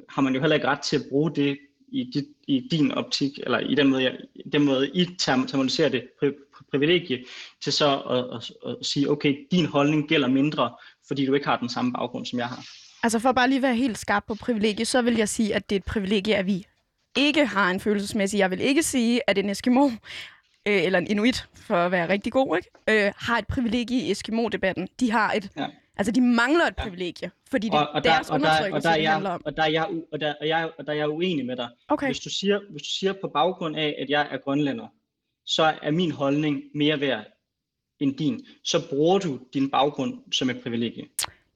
har 0.10 0.22
man 0.22 0.34
jo 0.34 0.40
heller 0.40 0.56
ikke 0.56 0.68
ret 0.68 0.82
til 0.82 0.96
at 0.96 1.06
bruge 1.10 1.36
det 1.36 1.58
i, 1.88 2.12
dit, 2.14 2.26
i 2.48 2.68
din 2.72 2.92
optik, 2.92 3.40
eller 3.44 3.60
i 3.60 3.76
den 3.76 3.88
måde, 3.88 4.04
jeg, 4.04 4.18
den 4.52 4.64
måde 4.64 4.90
I 4.90 5.06
term, 5.20 5.48
terminiserer 5.48 5.90
det 5.90 6.04
pri, 6.20 6.32
privilegie, 6.72 7.26
til 7.62 7.74
så 7.74 8.00
at, 8.00 8.38
at, 8.38 8.72
at 8.72 8.86
sige, 8.86 9.12
okay, 9.12 9.48
din 9.52 9.66
holdning 9.66 10.10
gælder 10.10 10.28
mindre, 10.28 10.76
fordi 11.08 11.26
du 11.26 11.34
ikke 11.34 11.46
har 11.46 11.58
den 11.58 11.70
samme 11.70 11.94
baggrund, 11.94 12.26
som 12.26 12.40
jeg 12.40 12.48
har. 12.48 12.66
Altså 13.04 13.20
for 13.20 13.32
bare 13.32 13.48
lige 13.48 13.58
at 13.58 13.62
være 13.62 13.76
helt 13.76 13.98
skarp 13.98 14.24
på 14.28 14.36
privilegie, 14.36 14.86
så 14.86 15.02
vil 15.02 15.16
jeg 15.16 15.30
sige, 15.30 15.56
at 15.56 15.70
det 15.70 15.76
er 15.76 15.80
et 15.80 15.86
privilegie, 15.86 16.36
at 16.36 16.46
vi 16.46 16.66
ikke 17.18 17.46
har 17.46 17.72
en 17.72 17.80
følelsesmæssig. 17.80 18.38
Jeg 18.38 18.52
vil 18.52 18.62
ikke 18.62 18.84
sige, 18.84 19.22
at 19.28 19.38
en 19.38 19.50
Eskimo, 19.50 19.90
øh, 20.68 20.84
eller 20.84 21.00
en 21.00 21.08
Inuit, 21.08 21.48
for 21.56 21.76
at 21.76 21.92
være 21.92 22.10
rigtig 22.10 22.32
god, 22.32 22.58
ikke, 22.58 23.06
øh, 23.06 23.12
har 23.18 23.38
et 23.38 23.48
privilegie 23.48 24.02
i 24.02 24.12
Eskimo-debatten. 24.12 24.88
De 25.00 25.12
har 25.12 25.34
et, 25.34 25.50
Ja. 25.58 25.68
Altså 25.98 26.12
de 26.12 26.22
mangler 26.22 26.66
et 26.66 26.76
privilegie, 26.76 27.32
fordi 27.52 27.70
det 27.70 27.76
og, 27.76 27.88
der, 27.94 28.00
deres 28.00 28.30
og, 28.30 28.40
der, 28.40 28.74
og, 28.74 28.84
der, 28.84 28.90
er 28.90 28.98
det 28.98 29.08
handler 29.08 29.30
jeg, 29.30 29.36
om. 29.36 29.42
og, 29.46 29.58
der, 29.58 29.64
er 29.64 29.70
jeg, 29.70 29.88
og, 30.12 30.20
der, 30.20 30.34
og, 30.42 30.48
jeg, 30.48 30.72
og 30.80 30.86
der 30.86 30.92
er 30.92 30.98
jeg 30.98 31.10
uenig 31.10 31.46
med 31.46 31.56
dig. 31.58 31.70
Okay, 31.88 32.08
Hvis, 32.08 32.20
du 32.20 32.30
siger, 32.30 32.60
hvis 32.72 32.82
du 32.82 32.90
siger 32.90 33.14
på 33.14 33.28
baggrund 33.34 33.76
af, 33.76 33.96
at 34.00 34.10
jeg 34.10 34.28
er 34.32 34.38
grønlænder, 34.38 34.88
så 35.46 35.74
er 35.82 35.92
min 35.92 36.12
holdning 36.12 36.62
mere 36.76 37.00
værd 37.00 37.26
end 38.00 38.18
din. 38.18 38.46
Så 38.64 38.90
bruger 38.90 39.20
du 39.20 39.40
din 39.54 39.70
baggrund 39.70 40.32
som 40.32 40.50
et 40.50 40.62
privilegie. 40.64 41.04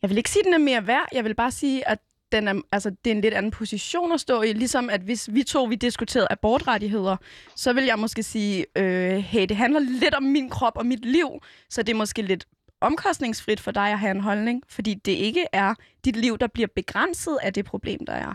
jeg 0.01 0.09
vil 0.09 0.17
ikke 0.17 0.29
sige, 0.29 0.41
at 0.41 0.45
den 0.45 0.53
er 0.53 0.57
mere 0.57 0.87
værd. 0.87 1.07
Jeg 1.13 1.23
vil 1.23 1.35
bare 1.35 1.51
sige, 1.51 1.87
at 1.87 1.99
den 2.31 2.47
er, 2.47 2.61
altså, 2.71 2.89
det 2.89 3.11
er 3.11 3.15
en 3.15 3.21
lidt 3.21 3.33
anden 3.33 3.51
position 3.51 4.11
at 4.11 4.19
stå 4.19 4.41
i. 4.41 4.53
Ligesom 4.53 4.89
at 4.89 5.01
hvis 5.01 5.29
vi 5.33 5.43
to 5.43 5.63
vi 5.63 5.75
diskuterede 5.75 6.27
abortrettigheder, 6.29 7.17
så 7.55 7.73
vil 7.73 7.83
jeg 7.83 7.99
måske 7.99 8.23
sige, 8.23 8.65
øh, 8.77 9.15
hey, 9.17 9.45
det 9.49 9.57
handler 9.57 9.79
lidt 9.79 10.13
om 10.13 10.23
min 10.23 10.49
krop 10.49 10.77
og 10.77 10.85
mit 10.85 11.05
liv, 11.05 11.29
så 11.69 11.83
det 11.83 11.93
er 11.93 11.97
måske 11.97 12.21
lidt 12.21 12.45
omkostningsfrit 12.81 13.59
for 13.59 13.71
dig 13.71 13.91
at 13.91 13.99
have 13.99 14.11
en 14.11 14.21
holdning, 14.21 14.63
fordi 14.67 14.93
det 14.93 15.11
ikke 15.11 15.45
er 15.51 15.75
dit 16.05 16.15
liv, 16.15 16.37
der 16.37 16.47
bliver 16.47 16.67
begrænset 16.75 17.37
af 17.41 17.53
det 17.53 17.65
problem, 17.65 18.05
der 18.05 18.13
er. 18.13 18.33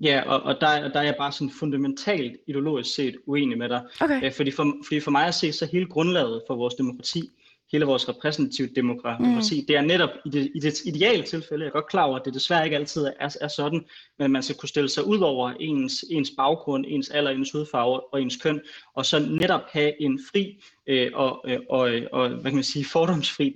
Ja, 0.00 0.22
og, 0.26 0.42
og, 0.42 0.56
der, 0.60 0.88
der 0.88 1.00
er 1.00 1.04
jeg 1.04 1.14
bare 1.18 1.32
sådan 1.32 1.50
fundamentalt 1.50 2.36
ideologisk 2.46 2.94
set 2.94 3.16
uenig 3.26 3.58
med 3.58 3.68
dig. 3.68 3.82
Okay. 4.00 4.24
Øh, 4.24 4.32
fordi, 4.32 4.50
for, 4.50 4.76
fordi 4.86 5.00
for 5.00 5.10
mig 5.10 5.26
at 5.26 5.34
se, 5.34 5.52
så 5.52 5.66
hele 5.72 5.86
grundlaget 5.86 6.42
for 6.46 6.54
vores 6.54 6.74
demokrati, 6.74 7.30
hele 7.72 7.84
vores 7.84 8.08
repræsentative 8.08 8.68
demokrati. 8.76 9.60
Mm. 9.60 9.66
Det 9.66 9.76
er 9.76 9.80
netop 9.80 10.10
i 10.26 10.28
det, 10.28 10.50
i 10.54 10.58
det 10.58 10.80
ideale 10.84 11.22
tilfælde, 11.22 11.64
jeg 11.64 11.68
er 11.68 11.72
godt 11.72 11.88
klar 11.88 12.04
over, 12.04 12.18
at 12.18 12.24
det 12.24 12.34
desværre 12.34 12.64
ikke 12.64 12.76
altid 12.76 13.04
er, 13.04 13.36
er 13.40 13.48
sådan, 13.48 13.84
men 14.18 14.32
man 14.32 14.42
skal 14.42 14.56
kunne 14.56 14.68
stille 14.68 14.88
sig 14.88 15.06
ud 15.06 15.18
over 15.18 15.52
ens, 15.60 16.04
ens 16.10 16.32
baggrund, 16.36 16.84
ens 16.88 17.10
alder, 17.10 17.30
ens 17.30 17.52
hudfarve 17.52 18.14
og 18.14 18.22
ens 18.22 18.36
køn, 18.36 18.60
og 18.94 19.06
så 19.06 19.18
netop 19.18 19.62
have 19.72 20.02
en 20.02 20.20
fri 20.32 20.62
øh, 20.86 21.10
og, 21.14 21.44
øh, 21.48 21.58
og, 21.70 21.90
og, 22.12 22.28
hvad 22.28 22.50
kan 22.50 22.54
man 22.54 22.64
sige, 22.64 22.84
fordomsfri 22.84 23.54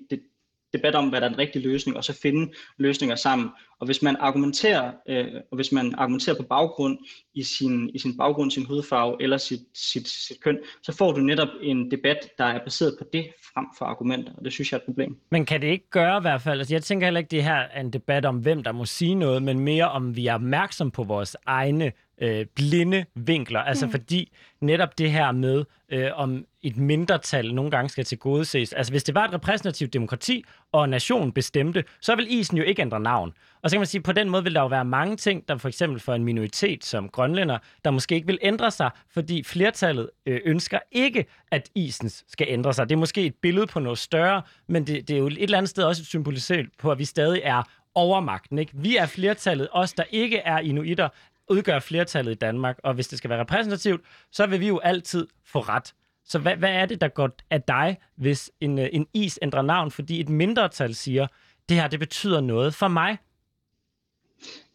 debat 0.78 0.94
om, 0.94 1.08
hvad 1.08 1.20
der 1.20 1.26
er 1.26 1.30
den 1.30 1.38
rigtige 1.38 1.62
løsning, 1.62 1.96
og 1.96 2.04
så 2.04 2.18
finde 2.22 2.52
løsninger 2.78 3.16
sammen. 3.16 3.48
Og 3.80 3.87
hvis 3.87 4.02
man 4.02 4.16
argumenterer, 4.20 4.92
øh, 5.08 5.26
og 5.50 5.56
hvis 5.56 5.72
man 5.72 5.94
argumenterer 5.98 6.37
på 6.37 6.42
baggrund 6.42 6.98
i 7.34 7.42
sin, 7.42 7.90
i 7.94 7.98
sin 7.98 8.16
baggrund, 8.16 8.50
sin 8.50 8.66
hudfarve 8.66 9.16
eller 9.20 9.37
sit, 9.37 9.60
sit, 9.74 10.08
sit 10.08 10.40
køn, 10.40 10.58
så 10.82 10.96
får 10.96 11.12
du 11.12 11.20
netop 11.20 11.48
en 11.62 11.90
debat, 11.90 12.18
der 12.38 12.44
er 12.44 12.64
baseret 12.64 12.94
på 12.98 13.04
det 13.12 13.26
frem 13.54 13.66
for 13.78 13.84
argumenter, 13.84 14.32
og 14.38 14.44
det 14.44 14.52
synes 14.52 14.72
jeg 14.72 14.76
er 14.76 14.80
et 14.80 14.84
problem. 14.84 15.16
Men 15.30 15.46
kan 15.46 15.60
det 15.60 15.66
ikke 15.66 15.90
gøre 15.90 16.18
i 16.18 16.20
hvert 16.20 16.42
fald, 16.42 16.60
altså 16.60 16.74
jeg 16.74 16.82
tænker 16.82 17.06
heller 17.06 17.18
ikke, 17.18 17.30
det 17.30 17.42
her 17.42 17.54
er 17.54 17.80
en 17.80 17.92
debat 17.92 18.24
om, 18.24 18.37
hvem 18.37 18.62
der 18.62 18.72
må 18.72 18.84
sige 18.84 19.14
noget, 19.14 19.42
men 19.42 19.60
mere 19.60 19.88
om, 19.88 20.16
vi 20.16 20.26
er 20.26 20.34
opmærksom 20.34 20.90
på 20.90 21.02
vores 21.02 21.37
egne 21.46 21.92
øh, 22.18 22.46
blinde 22.55 23.05
vinkler. 23.14 23.61
Altså 23.61 23.87
mm. 23.87 23.92
fordi 23.92 24.33
netop 24.61 24.98
det 24.98 25.11
her 25.12 25.33
med, 25.33 25.64
øh, 25.88 26.11
om 26.14 26.44
et 26.62 26.77
mindretal 26.77 27.55
nogle 27.55 27.70
gange 27.70 27.88
skal 27.88 28.05
tilgodeses. 28.05 28.72
Altså 28.72 28.92
hvis 28.92 29.05
det 29.05 29.14
var 29.14 29.24
et 29.24 29.35
repræsentativt 29.35 29.92
demokrati, 29.92 30.44
og 30.72 30.88
nationen 30.88 31.33
bestemte, 31.33 31.85
så 32.00 32.16
vil 32.16 32.27
isen 32.33 32.57
jo 32.57 32.62
ikke 32.64 32.83
ændre 32.83 33.00
navn. 33.00 33.33
Og 33.62 33.70
så 33.70 33.77
kan 33.77 33.81
man 33.81 33.87
sige, 33.87 33.98
at 33.98 34.05
på 34.05 34.12
den 34.12 34.31
måde 34.31 34.44
vil 34.44 34.55
der 34.55 34.61
jo 34.61 34.66
være 34.66 34.85
mange 34.85 35.16
ting, 35.16 35.48
der 35.48 35.59
for 35.59 35.68
eksempel 35.68 36.00
for 36.00 36.14
en 36.14 36.24
minoritet 36.24 36.85
som 36.85 37.09
grønlænder, 37.09 37.59
der 37.85 37.90
måske 37.90 38.14
ikke 38.14 38.27
vil 38.27 38.38
ændre 38.42 38.70
sig, 38.70 38.90
fordi 39.11 39.42
flertallet 39.42 40.11
øh, 40.27 40.40
ønsker 40.44 40.79
ikke, 40.92 41.27
at 41.50 41.70
isen 41.74 42.09
skal 42.09 42.46
ændre 42.50 42.74
sig. 42.74 42.88
Det 42.88 42.94
er 42.94 42.98
måske 42.98 43.27
et 43.27 43.35
billede 43.35 43.66
på 43.66 43.81
noget 43.81 43.98
større, 43.98 44.42
men 44.66 44.87
det, 44.87 45.09
det 45.09 45.14
er 45.14 45.18
jo 45.18 45.27
et 45.27 45.42
eller 45.42 45.59
andet 45.59 45.70
sted 45.70 45.85
også 45.85 46.03
et 46.03 46.07
symboliseret 46.07 46.66
på, 46.79 46.90
at 46.90 46.98
vi 46.98 47.05
stadig 47.05 47.40
er 47.44 47.62
overmagten. 47.94 48.59
Ikke? 48.59 48.72
Vi 48.74 48.96
er 48.96 49.07
flertallet, 49.07 49.68
os 49.72 49.92
der 49.92 50.05
ikke 50.11 50.38
er 50.38 50.59
inuitter, 50.59 51.09
udgør 51.50 51.78
flertallet 51.78 52.33
i 52.33 52.35
Danmark, 52.35 52.78
og 52.85 52.94
hvis 52.94 53.09
det 53.09 53.18
skal 53.18 53.30
være 53.30 53.40
repræsentativt, 53.40 54.00
så 54.33 54.46
vil 54.46 54.61
vi 54.61 54.68
jo 54.68 54.78
altid 54.78 55.26
få 55.44 55.61
ret. 55.61 55.94
Så 56.24 56.38
hvad, 56.38 56.57
hvad 56.57 56.70
er 56.70 56.87
det, 56.87 57.00
der 57.00 57.09
går 57.09 57.30
af 57.50 57.62
dig, 57.62 57.98
hvis 58.16 58.50
en, 58.61 58.78
øh, 58.78 58.88
en 58.92 59.07
is 59.14 59.38
ændrer 59.42 59.62
navn, 59.62 59.90
fordi 59.90 60.20
et 60.20 60.28
mindretal 60.28 60.94
siger, 60.94 61.26
det 61.68 61.76
her, 61.76 61.88
det 61.88 61.98
betyder 62.00 62.40
noget 62.40 62.74
for 62.74 62.88
mig? 62.88 63.18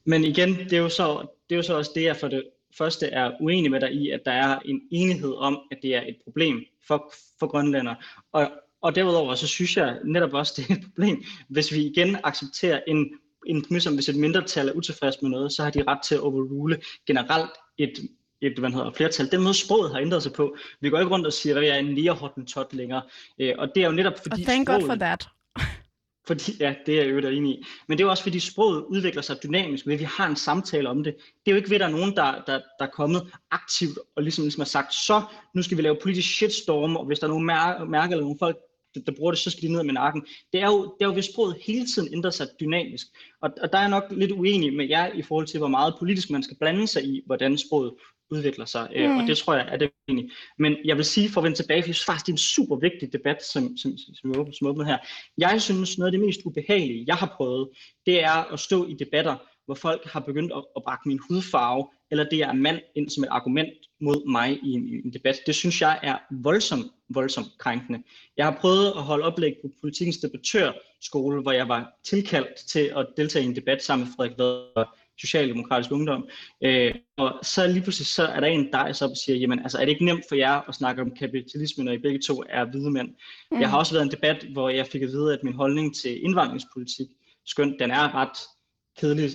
Men 0.05 0.23
igen, 0.23 0.55
det 0.55 0.73
er 0.73 0.77
jo 0.77 0.89
så, 0.89 1.27
det 1.49 1.55
er 1.55 1.58
jo 1.58 1.63
så 1.63 1.77
også 1.77 1.91
det, 1.95 2.03
jeg 2.03 2.15
for 2.15 2.27
det 2.27 2.43
første 2.77 3.08
er 3.08 3.32
uenig 3.41 3.71
med 3.71 3.79
dig 3.79 3.93
i, 3.93 4.10
at 4.10 4.21
der 4.25 4.32
er 4.32 4.60
en 4.60 4.82
enighed 4.91 5.34
om, 5.34 5.60
at 5.71 5.77
det 5.82 5.95
er 5.95 6.01
et 6.01 6.17
problem 6.23 6.65
for, 6.88 7.13
for 7.39 7.47
grønlænder. 7.47 7.95
Og, 8.32 8.51
og 8.82 8.95
derudover, 8.95 9.36
så 9.36 9.47
synes 9.47 9.77
jeg 9.77 9.97
netop 10.05 10.34
også, 10.34 10.53
det 10.58 10.69
er 10.69 10.75
et 10.75 10.84
problem, 10.84 11.23
hvis 11.49 11.73
vi 11.73 11.86
igen 11.86 12.17
accepterer 12.23 12.82
en, 12.88 13.12
en 13.45 13.65
præmis 13.65 13.88
om, 13.88 13.93
hvis 13.93 14.10
et 14.10 14.15
mindretal 14.15 14.69
er 14.69 14.73
utilfreds 14.73 15.15
med 15.21 15.30
noget, 15.30 15.54
så 15.54 15.63
har 15.63 15.69
de 15.69 15.84
ret 15.88 15.99
til 16.04 16.15
at 16.15 16.21
overrule 16.21 16.82
generelt 17.08 17.52
et, 17.78 17.93
et 18.41 18.60
hvad 18.60 18.69
hedder, 18.69 18.91
flertal. 18.91 19.32
Den 19.32 19.41
måde 19.41 19.54
sproget 19.54 19.91
har 19.91 19.99
ændret 19.99 20.23
sig 20.23 20.34
på. 20.34 20.56
Vi 20.82 20.89
går 20.89 20.99
ikke 20.99 21.12
rundt 21.12 21.28
og 21.28 21.34
siger, 21.34 21.56
at 21.56 21.62
vi 21.62 21.67
er 22.08 22.34
en 22.38 22.45
tot 22.45 22.73
længere. 22.73 23.02
Øh, 23.39 23.56
og 23.58 23.67
det 23.75 23.84
er 23.84 23.88
jo 23.88 23.93
netop 23.93 24.13
fordi... 24.17 24.41
Og 24.41 24.47
thank 24.47 24.67
sproget, 24.67 24.82
God 24.82 24.89
for 24.89 24.95
that. 24.95 25.28
Fordi, 26.28 26.52
ja, 26.60 26.75
det 26.86 26.99
er 26.99 27.06
jeg 27.06 27.23
jo 27.23 27.30
enig 27.30 27.52
i. 27.52 27.65
Men 27.88 27.97
det 27.97 28.04
er 28.04 28.06
jo 28.06 28.10
også 28.10 28.23
fordi 28.23 28.39
sproget 28.39 28.84
udvikler 28.84 29.21
sig 29.21 29.43
dynamisk, 29.43 29.88
ved 29.88 29.93
at 29.93 29.99
vi 29.99 30.06
har 30.06 30.28
en 30.28 30.36
samtale 30.36 30.89
om 30.89 31.04
det. 31.04 31.15
Det 31.15 31.52
er 31.52 31.52
jo 31.52 31.56
ikke 31.56 31.69
ved, 31.69 31.75
at 31.75 31.80
der 31.80 31.88
er 31.88 31.91
nogen, 31.91 32.15
der, 32.15 32.43
der, 32.47 32.62
der 32.80 32.86
er 32.86 32.91
kommet 32.93 33.34
aktivt 33.52 33.99
og 34.15 34.23
ligesom, 34.23 34.43
ligesom 34.43 34.62
har 34.62 34.65
sagt, 34.65 34.93
så 34.93 35.21
nu 35.56 35.62
skal 35.62 35.78
vi 35.78 35.82
lave 35.82 35.97
politisk 36.02 36.36
shitstorm, 36.36 36.95
og 36.95 37.06
hvis 37.06 37.19
der 37.19 37.28
er 37.28 37.32
nogen 37.32 37.49
mær- 37.49 37.86
mærke 37.86 38.12
eller 38.12 38.23
nogle 38.23 38.39
folk, 38.39 38.58
der, 38.95 39.02
der 39.06 39.12
bruger 39.17 39.32
det, 39.32 39.39
så 39.39 39.49
skal 39.49 39.63
de 39.63 39.73
ned 39.73 39.84
med 39.84 39.93
nakken. 39.93 40.25
Det 40.54 40.62
er 40.62 40.67
jo, 40.67 40.84
det 40.84 41.06
er 41.06 41.10
jo 41.10 41.13
ved 41.13 41.21
sproget 41.21 41.58
hele 41.65 41.86
tiden 41.86 42.13
ændrer 42.13 42.32
sig 42.32 42.47
dynamisk. 42.60 43.08
Og, 43.41 43.49
og 43.62 43.71
der 43.71 43.78
er 43.78 43.82
jeg 43.82 43.89
nok 43.89 44.04
lidt 44.12 44.32
uenig 44.32 44.73
med 44.73 44.88
jer 44.88 45.13
i 45.13 45.21
forhold 45.21 45.47
til, 45.47 45.58
hvor 45.58 45.67
meget 45.67 45.95
politisk 45.99 46.30
man 46.30 46.43
skal 46.43 46.58
blande 46.58 46.88
sig 46.88 47.04
i, 47.04 47.21
hvordan 47.25 47.58
sproget 47.58 47.93
udvikler 48.32 48.65
sig, 48.65 48.89
øh, 48.95 49.10
mm. 49.10 49.17
og 49.17 49.28
det 49.28 49.38
tror 49.38 49.54
jeg 49.54 49.67
er 49.69 49.78
det 49.78 49.91
egentlig. 50.08 50.30
Men 50.58 50.75
jeg 50.86 50.97
vil 50.97 51.06
sige, 51.06 51.30
for 51.30 51.41
at 51.41 51.43
vende 51.43 51.58
tilbage, 51.58 51.82
for 51.82 51.88
jeg 51.88 51.95
synes 51.95 52.06
faktisk, 52.06 52.25
det 52.25 52.32
er 52.32 52.34
en 52.34 52.38
super 52.38 52.75
vigtig 52.75 53.13
debat, 53.13 53.43
som, 53.43 53.78
som, 53.78 53.97
som, 53.97 54.34
som, 54.34 54.54
som 54.54 54.67
åbner 54.67 54.86
her. 54.86 54.97
Jeg 55.38 55.62
synes, 55.62 55.97
noget 55.97 56.08
af 56.08 56.12
det 56.12 56.28
mest 56.28 56.39
ubehagelige, 56.45 57.04
jeg 57.08 57.15
har 57.15 57.34
prøvet, 57.38 57.69
det 58.06 58.23
er 58.23 58.54
at 58.54 58.60
stå 58.60 58.88
i 58.88 58.93
debatter, 58.93 59.36
hvor 59.65 59.75
folk 59.75 60.06
har 60.06 60.19
begyndt 60.19 60.52
at, 60.56 60.63
at 60.75 60.84
brække 60.84 61.04
min 61.06 61.19
hudfarve, 61.30 61.88
eller 62.12 62.30
det 62.30 62.39
er 62.41 62.54
mand 62.54 62.80
ind 62.95 63.10
som 63.10 63.24
et 63.24 63.30
argument 63.32 63.74
mod 64.02 64.32
mig 64.32 64.60
i 64.63 64.72
en, 64.72 64.88
i 64.88 64.91
en 65.06 65.13
debat. 65.13 65.39
Det 65.45 65.56
synes 65.56 65.82
jeg 65.82 66.00
er 66.04 66.17
voldsomt, 66.32 66.88
voldsomt 67.10 67.48
krænkende. 67.58 68.04
Jeg 68.38 68.45
har 68.45 68.58
prøvet 68.62 68.88
at 68.88 69.04
holde 69.04 69.26
oplæg 69.26 69.56
på 69.62 69.69
politikens 69.82 70.17
debattørskole, 70.17 71.41
hvor 71.41 71.52
jeg 71.52 71.67
var 71.67 72.00
tilkaldt 72.04 72.56
til 72.67 72.91
at 72.98 73.08
deltage 73.17 73.45
i 73.45 73.48
en 73.48 73.56
debat 73.56 73.84
sammen 73.84 74.08
med 74.08 74.13
Frederik 74.15 74.38
Vader, 74.38 74.95
Socialdemokratisk 75.19 75.91
Ungdom. 75.91 76.28
Øh, 76.63 76.95
og 77.17 77.39
så 77.43 77.67
lige 77.67 77.82
pludselig 77.82 78.08
så 78.08 78.24
er 78.24 78.39
der 78.39 78.48
en, 78.48 78.72
der 78.72 78.93
så 78.93 79.22
siger, 79.26 79.38
jamen 79.38 79.60
altså 79.60 79.78
er 79.78 79.86
det 79.86 79.91
ikke 79.91 80.06
nemt 80.06 80.24
for 80.30 80.36
jer 80.36 80.69
at 80.69 80.76
snakke 80.76 81.02
om 81.02 81.12
kapitalisme, 81.12 81.84
når 81.84 81.91
I 81.91 81.98
begge 81.98 82.19
to 82.28 82.43
er 82.50 82.65
hvide 82.65 82.91
mænd? 82.91 83.10
Mm. 83.52 83.60
Jeg 83.60 83.69
har 83.69 83.78
også 83.78 83.93
været 83.93 84.04
i 84.04 84.08
en 84.08 84.12
debat, 84.12 84.43
hvor 84.43 84.69
jeg 84.69 84.88
fik 84.88 85.02
at 85.02 85.08
vide, 85.08 85.34
at 85.34 85.43
min 85.43 85.54
holdning 85.54 85.95
til 85.95 86.24
indvandringspolitik, 86.24 87.08
skønt 87.45 87.80
den 87.80 87.91
er 87.91 88.15
ret 88.15 88.38
kedelig, 88.98 89.32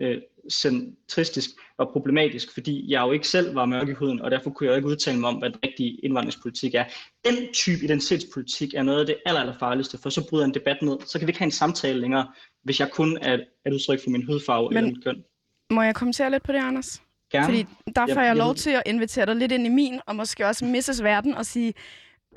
øh, 0.00 0.20
centristisk 0.52 1.50
og 1.78 1.88
problematisk, 1.92 2.54
fordi 2.54 2.92
jeg 2.92 3.00
jo 3.00 3.12
ikke 3.12 3.28
selv 3.28 3.54
var 3.54 3.64
mørk 3.64 3.88
i 3.88 3.92
huden, 3.92 4.20
og 4.20 4.30
derfor 4.30 4.50
kunne 4.50 4.68
jeg 4.68 4.76
ikke 4.76 4.88
udtale 4.88 5.20
mig 5.20 5.28
om, 5.28 5.34
hvad 5.34 5.50
den 5.50 5.58
rigtige 5.64 5.98
indvandringspolitik 6.02 6.74
er. 6.74 6.84
Den 7.24 7.52
type 7.52 7.84
identitetspolitik 7.84 8.74
er 8.74 8.82
noget 8.82 9.00
af 9.00 9.06
det 9.06 9.16
aller, 9.26 9.40
aller 9.40 9.58
farligste, 9.58 9.98
for 9.98 10.10
så 10.10 10.28
bryder 10.30 10.44
en 10.44 10.54
debat 10.54 10.82
ned. 10.82 10.96
Så 11.06 11.18
kan 11.18 11.26
vi 11.26 11.30
ikke 11.30 11.38
have 11.38 11.46
en 11.46 11.50
samtale 11.50 12.00
længere, 12.00 12.28
hvis 12.62 12.80
jeg 12.80 12.90
kun 12.90 13.18
er 13.22 13.34
et 13.66 13.72
udtryk 13.72 14.02
for 14.02 14.10
min 14.10 14.26
hudfarve 14.26 14.68
Men, 14.68 14.76
eller 14.76 14.90
mit 14.90 15.04
køn. 15.04 15.24
Må 15.70 15.82
jeg 15.82 15.94
kommentere 15.94 16.30
lidt 16.30 16.42
på 16.42 16.52
det, 16.52 16.58
Anders? 16.58 17.02
Gerne. 17.32 17.44
Fordi 17.44 17.66
der 17.96 18.06
får 18.14 18.20
jeg, 18.20 18.28
jeg 18.28 18.36
lov 18.36 18.54
til 18.54 18.70
at 18.70 18.82
invitere 18.86 19.26
dig 19.26 19.36
lidt 19.36 19.52
ind 19.52 19.66
i 19.66 19.68
min, 19.68 20.00
og 20.06 20.16
måske 20.16 20.46
også 20.46 20.64
Mrs. 20.64 21.02
Verden, 21.02 21.34
og 21.34 21.46
sige, 21.46 21.74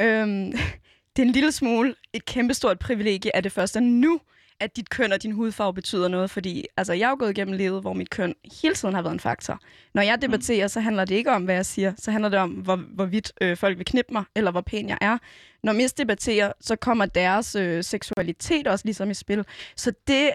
øhm, 0.01 0.51
det 1.15 1.21
er 1.21 1.27
en 1.27 1.31
lille 1.31 1.51
smule 1.51 1.95
et 2.13 2.25
kæmpestort 2.25 2.79
privilegie, 2.79 3.35
at 3.35 3.43
det 3.43 3.51
først 3.51 3.75
er 3.75 3.79
nu, 3.79 4.19
at 4.59 4.75
dit 4.75 4.89
køn 4.89 5.11
og 5.11 5.23
din 5.23 5.31
hudfarve 5.31 5.73
betyder 5.73 6.07
noget, 6.07 6.29
fordi 6.29 6.65
altså, 6.77 6.93
jeg 6.93 7.09
jo 7.09 7.15
gået 7.19 7.29
igennem 7.29 7.57
livet, 7.57 7.81
hvor 7.81 7.93
mit 7.93 8.09
køn 8.09 8.35
hele 8.61 8.75
tiden 8.75 8.93
har 8.95 9.01
været 9.01 9.13
en 9.13 9.19
faktor. 9.19 9.59
Når 9.93 10.01
jeg 10.01 10.21
debatterer, 10.21 10.67
så 10.67 10.79
handler 10.79 11.05
det 11.05 11.15
ikke 11.15 11.31
om, 11.31 11.43
hvad 11.43 11.55
jeg 11.55 11.65
siger, 11.65 11.93
så 11.97 12.11
handler 12.11 12.29
det 12.29 12.39
om, 12.39 12.49
hvor, 12.49 12.75
hvorvidt 12.75 13.31
øh, 13.41 13.57
folk 13.57 13.77
vil 13.77 13.85
knippe 13.85 14.13
mig, 14.13 14.23
eller 14.35 14.51
hvor 14.51 14.61
pæn 14.61 14.89
jeg 14.89 14.97
er. 15.01 15.17
Når 15.63 15.73
mis 15.73 15.93
debatterer, 15.93 16.51
så 16.61 16.75
kommer 16.75 17.05
deres 17.05 17.55
øh, 17.55 17.83
seksualitet 17.83 18.67
også 18.67 18.85
ligesom 18.85 19.09
i 19.09 19.13
spil. 19.13 19.45
Så 19.75 19.91
det, 20.07 20.31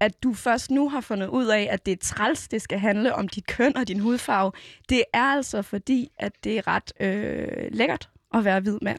at 0.00 0.22
du 0.22 0.34
først 0.34 0.70
nu 0.70 0.88
har 0.88 1.00
fundet 1.00 1.26
ud 1.26 1.46
af, 1.46 1.68
at 1.70 1.86
det 1.86 1.92
er 1.92 1.96
træls, 2.02 2.48
det 2.48 2.62
skal 2.62 2.78
handle 2.78 3.14
om 3.14 3.28
dit 3.28 3.46
køn 3.46 3.76
og 3.76 3.88
din 3.88 4.00
hudfarve, 4.00 4.52
det 4.88 5.04
er 5.12 5.22
altså 5.22 5.62
fordi, 5.62 6.08
at 6.18 6.32
det 6.44 6.58
er 6.58 6.66
ret 6.66 6.92
øh, 7.00 7.68
lækkert 7.70 8.08
at 8.34 8.44
være 8.44 8.60
hvid 8.60 8.78
mand. 8.82 8.98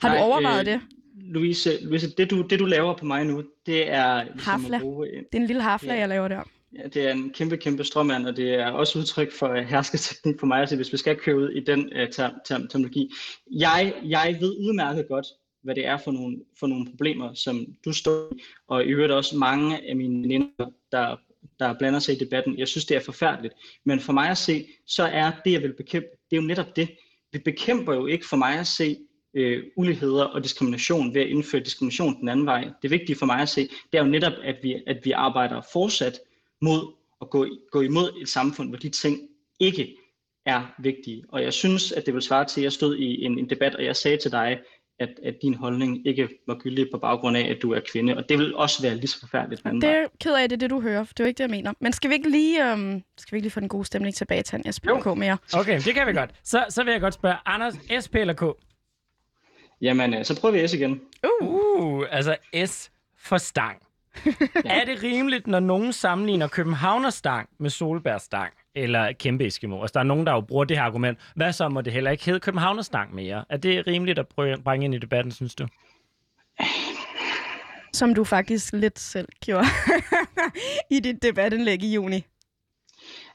Har 0.00 0.08
Nej, 0.08 0.18
du 0.18 0.22
overvejet 0.22 0.68
øh, 0.68 0.72
det? 0.72 0.80
Louise, 1.24 1.84
Louise 1.84 2.10
det, 2.10 2.30
du, 2.30 2.42
det 2.50 2.58
du 2.58 2.64
laver 2.64 2.96
på 2.96 3.04
mig 3.04 3.24
nu, 3.24 3.44
det 3.66 3.90
er... 3.90 4.24
Ligesom 4.24 4.62
hafla. 4.62 4.78
Bruge, 4.78 5.06
det 5.06 5.26
er 5.32 5.40
en 5.40 5.46
lille 5.46 5.62
hafla, 5.62 5.94
ja, 5.94 6.00
jeg 6.00 6.08
laver 6.08 6.28
der. 6.28 6.42
Ja, 6.78 6.88
det 6.88 7.08
er 7.08 7.12
en 7.12 7.30
kæmpe, 7.30 7.56
kæmpe 7.56 7.84
strømmand, 7.84 8.26
og 8.26 8.36
det 8.36 8.54
er 8.54 8.70
også 8.70 8.98
udtryk 8.98 9.32
for 9.32 9.48
uh, 9.48 9.56
hersketeknik 9.56 10.40
for 10.40 10.46
mig, 10.46 10.60
altså, 10.60 10.76
hvis 10.76 10.92
vi 10.92 10.96
skal 10.96 11.16
køre 11.16 11.36
ud 11.36 11.50
i 11.50 11.60
den 11.60 11.80
uh, 11.80 12.08
term, 12.12 12.32
term, 12.46 12.68
terminologi. 12.68 13.10
Jeg, 13.50 13.94
jeg 14.04 14.36
ved 14.40 14.56
udmærket 14.58 15.08
godt, 15.08 15.26
hvad 15.62 15.74
det 15.74 15.86
er 15.86 15.96
for 15.96 16.10
nogle, 16.10 16.36
for 16.58 16.66
nogle 16.66 16.86
problemer, 16.90 17.34
som 17.34 17.66
du 17.84 17.92
står 17.92 18.32
i, 18.34 18.42
og 18.68 18.84
i 18.84 18.88
øvrigt 18.88 19.12
også 19.12 19.36
mange 19.36 19.90
af 19.90 19.96
mine 19.96 20.22
veninder, 20.22 20.66
der, 20.92 21.16
der 21.58 21.78
blander 21.78 21.98
sig 21.98 22.14
i 22.14 22.18
debatten. 22.18 22.58
Jeg 22.58 22.68
synes, 22.68 22.84
det 22.84 22.96
er 22.96 23.00
forfærdeligt. 23.00 23.54
Men 23.84 24.00
for 24.00 24.12
mig 24.12 24.28
at 24.28 24.38
se, 24.38 24.66
så 24.86 25.02
er 25.02 25.30
det, 25.44 25.52
jeg 25.52 25.62
vil 25.62 25.74
bekæmpe, 25.76 26.08
det 26.30 26.36
er 26.36 26.40
jo 26.40 26.46
netop 26.46 26.76
det. 26.76 26.88
Vi 27.32 27.38
bekæmper 27.38 27.94
jo 27.94 28.06
ikke 28.06 28.28
for 28.28 28.36
mig 28.36 28.58
at 28.58 28.66
se 28.66 28.96
øh, 29.34 29.64
uligheder 29.76 30.24
og 30.24 30.44
diskrimination 30.44 31.14
ved 31.14 31.20
at 31.20 31.28
indføre 31.28 31.62
diskrimination 31.62 32.20
den 32.20 32.28
anden 32.28 32.46
vej. 32.46 32.70
Det 32.82 32.90
vigtige 32.90 33.16
for 33.16 33.26
mig 33.26 33.40
at 33.40 33.48
se, 33.48 33.60
det 33.62 33.98
er 33.98 34.04
jo 34.04 34.10
netop, 34.10 34.32
at 34.44 34.56
vi, 34.62 34.82
at 34.86 34.96
vi 35.04 35.10
arbejder 35.10 35.60
fortsat 35.72 36.18
mod 36.60 36.92
at 37.20 37.30
gå, 37.30 37.46
gå 37.70 37.80
imod 37.80 38.10
et 38.22 38.28
samfund, 38.28 38.68
hvor 38.68 38.78
de 38.78 38.88
ting 38.88 39.18
ikke 39.60 39.96
er 40.46 40.74
vigtige. 40.78 41.24
Og 41.28 41.42
jeg 41.42 41.52
synes, 41.52 41.92
at 41.92 42.06
det 42.06 42.14
vil 42.14 42.22
svare 42.22 42.44
til, 42.44 42.60
at 42.60 42.64
jeg 42.64 42.72
stod 42.72 42.96
i 42.96 43.24
en, 43.24 43.38
en 43.38 43.50
debat, 43.50 43.74
og 43.74 43.84
jeg 43.84 43.96
sagde 43.96 44.16
til 44.16 44.32
dig, 44.32 44.58
at, 44.98 45.08
at 45.24 45.34
din 45.42 45.54
holdning 45.54 46.06
ikke 46.06 46.28
var 46.46 46.54
gyldig 46.54 46.86
på 46.92 46.98
baggrund 46.98 47.36
af, 47.36 47.50
at 47.50 47.62
du 47.62 47.72
er 47.72 47.80
kvinde. 47.92 48.16
Og 48.16 48.28
det 48.28 48.38
vil 48.38 48.54
også 48.54 48.82
være 48.82 48.94
lige 48.94 49.06
så 49.06 49.20
forfærdeligt. 49.20 49.64
Det 49.64 49.84
er 49.84 50.06
ked 50.20 50.34
af 50.34 50.48
det, 50.48 50.60
det 50.60 50.70
du 50.70 50.80
hører. 50.80 51.04
Det 51.04 51.20
er 51.20 51.24
jo 51.24 51.28
ikke 51.28 51.38
det, 51.38 51.44
jeg 51.44 51.50
mener. 51.50 51.72
Men 51.80 51.92
skal 51.92 52.10
vi 52.10 52.14
ikke 52.14 52.30
lige, 52.30 52.72
øhm, 52.72 53.02
skal 53.18 53.32
vi 53.32 53.36
ikke 53.36 53.44
lige 53.44 53.50
få 53.50 53.60
den 53.60 53.68
gode 53.68 53.84
stemning 53.84 54.14
tilbage 54.14 54.42
til 54.42 54.62
Jeg 54.64 54.74
spiller 54.74 55.14
K 55.14 55.18
mere. 55.18 55.38
Okay, 55.54 55.80
det 55.80 55.94
kan 55.94 56.06
vi 56.06 56.12
godt. 56.12 56.30
Så, 56.44 56.64
så 56.68 56.84
vil 56.84 56.92
jeg 56.92 57.00
godt 57.00 57.14
spørge, 57.14 57.36
Anders, 57.46 57.74
SP 58.04 58.14
eller 58.14 58.34
K? 58.34 58.42
Jamen, 59.82 60.14
øh, 60.14 60.24
så 60.24 60.40
prøver 60.40 60.60
vi 60.60 60.68
S 60.68 60.74
igen. 60.74 61.00
Uh, 61.42 61.48
uh 61.48 62.06
altså 62.10 62.36
S 62.66 62.90
for 63.18 63.38
stang. 63.38 63.82
ja. 64.26 64.80
Er 64.80 64.84
det 64.84 65.02
rimeligt, 65.02 65.46
når 65.46 65.60
nogen 65.60 65.92
sammenligner 65.92 66.48
Københavnerstang 66.48 67.48
med 67.58 67.70
Solbærstang? 67.70 68.52
Eller 68.74 69.12
kæmpe 69.12 69.46
Eskimo? 69.46 69.80
Altså, 69.80 69.92
der 69.94 70.00
er 70.00 70.04
nogen, 70.04 70.26
der 70.26 70.32
jo 70.32 70.40
bruger 70.40 70.64
det 70.64 70.76
her 70.76 70.84
argument. 70.84 71.18
Hvad 71.36 71.52
så 71.52 71.68
må 71.68 71.80
det 71.80 71.92
heller 71.92 72.10
ikke 72.10 72.24
hedde 72.24 72.40
Københavnerstang 72.40 73.14
mere? 73.14 73.44
Er 73.48 73.56
det 73.56 73.86
rimeligt 73.86 74.18
at 74.18 74.28
prøve 74.28 74.52
at 74.52 74.64
bringe 74.64 74.84
ind 74.84 74.94
i 74.94 74.98
debatten, 74.98 75.32
synes 75.32 75.54
du? 75.54 75.66
Som 77.92 78.14
du 78.14 78.24
faktisk 78.24 78.72
lidt 78.72 78.98
selv 78.98 79.28
gjorde 79.44 79.66
i 80.96 81.00
dit 81.00 81.22
debatindlæg 81.22 81.82
i 81.82 81.94
juni. 81.94 82.24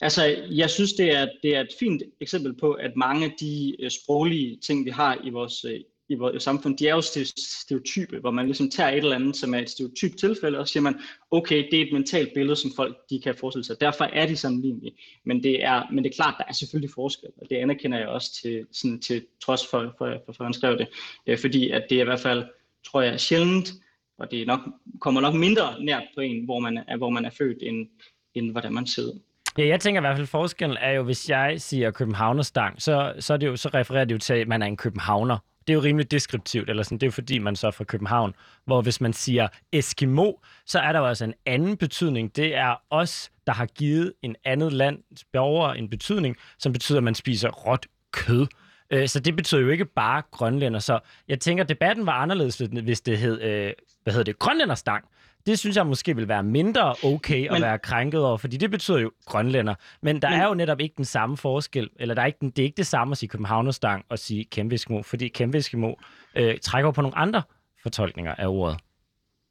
Altså, 0.02 0.26
jeg 0.50 0.70
synes, 0.70 0.94
det 0.94 1.16
er, 1.16 1.28
det 1.44 1.56
er 1.56 1.62
et 1.62 1.70
fint 1.80 2.04
eksempel 2.22 2.54
på, 2.60 2.72
at 2.72 2.92
mange 2.96 3.26
af 3.26 3.32
de 3.40 3.76
øh, 3.80 3.92
sproglige 3.92 4.58
ting, 4.66 4.86
vi 4.86 4.90
har 4.90 5.18
i 5.24 5.30
vores, 5.30 5.66
øh, 5.66 5.80
i 6.10 6.16
vores 6.16 6.44
samfund, 6.44 6.78
de 6.78 6.88
er 6.88 6.96
jo 6.96 7.02
stereotype, 7.02 8.20
hvor 8.20 8.32
man 8.32 8.46
ligesom 8.46 8.70
tager 8.70 8.90
et 8.90 8.98
eller 8.98 9.16
andet, 9.16 9.36
som 9.36 9.54
er 9.54 9.60
et 9.60 9.70
stereotyp 9.70 10.18
tilfælde, 10.18 10.60
og 10.60 10.68
siger 10.68 10.82
man, 10.82 11.00
okay, 11.32 11.68
det 11.72 11.82
er 11.82 11.86
et 11.86 11.94
mentalt 11.94 12.34
billede, 12.34 12.56
som 12.56 12.72
folk 12.76 12.98
de 13.10 13.22
kan 13.22 13.36
forestille 13.36 13.66
sig. 13.66 13.82
Derfor 13.82 14.04
er 14.04 14.26
de 14.26 14.38
sammenlignelige. 14.38 14.98
Men 15.26 15.44
det 15.44 15.64
er, 15.64 15.84
men 15.92 16.04
det 16.04 16.10
er 16.10 16.16
klart, 16.16 16.36
der 16.38 16.44
er 16.48 16.54
selvfølgelig 16.54 16.94
forskel, 16.96 17.30
og 17.42 17.48
det 17.50 17.56
anerkender 17.56 17.98
jeg 17.98 18.08
også 18.08 18.40
til, 18.42 18.66
sådan, 18.72 19.00
til 19.00 19.26
trods 19.44 19.68
for, 19.72 19.96
for, 19.98 20.18
for, 20.26 20.34
for 20.34 20.44
han 20.44 20.54
skrev 20.54 20.78
det. 20.78 20.88
Øh, 21.28 21.38
fordi 21.40 21.70
at 21.70 21.86
det 21.90 21.98
er 21.98 22.02
i 22.02 22.06
hvert 22.06 22.20
fald, 22.20 22.46
tror 22.86 23.02
jeg, 23.02 23.20
sjældent, 23.20 23.74
og 24.18 24.32
det 24.32 24.48
nok, 24.48 24.60
kommer 25.02 25.22
nok 25.22 25.34
mindre 25.36 25.84
nært 25.84 26.04
på 26.16 26.22
en, 26.22 26.46
hvor 26.46 26.60
man 26.60 26.78
er, 26.88 26.98
hvor 26.98 27.10
man 27.10 27.26
er 27.26 27.30
født, 27.30 27.58
end, 27.62 27.88
end 28.36 28.52
hvordan 28.52 28.74
man 28.74 28.88
sidder. 28.88 29.14
Ja, 29.58 29.68
jeg 29.68 29.80
tænker 29.80 30.02
i 30.02 30.04
hvert 30.04 30.18
fald, 30.18 30.28
forskellen 30.28 30.78
er 30.82 30.92
jo, 30.92 31.04
hvis 31.04 31.30
jeg 31.30 31.62
siger 31.62 31.92
københavnerstang, 31.92 32.82
så, 32.82 33.14
så, 33.20 33.34
er 33.34 33.38
det 33.38 33.48
jo, 33.48 33.56
så 33.56 33.70
refererer 33.74 34.06
det 34.06 34.14
jo 34.14 34.18
til, 34.18 34.34
at 34.34 34.48
man 34.48 34.62
er 34.62 34.66
en 34.66 34.78
københavner. 34.78 35.38
Det 35.68 35.74
er 35.74 35.76
jo 35.76 35.84
rimelig 35.84 36.12
deskriptivt, 36.12 36.70
eller 36.70 36.84
sådan, 36.84 36.98
det 36.98 37.04
er 37.04 37.08
jo 37.08 37.12
fordi, 37.12 37.40
man 37.40 37.56
så 37.56 37.68
er 37.68 37.72
fra 37.72 37.84
København. 37.84 38.34
Hvor 38.66 38.82
hvis 38.82 39.02
man 39.02 39.14
siger 39.14 39.48
Eskimo, 39.72 40.32
så 40.66 40.80
er 40.80 40.92
der 40.92 41.00
jo 41.00 41.06
altså 41.06 41.26
en 41.26 41.34
anden 41.46 41.78
betydning. 41.78 42.36
Det 42.36 42.56
er 42.56 42.76
os, 42.90 43.32
der 43.48 43.54
har 43.54 43.66
givet 43.66 44.14
en 44.22 44.36
andet 44.46 44.74
lands 44.74 45.24
borgere 45.34 45.78
en 45.78 45.90
betydning, 45.90 46.36
som 46.60 46.74
betyder, 46.74 46.98
at 46.98 47.04
man 47.04 47.16
spiser 47.16 47.50
råt 47.50 47.86
kød. 48.12 48.48
Øh, 48.92 49.08
så 49.08 49.20
det 49.20 49.36
betyder 49.36 49.62
jo 49.62 49.70
ikke 49.70 49.86
bare 49.86 50.22
grønlænder. 50.32 50.80
Så 50.80 51.00
jeg 51.28 51.40
tænker, 51.40 51.64
debatten 51.64 52.06
var 52.06 52.14
anderledes, 52.14 52.58
hvis 52.58 53.02
det 53.02 53.18
hed, 53.18 53.42
øh, 53.42 53.74
hvad 54.04 54.14
hedder 54.14 54.24
det, 54.24 54.40
grønlænderstang 54.40 55.06
det 55.48 55.60
synes 55.60 55.76
jeg 55.76 55.88
måske 55.88 56.16
vil 56.16 56.28
være 56.28 56.44
mindre 56.44 56.96
okay 57.04 57.46
at 57.46 57.52
Men... 57.52 57.62
være 57.62 57.80
krænket 57.80 58.26
over, 58.26 58.38
fordi 58.38 58.58
det 58.58 58.72
betyder 58.72 59.00
jo 59.00 59.12
grønlænder. 59.26 59.76
Men 60.02 60.22
der 60.22 60.30
Men... 60.30 60.40
er 60.40 60.48
jo 60.48 60.54
netop 60.54 60.80
ikke 60.80 60.94
den 60.98 61.06
samme 61.06 61.38
forskel, 61.38 61.90
eller 62.00 62.16
der 62.16 62.22
er 62.22 62.26
ikke 62.26 62.38
den, 62.42 62.50
det 62.50 62.60
er 62.60 62.64
ikke 62.64 62.78
det 62.78 62.88
samme 62.88 63.12
at 63.12 63.18
sige 63.18 63.30
københavnerstang 63.30 64.06
og 64.10 64.20
sige 64.20 64.46
kæmpeeskimo, 64.46 65.04
fordi 65.04 65.28
kæmpeeskimo 65.28 65.94
øh, 66.36 66.58
trækker 66.62 66.92
på 66.92 67.02
nogle 67.02 67.18
andre 67.18 67.42
fortolkninger 67.84 68.36
af 68.36 68.48
ordet. 68.48 68.78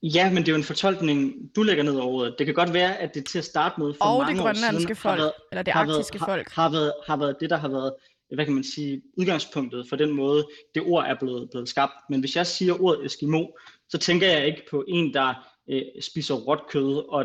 Ja, 0.03 0.31
men 0.31 0.37
det 0.37 0.49
er 0.49 0.53
jo 0.53 0.57
en 0.57 0.65
fortolkning, 0.65 1.35
du 1.57 1.63
lægger 1.63 1.85
ned 1.85 1.97
over 1.97 2.13
ordet. 2.13 2.35
Det 2.39 2.47
kan 2.47 2.55
godt 2.55 2.73
være, 2.73 2.97
at 2.97 3.15
det 3.15 3.25
til 3.25 3.39
at 3.39 3.45
starte 3.45 3.81
med 3.81 3.95
for 3.95 4.05
og 4.05 4.19
mange 4.19 4.35
det 4.35 4.43
grønlandske 4.43 4.81
siden, 4.81 4.97
folk, 4.97 5.19
været, 5.19 5.33
eller 5.53 5.63
det 5.63 5.73
arktiske 5.73 6.19
har, 6.19 6.27
folk. 6.27 6.51
Har, 6.53 6.63
har, 6.63 6.71
været, 6.71 6.93
har 7.07 7.17
været 7.17 7.37
det, 7.41 7.51
der 7.51 7.57
har 7.57 7.69
været 7.69 7.93
hvad 8.35 8.45
kan 8.45 8.55
man 8.55 8.65
sige, 8.65 9.03
udgangspunktet 9.19 9.87
for 9.89 9.97
den 9.97 10.13
måde, 10.13 10.47
det 10.75 10.83
ord 10.87 11.05
er 11.05 11.15
blevet, 11.21 11.51
blevet 11.51 11.69
skabt. 11.69 11.93
Men 12.11 12.21
hvis 12.21 12.37
jeg 12.37 12.47
siger 12.47 12.83
ordet 12.83 13.07
Eskimo, 13.07 13.47
så 13.89 13.99
tænker 13.99 14.27
jeg 14.27 14.47
ikke 14.47 14.63
på 14.71 14.85
en, 14.89 15.15
der 15.15 15.35
øh, 15.68 15.83
spiser 16.00 16.35
råt 16.35 16.62
kød, 16.68 16.96
og, 17.09 17.24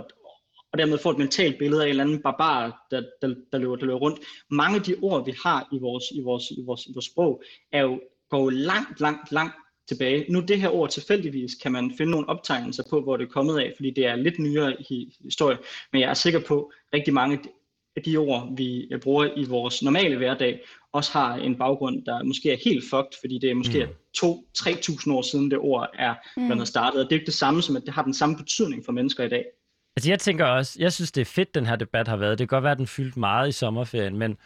og 0.72 0.78
dermed 0.78 0.98
får 0.98 1.12
et 1.12 1.18
mentalt 1.18 1.58
billede 1.60 1.82
af 1.82 1.86
en 1.86 1.90
eller 1.90 2.04
anden 2.04 2.22
barbar, 2.22 2.88
der, 2.92 3.02
der, 3.22 3.36
der, 3.52 3.58
løber, 3.58 3.76
der 3.76 3.86
løber 3.86 4.00
rundt. 4.00 4.20
Mange 4.50 4.76
af 4.78 4.84
de 4.84 4.96
ord, 5.02 5.26
vi 5.26 5.34
har 5.44 5.68
i 5.72 5.80
vores, 5.80 6.04
i 6.12 6.22
vores, 6.22 6.52
i 6.52 6.62
vores, 6.66 6.86
i 6.86 6.92
vores 6.94 7.06
sprog, 7.06 7.44
er 7.72 7.82
jo, 7.82 8.02
går 8.30 8.40
jo 8.44 8.50
langt, 8.50 9.00
langt, 9.00 9.32
langt 9.32 9.56
tilbage. 9.88 10.26
Nu 10.30 10.40
det 10.40 10.62
her 10.62 10.70
ord 10.70 10.90
tilfældigvis 10.90 11.56
kan 11.56 11.72
man 11.72 11.94
finde 11.98 12.12
nogle 12.12 12.30
optegnelser 12.30 12.84
på, 12.90 13.02
hvor 13.02 13.18
det 13.18 13.26
er 13.26 13.32
kommet 13.32 13.60
af, 13.60 13.74
fordi 13.76 13.92
det 13.92 14.06
er 14.06 14.16
lidt 14.16 14.40
nyere 14.40 14.82
i 14.82 15.16
historie, 15.24 15.58
men 15.92 16.02
jeg 16.02 16.10
er 16.10 16.14
sikker 16.14 16.40
på, 16.48 16.72
at 16.88 16.94
rigtig 16.98 17.14
mange 17.14 17.40
af 17.96 18.04
de 18.04 18.18
ord, 18.18 18.58
vi 18.58 18.92
bruger 19.02 19.30
i 19.38 19.44
vores 19.44 19.84
normale 19.84 20.18
hverdag, 20.18 20.60
også 20.94 21.12
har 21.12 21.36
en 21.36 21.58
baggrund, 21.58 22.06
der 22.06 22.24
måske 22.24 22.52
er 22.52 22.58
helt 22.66 22.84
fucked, 22.90 23.20
fordi 23.20 23.40
det 23.42 23.50
er 23.50 23.56
måske 23.56 23.86
mm. 23.86 23.92
2-3.000 24.26 25.14
år 25.14 25.22
siden 25.22 25.52
det 25.52 25.60
ord 25.60 25.90
er 25.94 26.16
mm. 26.38 26.66
startet. 26.66 27.00
Og 27.00 27.10
det 27.10 27.16
er 27.16 27.20
ikke 27.20 27.26
det 27.26 27.34
samme 27.34 27.62
som, 27.62 27.76
at 27.76 27.84
det 27.86 27.94
har 27.94 28.04
den 28.04 28.14
samme 28.14 28.38
betydning 28.38 28.86
for 28.86 28.92
mennesker 28.92 29.24
i 29.24 29.30
dag. 29.30 29.46
Altså 29.98 30.10
jeg 30.10 30.20
tænker 30.20 30.46
også, 30.46 30.76
jeg 30.80 30.94
synes 30.94 31.12
det 31.12 31.22
er 31.22 31.26
fedt, 31.26 31.56
den 31.56 31.66
her 31.66 31.76
debat 31.76 32.08
har 32.08 32.18
været. 32.18 32.40
Det 32.40 32.50
kan 32.50 32.56
godt 32.56 32.64
være, 32.64 32.72
at 32.72 32.78
den 32.78 32.88
fyldt 32.88 33.18
meget 33.18 33.50
i 33.50 33.52
sommerferien, 33.52 34.18
men 34.18 34.38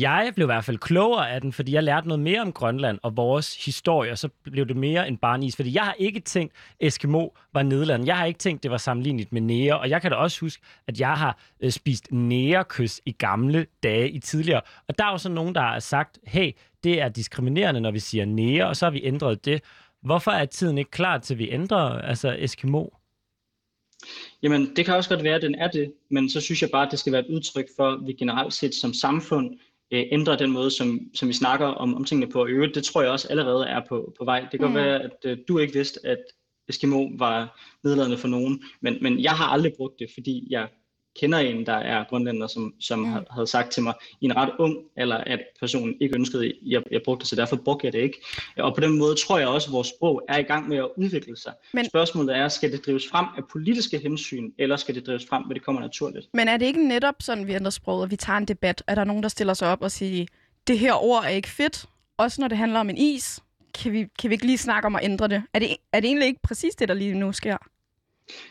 jeg 0.00 0.32
blev 0.34 0.44
i 0.44 0.52
hvert 0.52 0.64
fald 0.64 0.78
klogere 0.78 1.30
af 1.30 1.40
den, 1.40 1.52
fordi 1.52 1.72
jeg 1.72 1.82
lærte 1.82 2.08
noget 2.08 2.20
mere 2.20 2.40
om 2.40 2.52
Grønland 2.52 2.98
og 3.02 3.16
vores 3.16 3.64
historie, 3.64 4.12
og 4.12 4.18
så 4.18 4.28
blev 4.42 4.68
det 4.68 4.76
mere 4.76 5.08
end 5.08 5.18
bare 5.18 5.44
is. 5.44 5.56
Fordi 5.56 5.74
jeg 5.74 5.82
har 5.82 5.94
ikke 5.98 6.20
tænkt, 6.20 6.54
Eskimo 6.80 7.28
var 7.52 7.62
Nederland. 7.62 8.06
Jeg 8.06 8.16
har 8.16 8.24
ikke 8.24 8.38
tænkt, 8.38 8.62
det 8.62 8.70
var 8.70 8.76
sammenlignet 8.76 9.32
med 9.32 9.40
nære. 9.40 9.78
Og 9.78 9.90
jeg 9.90 10.02
kan 10.02 10.10
da 10.10 10.16
også 10.16 10.40
huske, 10.40 10.62
at 10.86 11.00
jeg 11.00 11.12
har 11.12 11.38
øh, 11.60 11.70
spist 11.70 12.12
nærekys 12.12 13.00
i 13.06 13.12
gamle 13.12 13.66
dage 13.82 14.10
i 14.10 14.18
tidligere. 14.18 14.60
Og 14.88 14.98
der 14.98 15.04
er 15.04 15.10
jo 15.10 15.18
så 15.18 15.28
nogen, 15.28 15.54
der 15.54 15.60
har 15.60 15.78
sagt, 15.78 16.18
hey, 16.26 16.52
det 16.84 17.00
er 17.00 17.08
diskriminerende, 17.08 17.80
når 17.80 17.90
vi 17.90 17.98
siger 17.98 18.24
nære, 18.24 18.66
og 18.66 18.76
så 18.76 18.86
har 18.86 18.90
vi 18.90 19.00
ændret 19.04 19.44
det. 19.44 19.62
Hvorfor 20.02 20.30
er 20.30 20.44
tiden 20.44 20.78
ikke 20.78 20.90
klar 20.90 21.18
til, 21.18 21.34
at 21.34 21.38
vi 21.38 21.50
ændrer 21.50 22.00
altså 22.00 22.36
Eskimo? 22.38 22.86
Jamen, 24.42 24.76
det 24.76 24.84
kan 24.84 24.94
også 24.94 25.10
godt 25.10 25.24
være, 25.24 25.34
at 25.34 25.42
den 25.42 25.54
er 25.54 25.68
det, 25.68 25.92
men 26.10 26.30
så 26.30 26.40
synes 26.40 26.62
jeg 26.62 26.70
bare, 26.70 26.86
at 26.86 26.90
det 26.90 26.98
skal 26.98 27.12
være 27.12 27.20
et 27.20 27.34
udtryk 27.34 27.66
for, 27.76 27.92
at 27.92 28.06
vi 28.06 28.12
generelt 28.12 28.54
set 28.54 28.74
som 28.74 28.94
samfund 28.94 29.58
øh, 29.90 30.04
ændre 30.12 30.36
den 30.36 30.50
måde, 30.50 30.70
som, 30.70 31.00
som 31.14 31.28
vi 31.28 31.32
snakker 31.32 31.66
om, 31.66 31.94
om 31.94 32.04
tingene 32.04 32.32
på. 32.32 32.40
Og 32.40 32.48
øvrigt, 32.48 32.74
det 32.74 32.84
tror 32.84 33.02
jeg 33.02 33.10
også 33.10 33.28
allerede 33.28 33.66
er 33.66 33.80
på, 33.88 34.14
på 34.18 34.24
vej. 34.24 34.46
Det 34.52 34.60
kan 34.60 34.68
mm. 34.68 34.74
være, 34.74 35.02
at 35.02 35.16
øh, 35.24 35.38
du 35.48 35.58
ikke 35.58 35.74
vidste, 35.74 36.00
at 36.06 36.18
Eskimo 36.68 37.08
var 37.18 37.60
nedladende 37.84 38.18
for 38.18 38.28
nogen, 38.28 38.62
men, 38.80 38.98
men 39.02 39.20
jeg 39.20 39.32
har 39.32 39.46
aldrig 39.46 39.72
brugt 39.76 39.98
det, 39.98 40.10
fordi 40.14 40.46
jeg 40.50 40.68
kender 41.20 41.38
en, 41.38 41.66
der 41.66 41.72
er 41.72 42.04
grønlænder, 42.04 42.46
som, 42.46 42.74
som 42.80 42.98
mm. 42.98 43.12
havde 43.30 43.46
sagt 43.46 43.70
til 43.70 43.82
mig 43.82 43.94
i 44.20 44.24
en 44.24 44.36
ret 44.36 44.50
ung 44.58 44.76
eller 44.96 45.16
at 45.16 45.40
personen 45.60 45.94
ikke 46.00 46.14
ønskede, 46.14 46.46
at 46.46 46.52
jeg, 46.66 46.82
jeg 46.90 47.00
brugte 47.04 47.20
det, 47.20 47.28
så 47.28 47.36
derfor 47.36 47.56
brugte 47.56 47.86
jeg 47.86 47.92
det 47.92 47.98
ikke. 47.98 48.22
Og 48.58 48.74
på 48.74 48.80
den 48.80 48.98
måde 48.98 49.14
tror 49.14 49.38
jeg 49.38 49.48
også, 49.48 49.68
at 49.68 49.72
vores 49.72 49.88
sprog 49.88 50.22
er 50.28 50.38
i 50.38 50.42
gang 50.42 50.68
med 50.68 50.76
at 50.76 50.88
udvikle 50.96 51.36
sig. 51.36 51.52
Men, 51.72 51.84
Spørgsmålet 51.84 52.36
er, 52.36 52.48
skal 52.48 52.72
det 52.72 52.86
drives 52.86 53.08
frem 53.10 53.26
af 53.36 53.42
politiske 53.52 53.98
hensyn, 53.98 54.50
eller 54.58 54.76
skal 54.76 54.94
det 54.94 55.06
drives 55.06 55.26
frem, 55.26 55.42
hvor 55.42 55.52
det 55.54 55.64
kommer 55.64 55.80
naturligt? 55.80 56.26
Men 56.34 56.48
er 56.48 56.56
det 56.56 56.66
ikke 56.66 56.88
netop 56.88 57.14
sådan, 57.20 57.46
vi 57.46 57.54
ændrer 57.54 57.70
sproget, 57.70 58.04
at 58.04 58.10
vi 58.10 58.16
tager 58.16 58.36
en 58.36 58.44
debat? 58.44 58.82
Er 58.86 58.94
der 58.94 59.04
nogen, 59.04 59.22
der 59.22 59.28
stiller 59.28 59.54
sig 59.54 59.68
op 59.68 59.82
og 59.82 59.90
siger, 59.90 60.26
det 60.66 60.78
her 60.78 61.04
ord 61.04 61.24
er 61.24 61.28
ikke 61.28 61.48
fedt, 61.48 61.86
også 62.16 62.40
når 62.40 62.48
det 62.48 62.58
handler 62.58 62.80
om 62.80 62.90
en 62.90 62.96
is? 62.96 63.40
Kan 63.74 63.92
vi, 63.92 64.06
kan 64.18 64.30
vi 64.30 64.34
ikke 64.34 64.46
lige 64.46 64.58
snakke 64.58 64.86
om 64.86 64.96
at 64.96 65.04
ændre 65.04 65.28
det? 65.28 65.42
Er 65.54 65.58
det, 65.58 65.76
er 65.92 66.00
det 66.00 66.08
egentlig 66.08 66.26
ikke 66.26 66.40
præcis 66.42 66.74
det, 66.74 66.88
der 66.88 66.94
lige 66.94 67.14
nu 67.14 67.32
sker? 67.32 67.56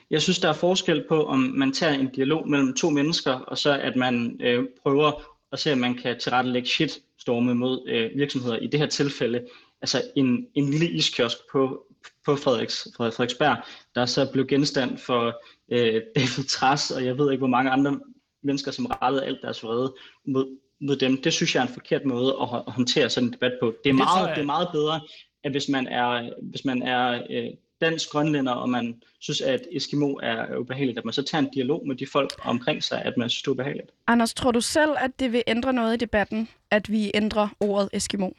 Jeg 0.10 0.22
synes, 0.22 0.40
der 0.40 0.50
er 0.50 0.54
forskel 0.54 1.06
på, 1.10 1.26
om 1.26 1.40
man 1.40 1.72
tager 1.72 1.94
en 1.94 2.10
dialog 2.10 2.50
mellem 2.50 2.74
to 2.74 2.90
mennesker, 2.90 3.32
og 3.32 3.58
så 3.58 3.80
at 3.80 3.96
man 3.96 4.40
øh, 4.44 4.66
prøver 4.84 5.12
at 5.52 5.60
se, 5.60 5.72
om 5.74 5.78
man 5.78 5.96
kan 5.96 6.20
tilrettelægge 6.20 6.68
shitstorme 6.68 7.56
mod 7.56 7.88
øh, 7.88 8.12
virksomheder. 8.16 8.58
I 8.58 8.68
det 8.68 8.80
her 8.80 8.88
tilfælde, 8.88 9.48
altså 9.82 10.02
en, 10.16 10.48
en 10.56 10.70
lille 10.70 10.90
iskiosk 10.90 11.38
på, 11.52 11.86
på 12.26 12.36
Frederiks, 12.36 12.88
Frederiksberg, 12.98 13.58
der 13.96 14.06
så 14.06 14.32
blev 14.32 14.48
genstand 14.48 14.98
for 14.98 15.42
øh, 15.72 16.02
David 16.16 16.48
Tras, 16.50 16.92
og 16.92 17.06
jeg 17.06 17.18
ved 17.18 17.32
ikke, 17.32 17.42
hvor 17.42 17.48
mange 17.48 17.72
andre 17.72 18.00
mennesker, 18.44 18.72
som 18.72 18.86
rettede 18.86 19.26
alt 19.26 19.42
deres 19.42 19.63
vrede 19.63 19.96
mod, 20.26 20.58
mod 20.82 20.96
dem. 20.96 21.22
Det 21.22 21.34
synes 21.34 21.56
jeg 21.56 21.62
er 21.62 21.68
en 21.68 21.74
forkert 21.74 22.06
måde 22.06 22.36
at 22.42 22.48
håndtere 22.74 23.10
sådan 23.10 23.28
en 23.28 23.34
debat 23.34 23.54
på. 23.62 23.76
Det 23.84 23.90
er, 23.90 23.94
meget, 23.94 24.30
det 24.36 24.42
er 24.42 24.46
meget 24.46 24.70
bedre, 24.72 25.02
at 25.44 25.52
hvis 25.52 25.70
man 25.70 25.88
er, 25.88 26.30
hvis 26.42 26.66
man 26.66 26.82
er 26.82 27.24
øh, 27.30 27.50
dansk 27.82 28.10
grønlænder, 28.10 28.52
og 28.52 28.70
man 28.70 29.02
synes, 29.20 29.42
at 29.42 29.62
Eskimo 29.72 30.13
er 30.13 30.58
ubehageligt, 30.58 30.98
at 30.98 31.06
man 31.06 31.13
så 31.13 31.24
tager 31.24 31.42
en 31.42 31.50
dialog 31.54 31.88
med 31.88 31.96
de 31.96 32.08
folk 32.08 32.34
omkring 32.44 32.84
sig, 32.84 33.02
at 33.02 33.13
man 33.18 33.30
synes, 33.30 33.42
det 33.42 33.48
er 33.48 33.52
ubehageligt. 33.52 33.92
Anders, 34.08 34.34
tror 34.34 34.52
du 34.52 34.62
selv, 34.62 34.92
at 34.98 35.12
det 35.20 35.32
vil 35.32 35.44
ændre 35.48 35.74
noget 35.74 35.94
i 35.94 35.98
debatten, 35.98 36.50
at 36.72 36.92
vi 36.92 37.12
ændrer 37.13 37.48
ordet 37.60 37.90
Eskimo? 37.94 38.30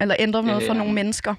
Eller 0.00 0.16
ændrer 0.18 0.42
noget 0.42 0.62
øh, 0.62 0.66
for 0.66 0.74
nogle 0.74 0.92
mennesker? 0.92 1.34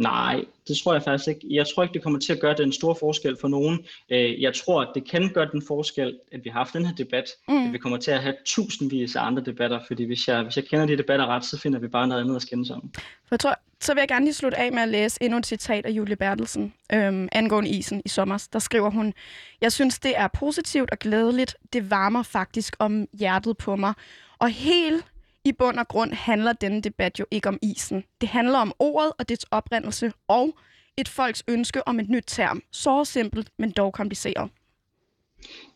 Nej, 0.00 0.44
det 0.68 0.76
tror 0.84 0.92
jeg 0.92 1.02
faktisk 1.02 1.28
ikke. 1.28 1.46
Jeg 1.50 1.66
tror 1.66 1.82
ikke, 1.82 1.92
det 1.92 2.02
kommer 2.02 2.18
til 2.18 2.32
at 2.32 2.40
gøre 2.40 2.54
den 2.54 2.72
store 2.72 2.94
forskel 3.00 3.36
for 3.40 3.48
nogen. 3.48 3.78
Øh, 4.10 4.42
jeg 4.42 4.54
tror, 4.54 4.82
at 4.82 4.88
det 4.94 5.10
kan 5.10 5.30
gøre 5.34 5.48
den 5.52 5.62
forskel, 5.66 6.18
at 6.32 6.40
vi 6.44 6.50
har 6.50 6.58
haft 6.58 6.72
den 6.72 6.86
her 6.86 6.94
debat. 6.94 7.24
Mm. 7.48 7.66
At 7.66 7.72
vi 7.72 7.78
kommer 7.78 7.98
til 7.98 8.10
at 8.10 8.22
have 8.22 8.34
tusindvis 8.46 9.16
af 9.16 9.22
andre 9.26 9.42
debatter, 9.42 9.80
fordi 9.86 10.04
hvis 10.04 10.28
jeg, 10.28 10.42
hvis 10.42 10.56
jeg 10.56 10.64
kender 10.64 10.86
de 10.86 10.96
debatter 10.96 11.26
ret, 11.26 11.44
så 11.44 11.58
finder 11.58 11.78
vi 11.78 11.88
bare 11.88 12.08
noget 12.08 12.20
andet 12.20 12.36
at 12.36 12.42
skændes 12.42 12.70
om. 12.70 12.90
For 12.94 13.02
jeg 13.30 13.40
tror, 13.40 13.54
så 13.80 13.94
vil 13.94 14.00
jeg 14.00 14.08
gerne 14.08 14.24
lige 14.24 14.34
slutte 14.34 14.58
af 14.58 14.72
med 14.72 14.82
at 14.82 14.88
læse 14.88 15.22
endnu 15.22 15.38
et 15.38 15.46
citat 15.46 15.86
af 15.86 15.90
Julie 15.90 16.16
Bertelsen 16.16 16.74
øhm, 16.92 17.28
angående 17.32 17.70
isen 17.70 18.02
i 18.04 18.08
sommer. 18.08 18.46
Der 18.52 18.58
skriver 18.58 18.90
hun, 18.90 19.14
Jeg 19.60 19.72
synes, 19.72 19.98
det 19.98 20.12
er 20.16 20.28
positivt 20.28 20.90
og 20.90 20.98
glædeligt. 20.98 21.56
Det 21.72 21.90
varmer 21.90 22.22
faktisk 22.22 22.76
om 22.78 23.06
hjertet 23.12 23.56
på 23.56 23.76
mig. 23.76 23.94
Og 24.38 24.48
helt 24.50 25.04
i 25.44 25.52
bund 25.52 25.78
og 25.78 25.88
grund 25.88 26.12
handler 26.12 26.52
denne 26.52 26.82
debat 26.82 27.20
jo 27.20 27.26
ikke 27.30 27.48
om 27.48 27.58
isen. 27.62 28.04
Det 28.20 28.28
handler 28.28 28.58
om 28.58 28.72
ordet 28.78 29.12
og 29.18 29.28
dets 29.28 29.46
oprindelse 29.50 30.12
og 30.28 30.58
et 30.96 31.08
folks 31.08 31.44
ønske 31.48 31.88
om 31.88 32.00
et 32.00 32.08
nyt 32.08 32.24
term. 32.26 32.62
Så 32.70 33.04
simpelt, 33.04 33.50
men 33.58 33.70
dog 33.70 33.92
kompliceret. 33.92 34.50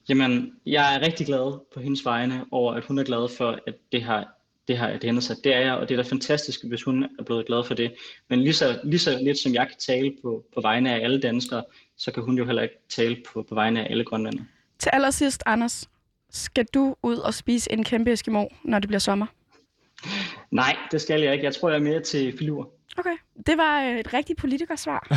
Jamen, 0.08 0.52
jeg 0.66 0.94
er 0.94 1.00
rigtig 1.00 1.26
glad 1.26 1.60
på 1.74 1.80
hendes 1.80 2.04
vegne 2.04 2.44
over, 2.50 2.74
at 2.74 2.84
hun 2.84 2.98
er 2.98 3.04
glad 3.04 3.36
for, 3.36 3.58
at 3.66 3.74
det 3.92 4.02
har 4.02 4.34
det 4.68 4.78
har 4.78 4.90
det 4.92 5.04
ændrer 5.04 5.20
sig. 5.20 5.36
Det 5.44 5.54
er 5.54 5.60
jeg, 5.60 5.74
og 5.74 5.88
det 5.88 5.98
er 5.98 6.02
da 6.02 6.08
fantastisk, 6.10 6.64
hvis 6.64 6.82
hun 6.82 7.04
er 7.18 7.22
blevet 7.22 7.46
glad 7.46 7.64
for 7.64 7.74
det. 7.74 7.94
Men 8.28 8.40
lige 8.40 8.52
så, 8.52 8.80
lige 8.84 8.98
så 8.98 9.18
lidt 9.22 9.38
som 9.38 9.54
jeg 9.54 9.66
kan 9.68 9.76
tale 9.78 10.16
på, 10.22 10.44
på 10.54 10.60
vegne 10.60 10.94
af 10.94 11.04
alle 11.04 11.20
danskere, 11.20 11.64
så 11.96 12.12
kan 12.12 12.22
hun 12.22 12.38
jo 12.38 12.44
heller 12.44 12.62
ikke 12.62 12.78
tale 12.88 13.16
på, 13.32 13.42
på 13.48 13.54
vegne 13.54 13.84
af 13.84 13.90
alle 13.90 14.04
grønlænder. 14.04 14.42
Til 14.78 14.90
allersidst, 14.92 15.42
Anders, 15.46 15.90
skal 16.30 16.64
du 16.74 16.96
ud 17.02 17.16
og 17.16 17.34
spise 17.34 17.72
en 17.72 17.84
kæmpe 17.84 18.12
Eskimo, 18.12 18.46
når 18.64 18.78
det 18.78 18.88
bliver 18.88 18.98
sommer? 18.98 19.26
Nej, 20.50 20.76
det 20.92 21.00
skal 21.00 21.20
jeg 21.20 21.32
ikke. 21.32 21.44
Jeg 21.44 21.54
tror, 21.54 21.68
jeg 21.70 21.76
er 21.78 21.82
mere 21.82 22.00
til 22.00 22.38
filur. 22.38 22.70
Okay. 22.98 23.16
Det 23.46 23.58
var 23.58 23.82
øh, 23.82 23.98
et 23.98 24.14
rigtigt 24.14 24.38
politikersvar. 24.38 25.06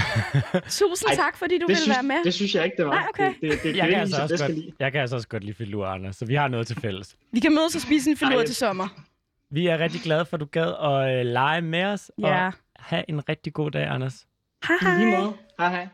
Tusind 0.79 1.09
Ej, 1.09 1.15
tak, 1.15 1.37
fordi 1.37 1.57
du 1.57 1.67
ville 1.67 1.81
synes, 1.81 1.95
være 1.95 2.03
med. 2.03 2.23
Det 2.23 2.33
synes 2.33 2.55
jeg 2.55 2.65
ikke, 2.65 2.77
det 2.77 2.85
var. 2.85 2.93
Nej, 2.93 3.05
okay. 3.09 3.33
Det, 3.41 3.51
det, 3.51 3.59
det, 3.63 3.77
Jeg 3.77 3.85
det, 3.85 3.91
kan, 3.93 3.99
altså 4.01 4.21
også 4.21 4.47
godt, 4.47 4.75
jeg 4.79 4.91
kan 4.91 5.01
altså 5.01 5.15
også 5.15 5.27
godt 5.27 5.43
lide 5.43 5.55
filur, 5.55 5.85
Anders, 5.87 6.15
så 6.15 6.25
vi 6.25 6.35
har 6.35 6.47
noget 6.47 6.67
til 6.67 6.75
fælles. 6.81 7.15
Vi 7.31 7.39
kan 7.39 7.53
mødes 7.55 7.75
og 7.75 7.81
spise 7.81 8.09
en 8.09 8.17
filur 8.17 8.39
Ej. 8.39 8.45
til 8.45 8.55
sommer. 8.55 8.87
Vi 9.51 9.67
er 9.67 9.77
rigtig 9.79 10.01
glade 10.01 10.25
for, 10.25 10.37
at 10.37 10.41
du 10.41 10.45
gad 10.45 10.73
at 10.83 11.19
øh, 11.19 11.25
lege 11.25 11.61
med 11.61 11.83
os, 11.83 12.11
Ja. 12.19 12.45
og 12.47 12.53
have 12.79 13.03
en 13.09 13.29
rigtig 13.29 13.53
god 13.53 13.71
dag, 13.71 13.87
Anders. 13.87 14.25
Hej 14.67 14.77
hej. 14.81 14.97
lige 14.97 15.17
måde. 15.17 15.33
Hej 15.59 15.69
hej. 15.69 15.87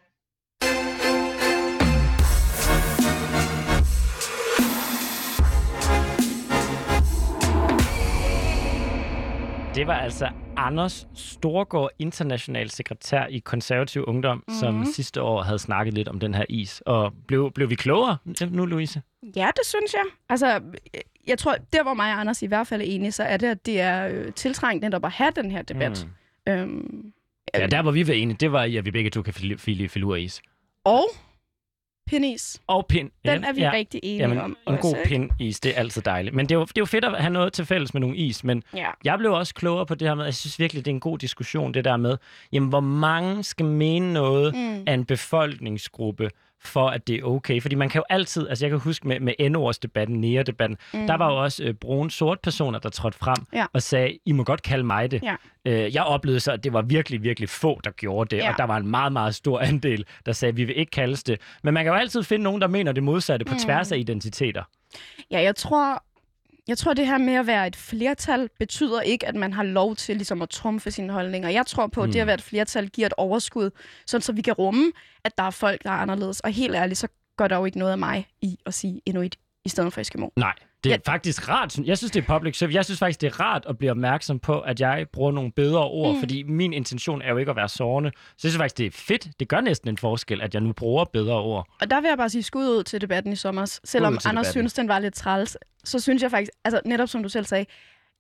Det 9.76 9.88
var 9.88 9.94
altså 9.94 10.30
Anders 10.58 11.08
Storgård, 11.16 11.90
international 12.00 12.70
sekretær 12.70 13.26
i 13.26 13.40
Konservativ 13.40 14.04
Ungdom, 14.08 14.38
mm-hmm. 14.38 14.60
som 14.60 14.74
Mhm. 14.76 14.86
sidste 14.86 15.22
år 15.22 15.42
havde 15.42 15.60
snakket 15.60 15.94
lidt 15.94 16.08
om 16.08 16.20
den 16.20 16.34
her 16.34 16.46
is. 16.50 16.82
Og 16.86 17.14
blev, 17.28 17.52
blev 17.52 17.70
vi 17.70 17.76
klogere 17.76 18.18
nu, 18.52 18.66
Louise? 18.66 19.02
Ja, 19.36 19.48
det 19.56 19.66
synes 19.66 19.94
jeg. 19.94 20.04
Altså, 20.30 20.62
jeg 21.28 21.38
tror, 21.38 21.56
der 21.74 21.84
hvor 21.84 21.94
mig 21.94 22.14
og 22.14 22.20
Anders 22.20 22.42
i 22.42 22.46
hvert 22.46 22.68
fald 22.68 22.82
er 22.82 22.86
enige, 22.86 23.12
så 23.12 23.24
er 23.24 23.38
det, 23.38 23.48
at 23.48 23.66
det 23.66 23.82
er 23.82 24.08
øh, 24.08 24.34
tiltrængt 24.34 24.84
netop 24.84 25.06
at 25.06 25.12
have 25.12 25.32
den 25.36 25.52
her 25.52 25.62
debat. 25.62 26.08
Mm. 26.48 26.54
Øhm, 26.54 27.14
Ja, 27.54 27.68
der 27.68 27.82
hvor 27.82 27.92
vi 27.92 28.08
var 28.08 28.14
enige, 28.14 28.38
det 28.40 28.52
var 28.52 28.64
i, 28.64 28.78
at 28.78 28.86
vi 28.86 28.92
begge 28.92 29.10
to 29.10 29.22
kan 29.22 29.34
file, 29.34 29.58
file 29.58 29.90
filuris. 29.90 30.42
og 30.86 31.04
penis. 32.14 32.62
Og 32.68 32.86
pind. 32.90 33.10
Den 33.26 33.44
er 33.44 33.54
vi 33.54 33.62
ja. 33.62 33.72
rigtig 33.74 34.00
enige 34.04 34.22
Jamen, 34.22 34.38
om. 34.42 34.50
en 34.50 34.56
også, 34.66 34.82
god 34.82 34.96
ikke? 34.98 35.10
pindis, 35.10 35.60
det 35.60 35.72
er 35.76 35.80
altid 35.80 36.02
dejligt. 36.02 36.36
Men 36.36 36.46
det 36.50 36.56
er, 36.56 36.60
jo, 36.60 36.66
det 36.66 36.70
er 36.78 36.82
jo 36.82 36.86
fedt 36.86 37.06
at 37.06 37.22
have 37.22 37.34
noget 37.34 37.54
til 37.54 37.66
fælles 37.66 37.94
med 37.94 38.02
nogle 38.02 38.18
is, 38.18 38.44
men 38.44 38.64
Ja. 38.76 38.88
jeg 39.04 39.18
blev 39.18 39.32
også 39.34 39.54
klogere 39.54 39.86
på 39.86 39.96
det 39.96 40.08
her 40.08 40.16
med, 40.16 40.26
jeg 40.26 40.34
synes 40.34 40.60
virkelig, 40.60 40.86
det 40.86 40.92
er 40.92 40.96
en 40.96 41.00
god 41.00 41.18
diskussion, 41.18 41.74
det 41.74 41.86
der 41.86 41.98
med, 41.98 42.18
jamen, 42.52 42.70
hvor 42.70 42.80
mange 42.80 43.44
skal 43.44 43.66
mene 43.66 44.14
noget 44.14 44.56
Mm. 44.56 44.84
af 44.88 44.94
en 44.94 45.06
befolkningsgruppe, 45.06 46.30
for 46.68 46.88
at 46.90 47.08
det 47.08 47.16
er 47.16 47.24
okay. 47.24 47.62
Fordi 47.62 47.76
man 47.76 47.90
kan 47.90 48.00
jo 48.00 48.04
altid, 48.10 48.48
altså 48.50 48.66
jeg 48.66 48.70
kan 48.70 48.80
huske 48.80 49.08
med, 49.08 49.20
med 49.20 49.50
N-ordsdebatten, 49.50 50.22
nære-debatten, 50.22 50.78
mm. 50.94 51.08
der 51.08 51.18
var 51.18 51.32
jo 51.32 51.44
også 51.44 51.64
øh, 51.64 51.74
brune 51.74 52.12
sort 52.12 52.40
personer, 52.40 52.80
der 52.80 52.90
trådte 52.90 53.18
frem 53.18 53.36
Ja. 53.54 53.66
og 53.74 53.82
sagde, 53.82 54.18
I 54.26 54.32
må 54.32 54.44
godt 54.44 54.62
kalde 54.62 54.84
mig 54.84 55.12
det. 55.12 55.24
Ja. 55.24 55.36
Øh, 55.66 55.96
jeg 55.96 56.04
oplevede 56.04 56.40
så, 56.40 56.52
at 56.52 56.64
det 56.64 56.74
var 56.74 56.82
virkelig, 56.82 57.24
virkelig 57.24 57.50
få, 57.50 57.80
der 57.84 57.92
gjorde 57.92 58.36
det, 58.36 58.42
Ja. 58.44 58.52
og 58.52 58.58
der 58.58 58.64
var 58.64 58.78
en 58.78 58.88
meget, 58.88 59.12
meget 59.14 59.36
stor 59.36 59.60
andel, 59.60 60.06
der 60.26 60.32
sagde, 60.32 60.56
vi 60.56 60.64
vil 60.64 60.78
ikke 60.80 60.90
kaldes 60.92 61.24
det. 61.24 61.42
Men 61.64 61.74
man 61.74 61.84
kan 61.84 61.94
jo 61.94 62.00
altid 62.00 62.24
finde 62.24 62.44
nogen, 62.44 62.62
der 62.62 62.68
mener 62.68 62.92
det 62.92 63.04
modsatte 63.04 63.46
på 63.46 63.54
Mm. 63.54 63.60
tværs 63.60 63.92
af 63.92 63.98
identiteter. 63.98 64.64
Ja, 65.32 65.42
jeg 65.42 65.56
tror, 65.56 66.04
jeg 66.68 66.78
tror, 66.78 66.94
det 66.94 67.08
her 67.08 67.18
med 67.18 67.34
at 67.34 67.48
være 67.48 67.68
et 67.68 67.76
flertal 67.76 68.50
betyder 68.60 69.02
ikke, 69.02 69.28
at 69.28 69.36
man 69.36 69.54
har 69.54 69.64
lov 69.64 69.96
til 69.96 70.16
ligesom 70.16 70.42
at 70.42 70.50
trumfe 70.50 70.92
sine 70.92 71.14
holdninger. 71.14 71.50
Jeg 71.50 71.66
tror 71.66 71.88
på, 71.88 72.02
at 72.02 72.08
det 72.08 72.16
Mm. 72.16 72.22
at 72.22 72.28
være 72.28 72.34
et 72.34 72.42
flertal 72.42 72.90
giver 72.90 73.08
et 73.08 73.14
overskud, 73.18 73.70
sådan 74.08 74.22
så 74.22 74.32
vi 74.32 74.42
kan 74.42 74.54
rumme, 74.54 74.92
at 75.24 75.38
der 75.38 75.44
er 75.44 75.50
folk, 75.50 75.84
der 75.84 75.90
er 75.90 75.94
anderledes. 75.98 76.40
Og 76.40 76.52
helt 76.52 76.76
ærligt, 76.76 77.00
så 77.00 77.08
gør 77.38 77.48
der 77.48 77.58
jo 77.58 77.66
ikke 77.66 77.78
noget 77.80 77.92
af 77.92 77.98
mig 77.98 78.28
i 78.42 78.58
at 78.66 78.74
sige 78.74 79.02
inuit 79.06 79.36
i 79.66 79.70
stedet 79.70 79.94
for 79.94 80.02
Eskimo. 80.02 80.28
Nej, 80.36 80.54
det 80.84 80.92
er 80.92 80.98
Ja. 81.08 81.12
faktisk 81.12 81.50
rart. 81.50 81.78
Jeg 81.78 81.98
synes, 81.98 82.12
det 82.12 82.24
er 82.30 82.38
public 82.38 82.58
service. 82.58 82.76
Jeg 82.76 82.86
synes 82.86 83.00
faktisk, 83.00 83.22
det 83.22 83.28
er 83.28 83.40
rart 83.40 83.66
at 83.70 83.78
blive 83.78 83.92
opmærksom 83.92 84.40
på, 84.40 84.60
at 84.60 84.80
jeg 84.82 85.06
bruger 85.14 85.32
nogle 85.32 85.52
bedre 85.52 85.84
ord, 85.84 86.14
mm. 86.14 86.20
fordi 86.20 86.44
min 86.44 86.74
intention 86.74 87.22
er 87.22 87.30
jo 87.32 87.38
ikke 87.38 87.50
at 87.50 87.56
være 87.56 87.70
sårende. 87.70 88.12
Så 88.16 88.20
jeg 88.48 88.52
synes 88.52 88.58
faktisk, 88.58 88.78
det 88.78 88.86
er 88.86 88.92
fedt. 88.92 89.28
Det 89.40 89.48
gør 89.48 89.62
næsten 89.62 89.90
en 89.90 89.98
forskel, 89.98 90.42
at 90.42 90.54
jeg 90.54 90.62
nu 90.62 90.74
bruger 90.74 91.06
bedre 91.06 91.36
ord. 91.42 91.68
Og 91.82 91.90
der 91.90 92.02
vil 92.02 92.08
jeg 92.08 92.18
bare 92.18 92.30
sige 92.30 92.44
skud 92.44 92.68
ud 92.68 92.84
til 92.84 93.02
debatten 93.02 93.34
i 93.34 93.36
sommer. 93.36 93.80
Selvom 93.84 94.14
Anders 94.14 94.24
debatten. 94.24 94.52
synes, 94.52 94.74
den 94.74 94.88
var 94.88 95.00
lidt 95.00 95.14
træls, 95.14 95.58
så 95.84 96.00
synes 96.00 96.24
jeg 96.24 96.32
faktisk, 96.32 96.52
altså 96.66 96.82
netop 96.86 97.10
som 97.10 97.24
du 97.24 97.30
selv 97.30 97.46
sagde, 97.46 97.66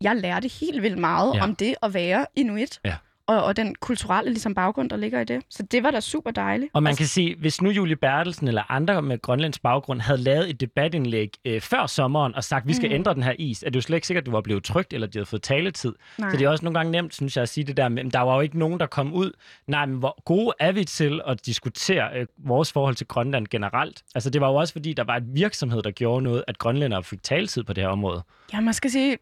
jeg 0.01 0.15
lærte 0.15 0.47
helt 0.47 0.81
vildt 0.81 0.97
meget 0.97 1.35
ja. 1.35 1.43
om 1.43 1.55
det 1.55 1.75
at 1.83 1.93
være 1.93 2.25
inuit. 2.35 2.79
Ja. 2.85 2.95
Og, 3.27 3.43
og 3.43 3.55
den 3.55 3.75
kulturelle 3.75 4.31
ligesom, 4.31 4.53
baggrund, 4.53 4.89
der 4.89 4.95
ligger 4.97 5.19
i 5.19 5.23
det. 5.23 5.41
Så 5.49 5.63
det 5.63 5.83
var 5.83 5.91
da 5.91 5.99
super 5.99 6.31
dejligt. 6.31 6.71
Og 6.73 6.83
man 6.83 6.95
kan 6.95 7.05
sige, 7.05 7.35
hvis 7.39 7.61
nu 7.61 7.69
Julie 7.69 7.95
Bertelsen 7.95 8.47
eller 8.47 8.71
andre 8.71 9.01
med 9.01 9.21
Grønlands 9.21 9.59
baggrund 9.59 10.01
havde 10.01 10.21
lavet 10.21 10.49
et 10.49 10.61
debatindlæg 10.61 11.33
øh, 11.45 11.61
før 11.61 11.85
sommeren 11.85 12.35
og 12.35 12.43
sagt, 12.43 12.67
vi 12.67 12.73
skal 12.73 12.89
mm. 12.89 12.95
ændre 12.95 13.13
den 13.13 13.23
her 13.23 13.33
is, 13.39 13.63
er 13.63 13.69
det 13.69 13.75
jo 13.75 13.81
slet 13.81 13.97
ikke 13.97 14.07
sikkert, 14.07 14.21
at 14.21 14.25
du 14.25 14.31
var 14.31 14.41
blevet 14.41 14.63
trygt, 14.63 14.93
eller 14.93 15.07
de 15.07 15.17
havde 15.17 15.25
fået 15.25 15.41
taletid. 15.41 15.93
Nej. 16.17 16.31
Så 16.31 16.37
det 16.37 16.45
er 16.45 16.49
også 16.49 16.65
nogle 16.65 16.79
gange 16.79 16.91
nemt, 16.91 17.13
synes 17.13 17.35
jeg, 17.35 17.41
at 17.41 17.49
sige 17.49 17.63
det 17.63 17.77
der 17.77 17.89
med, 17.89 18.05
at 18.05 18.13
der 18.13 18.19
var 18.19 18.35
jo 18.35 18.41
ikke 18.41 18.59
nogen, 18.59 18.79
der 18.79 18.85
kom 18.85 19.13
ud. 19.13 19.31
Nej, 19.67 19.85
men 19.85 19.97
hvor 19.97 20.23
gode 20.25 20.53
er 20.59 20.71
vi 20.71 20.83
til 20.83 21.21
at 21.27 21.45
diskutere 21.45 22.09
øh, 22.15 22.27
vores 22.37 22.71
forhold 22.71 22.95
til 22.95 23.07
Grønland 23.07 23.47
generelt? 23.47 24.03
Altså 24.15 24.29
det 24.29 24.41
var 24.41 24.49
jo 24.49 24.55
også, 24.55 24.73
fordi 24.73 24.93
der 24.93 25.03
var 25.03 25.15
et 25.15 25.25
virksomhed, 25.33 25.81
der 25.81 25.91
gjorde 25.91 26.23
noget, 26.23 26.43
at 26.47 26.57
grønlændere 26.57 27.03
fik 27.03 27.23
taletid 27.23 27.63
på 27.63 27.73
det 27.73 27.83
her 27.83 27.89
område. 27.89 28.23
Ja, 28.53 28.59
man 28.59 28.73
skal 28.73 28.91
sige, 28.91 29.17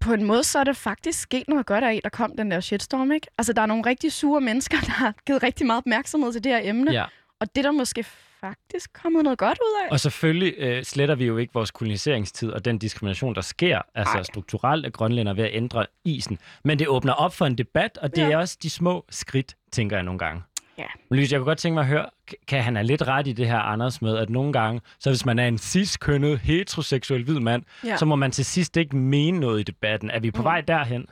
på 0.00 0.12
en 0.12 0.24
måde, 0.24 0.44
så 0.44 0.58
er 0.58 0.64
det 0.64 0.76
faktisk 0.76 1.20
sket 1.20 1.48
noget 1.48 1.66
godt 1.66 1.84
af, 1.84 2.00
der 2.04 2.10
kom 2.10 2.32
den 2.38 2.50
der 2.50 2.60
shitstorm, 2.60 3.12
ikke? 3.12 3.26
Altså, 3.38 3.52
der 3.52 3.62
er 3.62 3.66
nogle 3.66 3.86
rigtig 3.86 4.12
sure 4.12 4.40
mennesker, 4.40 4.76
der 4.86 4.90
har 4.92 5.14
givet 5.26 5.42
rigtig 5.42 5.66
meget 5.66 5.78
opmærksomhed 5.78 6.32
til 6.32 6.44
det 6.44 6.52
her 6.52 6.60
emne. 6.62 6.92
Ja. 6.92 7.04
Og 7.40 7.46
det 7.54 7.58
er 7.58 7.62
der 7.62 7.72
måske 7.78 8.04
faktisk 8.40 8.92
kommet 9.02 9.24
noget 9.24 9.38
godt 9.38 9.58
ud 9.58 9.84
af. 9.86 9.92
Og 9.92 10.00
selvfølgelig 10.00 10.54
øh, 10.58 10.84
sletter 10.84 11.14
vi 11.14 11.24
jo 11.24 11.36
ikke 11.36 11.52
vores 11.54 11.70
koloniseringstid 11.70 12.50
og 12.50 12.64
den 12.64 12.78
diskrimination, 12.78 13.34
der 13.34 13.40
sker, 13.40 13.82
altså 13.94 14.16
Ej. 14.16 14.22
strukturelt 14.22 14.86
af 14.86 14.92
grønlænder 14.92 15.34
ved 15.34 15.44
at 15.44 15.50
ændre 15.52 15.86
isen. 16.04 16.38
Men 16.64 16.78
det 16.78 16.88
åbner 16.88 17.12
op 17.12 17.34
for 17.34 17.46
en 17.46 17.58
debat, 17.58 17.98
og 17.98 18.10
det 18.16 18.22
Ja. 18.22 18.30
er 18.30 18.36
også 18.36 18.58
de 18.62 18.70
små 18.70 19.04
skridt, 19.10 19.56
tænker 19.72 19.96
jeg 19.96 20.02
nogle 20.04 20.18
gange. 20.18 20.42
Ja. 20.80 21.14
Lys, 21.16 21.32
jeg 21.32 21.38
kunne 21.38 21.44
godt 21.46 21.58
tænke 21.58 21.74
mig 21.74 21.80
at 21.80 21.86
høre, 21.86 22.06
kan 22.48 22.62
han 22.62 22.76
have 22.76 22.86
lidt 22.86 23.02
ret 23.08 23.26
i 23.26 23.32
det 23.32 23.46
her, 23.46 23.58
Anders, 23.58 24.02
med, 24.02 24.16
at 24.16 24.30
nogle 24.30 24.52
gange, 24.52 24.80
så 24.98 25.10
hvis 25.10 25.26
man 25.26 25.38
er 25.38 25.46
en 25.48 25.58
cis-kønnet, 25.58 26.38
heteroseksuel 26.38 27.24
hvid 27.24 27.40
mand, 27.40 27.62
Ja. 27.84 27.96
så 27.96 28.04
må 28.04 28.16
man 28.16 28.30
til 28.30 28.44
sidst 28.44 28.76
ikke 28.76 28.96
mene 28.96 29.40
noget 29.40 29.60
i 29.60 29.62
debatten. 29.62 30.10
Er 30.10 30.20
vi 30.20 30.30
på 30.30 30.42
Mm. 30.42 30.44
vej 30.44 30.60
derhen? 30.60 31.06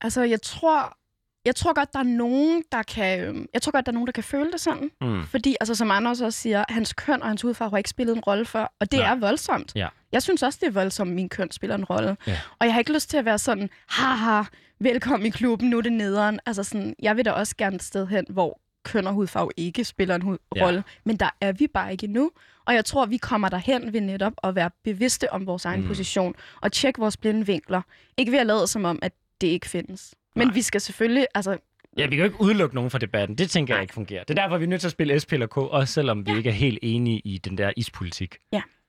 Altså, 0.00 0.22
jeg 0.22 0.42
tror, 0.42 0.96
jeg 1.44 1.56
tror 1.56 1.72
godt, 1.74 1.92
der 1.92 1.98
er 1.98 2.02
nogen, 2.02 2.62
der 2.72 2.82
kan, 2.82 3.20
øhm, 3.20 3.46
jeg 3.54 3.62
tror 3.62 3.72
godt, 3.72 3.86
der 3.86 3.92
er 3.92 3.94
nogen, 3.94 4.06
der 4.06 4.12
kan 4.12 4.24
føle 4.24 4.52
det 4.52 4.60
sådan. 4.60 4.90
Mm. 5.00 5.24
Fordi, 5.26 5.56
altså, 5.60 5.74
som 5.74 5.90
Anders 5.90 6.20
også 6.20 6.38
siger, 6.40 6.64
hans 6.68 6.92
køn 6.92 7.22
og 7.22 7.28
hans 7.28 7.42
hudfarve 7.42 7.70
har 7.70 7.76
ikke 7.78 7.90
spillet 7.90 8.16
en 8.16 8.20
rolle 8.22 8.44
før, 8.44 8.72
og 8.80 8.92
det 8.92 8.98
Nej. 9.00 9.10
er 9.12 9.14
voldsomt. 9.16 9.72
Ja. 9.74 9.88
Jeg 10.12 10.22
synes 10.22 10.42
også, 10.42 10.58
det 10.62 10.66
er 10.68 10.72
voldsomt, 10.72 11.10
at 11.10 11.14
min 11.16 11.28
køn 11.28 11.50
spiller 11.50 11.76
en 11.76 11.84
rolle. 11.84 12.16
Ja. 12.26 12.38
Og 12.58 12.66
jeg 12.66 12.74
har 12.74 12.78
ikke 12.78 12.92
lyst 12.94 13.10
til 13.10 13.16
at 13.16 13.24
være 13.24 13.38
sådan, 13.38 13.70
haha, 13.88 14.42
velkommen 14.80 15.26
i 15.26 15.30
klubben, 15.30 15.70
nu 15.70 15.78
er 15.78 15.82
det 15.82 15.92
nederen. 15.92 16.40
Altså 16.46 16.64
sådan, 16.64 16.94
jeg 17.02 17.16
vil 17.16 17.24
da 17.24 17.30
også 17.30 17.56
gerne 17.56 17.76
et 17.76 17.82
sted 17.82 18.06
hen, 18.06 18.24
hvor 18.30 18.60
køn 18.84 19.06
og 19.06 19.12
hudfarve 19.12 19.50
ikke 19.56 19.84
spiller 19.84 20.14
en 20.14 20.38
Ja. 20.56 20.64
rolle. 20.66 20.84
Men 21.04 21.16
der 21.16 21.30
er 21.40 21.52
vi 21.52 21.66
bare 21.66 21.92
ikke 21.92 22.04
endnu. 22.04 22.30
Og 22.66 22.74
jeg 22.74 22.84
tror, 22.84 23.06
vi 23.06 23.16
kommer 23.16 23.48
derhen 23.48 23.92
ved 23.92 24.00
netop 24.00 24.32
at 24.44 24.54
være 24.54 24.70
bevidste 24.84 25.32
om 25.32 25.46
vores 25.46 25.64
egen 25.64 25.80
Mm. 25.80 25.86
position, 25.86 26.34
og 26.60 26.72
tjekke 26.72 27.00
vores 27.00 27.16
blinde 27.16 27.46
vinkler. 27.46 27.82
Ikke 28.16 28.32
ved 28.32 28.38
at 28.38 28.46
lade 28.46 28.66
som 28.66 28.84
om, 28.84 28.98
at 29.02 29.12
det 29.40 29.46
ikke 29.46 29.68
findes. 29.68 30.14
Men 30.36 30.46
Nej. 30.46 30.54
vi 30.54 30.62
skal 30.62 30.80
selvfølgelig, 30.80 31.26
altså, 31.34 31.56
Ja, 31.96 32.06
vi 32.06 32.10
kan 32.10 32.18
jo 32.18 32.24
ikke 32.24 32.40
udelukke 32.40 32.74
nogen 32.74 32.90
fra 32.90 32.98
debatten. 32.98 33.38
Det 33.38 33.50
tænker 33.50 33.74
jeg 33.74 33.82
ikke 33.82 33.94
fungerer. 33.94 34.24
Det 34.24 34.38
er 34.38 34.42
derfor, 34.42 34.58
vi 34.58 34.64
er 34.64 34.68
nødt 34.68 34.80
til 34.80 34.88
at 34.88 34.92
spille 34.92 35.20
SP 35.22 35.32
eller 35.32 35.46
K, 35.46 35.56
også 35.56 35.94
selvom 35.94 36.26
vi 36.26 36.36
ikke 36.36 36.48
er 36.48 36.52
helt 36.54 36.78
enige 36.82 37.20
i 37.24 37.38
den 37.38 37.58
der 37.58 37.72
ispolitik. 37.76 38.36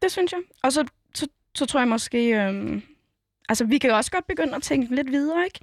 Det 0.02 0.12
synes 0.12 0.32
jeg. 0.32 0.40
Og 0.64 0.72
så, 0.74 0.86
så, 1.14 1.28
så 1.56 1.66
tror 1.66 1.80
jeg 1.80 1.88
måske... 1.88 2.18
Øhm, 2.42 2.82
altså, 3.50 3.66
vi 3.66 3.78
kan 3.78 3.92
også 3.92 4.12
godt 4.12 4.28
begynde 4.28 4.56
at 4.56 4.62
tænke 4.64 4.96
lidt 4.96 5.12
videre, 5.12 5.46
ikke? 5.46 5.60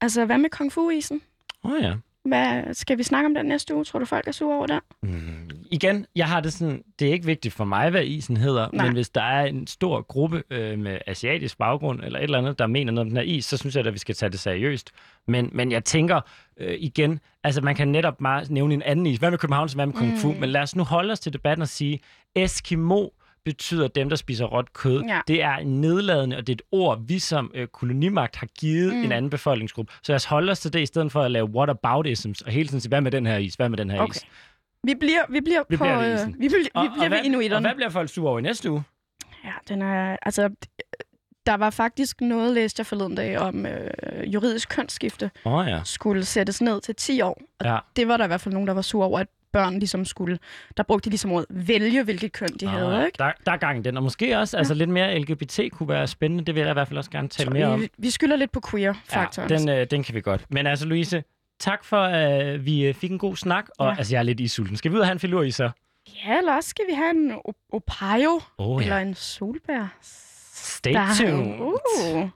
Altså, 0.00 0.24
hvad 0.24 0.38
med 0.38 0.50
Kung 0.50 0.72
Fu-isen? 0.72 1.20
Åh 1.64 1.70
oh, 1.72 1.82
ja. 1.82 1.94
Hvad, 2.28 2.74
skal 2.74 2.98
vi 2.98 3.02
snakke 3.02 3.26
om 3.26 3.34
den 3.34 3.46
næste 3.46 3.74
uge? 3.74 3.84
Tror 3.84 3.98
du, 3.98 4.04
folk 4.04 4.28
er 4.28 4.32
sure 4.32 4.56
over 4.56 4.66
det? 4.66 4.80
Mm. 5.02 5.50
Igen, 5.70 6.06
jeg 6.16 6.26
har 6.26 6.40
det 6.40 6.52
sådan, 6.52 6.82
det 6.98 7.08
er 7.08 7.12
ikke 7.12 7.26
vigtigt 7.26 7.54
for 7.54 7.64
mig, 7.64 7.90
hvad 7.90 8.04
isen 8.04 8.36
hedder, 8.36 8.68
Nej. 8.72 8.84
men 8.86 8.94
hvis 8.94 9.08
der 9.08 9.22
er 9.22 9.44
en 9.44 9.66
stor 9.66 10.02
gruppe 10.02 10.42
øh, 10.50 10.78
med 10.78 10.98
asiatisk 11.06 11.58
baggrund 11.58 12.00
eller 12.04 12.18
et 12.18 12.22
eller 12.22 12.38
andet, 12.38 12.58
der 12.58 12.66
mener 12.66 12.92
noget 12.92 13.06
om 13.06 13.08
den 13.10 13.16
her 13.16 13.24
is, 13.24 13.44
så 13.44 13.56
synes 13.56 13.76
jeg, 13.76 13.86
at 13.86 13.92
vi 13.92 13.98
skal 13.98 14.14
tage 14.14 14.30
det 14.30 14.40
seriøst. 14.40 14.90
Men, 15.28 15.50
men 15.52 15.72
jeg 15.72 15.84
tænker 15.84 16.20
øh, 16.56 16.76
igen, 16.78 17.20
altså 17.44 17.60
man 17.60 17.74
kan 17.74 17.88
netop 17.88 18.20
meget 18.20 18.50
nævne 18.50 18.74
en 18.74 18.82
anden 18.82 19.06
is. 19.06 19.18
Hvad 19.18 19.30
med 19.30 19.38
København, 19.38 19.68
hvad 19.74 19.86
med 19.86 19.94
Kung 19.94 20.18
Fu? 20.18 20.32
Mm. 20.32 20.40
Men 20.40 20.50
lad 20.50 20.60
os 20.60 20.76
nu 20.76 20.84
holde 20.84 21.12
os 21.12 21.20
til 21.20 21.32
debatten 21.32 21.62
og 21.62 21.68
sige, 21.68 22.00
Eskimo 22.34 23.06
betyder 23.44 23.88
dem, 23.88 24.08
der 24.08 24.16
spiser 24.16 24.44
råt 24.44 24.72
kød. 24.72 25.02
Ja. 25.02 25.20
Det 25.28 25.42
er 25.42 25.64
nedladende, 25.64 26.36
og 26.36 26.46
det 26.46 26.52
er 26.52 26.56
et 26.56 26.62
ord, 26.72 27.02
vi 27.06 27.18
som 27.18 27.50
øh, 27.54 27.66
kolonimagt 27.66 28.36
har 28.36 28.46
givet 28.58 28.94
mm. 28.96 29.02
En 29.04 29.12
anden 29.12 29.30
befolkningsgruppe. 29.30 29.92
Så 30.02 30.12
lad 30.12 30.16
os 30.16 30.24
holde 30.24 30.52
os 30.52 30.60
til 30.60 30.72
det, 30.72 30.80
i 30.80 30.86
stedet 30.86 31.12
for 31.12 31.22
at 31.22 31.30
lave 31.30 31.46
whataboutisms, 31.50 32.42
og 32.42 32.52
hele 32.52 32.68
tiden 32.68 32.80
sige, 32.80 32.88
hvad 32.88 33.00
med 33.00 33.10
den 33.10 33.26
her 33.26 33.36
is, 33.36 33.54
hvad 33.54 33.68
med 33.68 33.78
den 33.78 33.90
her 33.90 34.00
Okay. 34.00 34.14
is. 34.14 34.24
Vi 34.84 34.94
bliver, 35.00 35.22
vi 35.30 35.40
bliver 35.40 35.62
Vi 35.70 35.76
på... 35.76 35.84
bliver 35.84 35.98
ved 35.98 36.12
øh, 36.12 36.14
isen. 36.18 36.32
vi, 36.38 36.48
bliver, 36.48 36.62
vi 36.62 36.68
Og, 36.74 36.82
bliver 36.82 36.90
og, 36.94 37.00
ved 37.00 37.08
hvad, 37.08 37.18
og 37.18 37.24
inuiterne. 37.24 37.66
hvad 37.68 37.74
bliver 37.74 37.90
folk 37.90 38.08
sure 38.10 38.30
over 38.30 38.38
i 38.38 38.42
næste 38.42 38.70
uge? 38.70 38.82
Ja, 39.44 39.52
den 39.68 39.82
er... 39.82 40.16
Altså, 40.22 40.50
der 41.46 41.54
var 41.56 41.70
faktisk 41.70 42.20
noget, 42.20 42.54
læste 42.54 42.80
jeg 42.80 42.86
forleden 42.86 43.14
dag, 43.14 43.38
om 43.38 43.66
øh, 43.66 43.90
juridisk 44.34 44.68
kønsskifte 44.68 45.30
oh, 45.44 45.66
ja. 45.68 45.80
skulle 45.84 46.24
sættes 46.24 46.62
ned 46.62 46.80
til 46.80 46.94
10 46.94 47.20
år. 47.20 47.40
Og 47.60 47.66
Ja. 47.66 47.78
det 47.96 48.08
var 48.08 48.16
der 48.16 48.24
i 48.24 48.26
hvert 48.26 48.40
fald 48.40 48.52
nogen, 48.54 48.66
der 48.68 48.74
var 48.74 48.82
sure 48.82 49.06
over, 49.06 49.18
at 49.18 49.26
børn 49.62 49.78
ligesom 49.78 50.04
skulle... 50.04 50.38
Der 50.76 50.82
brugte 50.82 51.04
de 51.04 51.10
ligesom 51.10 51.32
ordet 51.32 51.46
vælge, 51.50 52.02
hvilket 52.04 52.32
køn 52.32 52.48
de 52.60 52.66
Åh, 52.66 52.72
havde, 52.72 52.96
ja. 52.98 53.04
ikke? 53.06 53.16
Der, 53.18 53.32
der 53.46 53.52
er 53.52 53.56
gang 53.56 53.78
i 53.78 53.82
den. 53.82 53.96
Og 53.96 54.02
måske 54.02 54.38
også 54.38 54.56
altså, 54.56 54.74
lidt 54.74 54.90
mere 54.90 55.18
LGBT 55.18 55.60
kunne 55.72 55.88
være 55.88 56.06
spændende. 56.06 56.44
Det 56.44 56.54
vil 56.54 56.60
jeg 56.60 56.70
i 56.70 56.72
hvert 56.72 56.88
fald 56.88 56.98
også 56.98 57.10
gerne 57.10 57.28
tale 57.28 57.50
mere 57.50 57.66
om. 57.66 57.80
Vi, 57.80 57.88
vi 57.98 58.10
skylder 58.10 58.36
lidt 58.36 58.52
på 58.52 58.60
queer-faktoren. 58.70 59.50
Ja, 59.50 59.56
den, 59.56 59.68
øh, 59.68 59.86
den 59.90 60.02
kan 60.02 60.14
vi 60.14 60.20
godt. 60.20 60.44
Men 60.50 60.66
altså, 60.66 60.86
Louise, 60.86 61.22
tak 61.60 61.84
for, 61.84 62.00
at 62.02 62.46
øh, 62.46 62.64
vi 62.66 62.84
øh, 62.86 62.94
fik 62.94 63.10
en 63.10 63.18
god 63.18 63.36
snak. 63.36 63.66
Og 63.78 63.86
Ja. 63.90 63.94
altså, 63.98 64.14
jeg 64.14 64.18
er 64.18 64.22
lidt 64.22 64.40
i 64.40 64.48
sulten. 64.48 64.76
Skal 64.76 64.90
vi 64.90 64.96
ud 64.96 65.00
og 65.00 65.06
have 65.06 65.12
en 65.12 65.18
filur 65.20 65.42
i 65.42 65.50
så? 65.50 65.70
Ja, 66.26 66.38
eller 66.38 66.52
også 66.56 66.68
skal 66.70 66.84
vi 66.88 66.94
have 66.94 67.10
en 67.10 67.32
o- 67.32 67.68
opayo, 67.72 68.40
Åh 68.58 68.68
oh, 68.68 68.82
eller 68.82 68.96
ja. 68.96 69.02
en 69.02 69.14
solbær. 69.14 69.96
Stay 70.52 70.94
tuned. 71.18 71.60
Uh. 71.60 72.28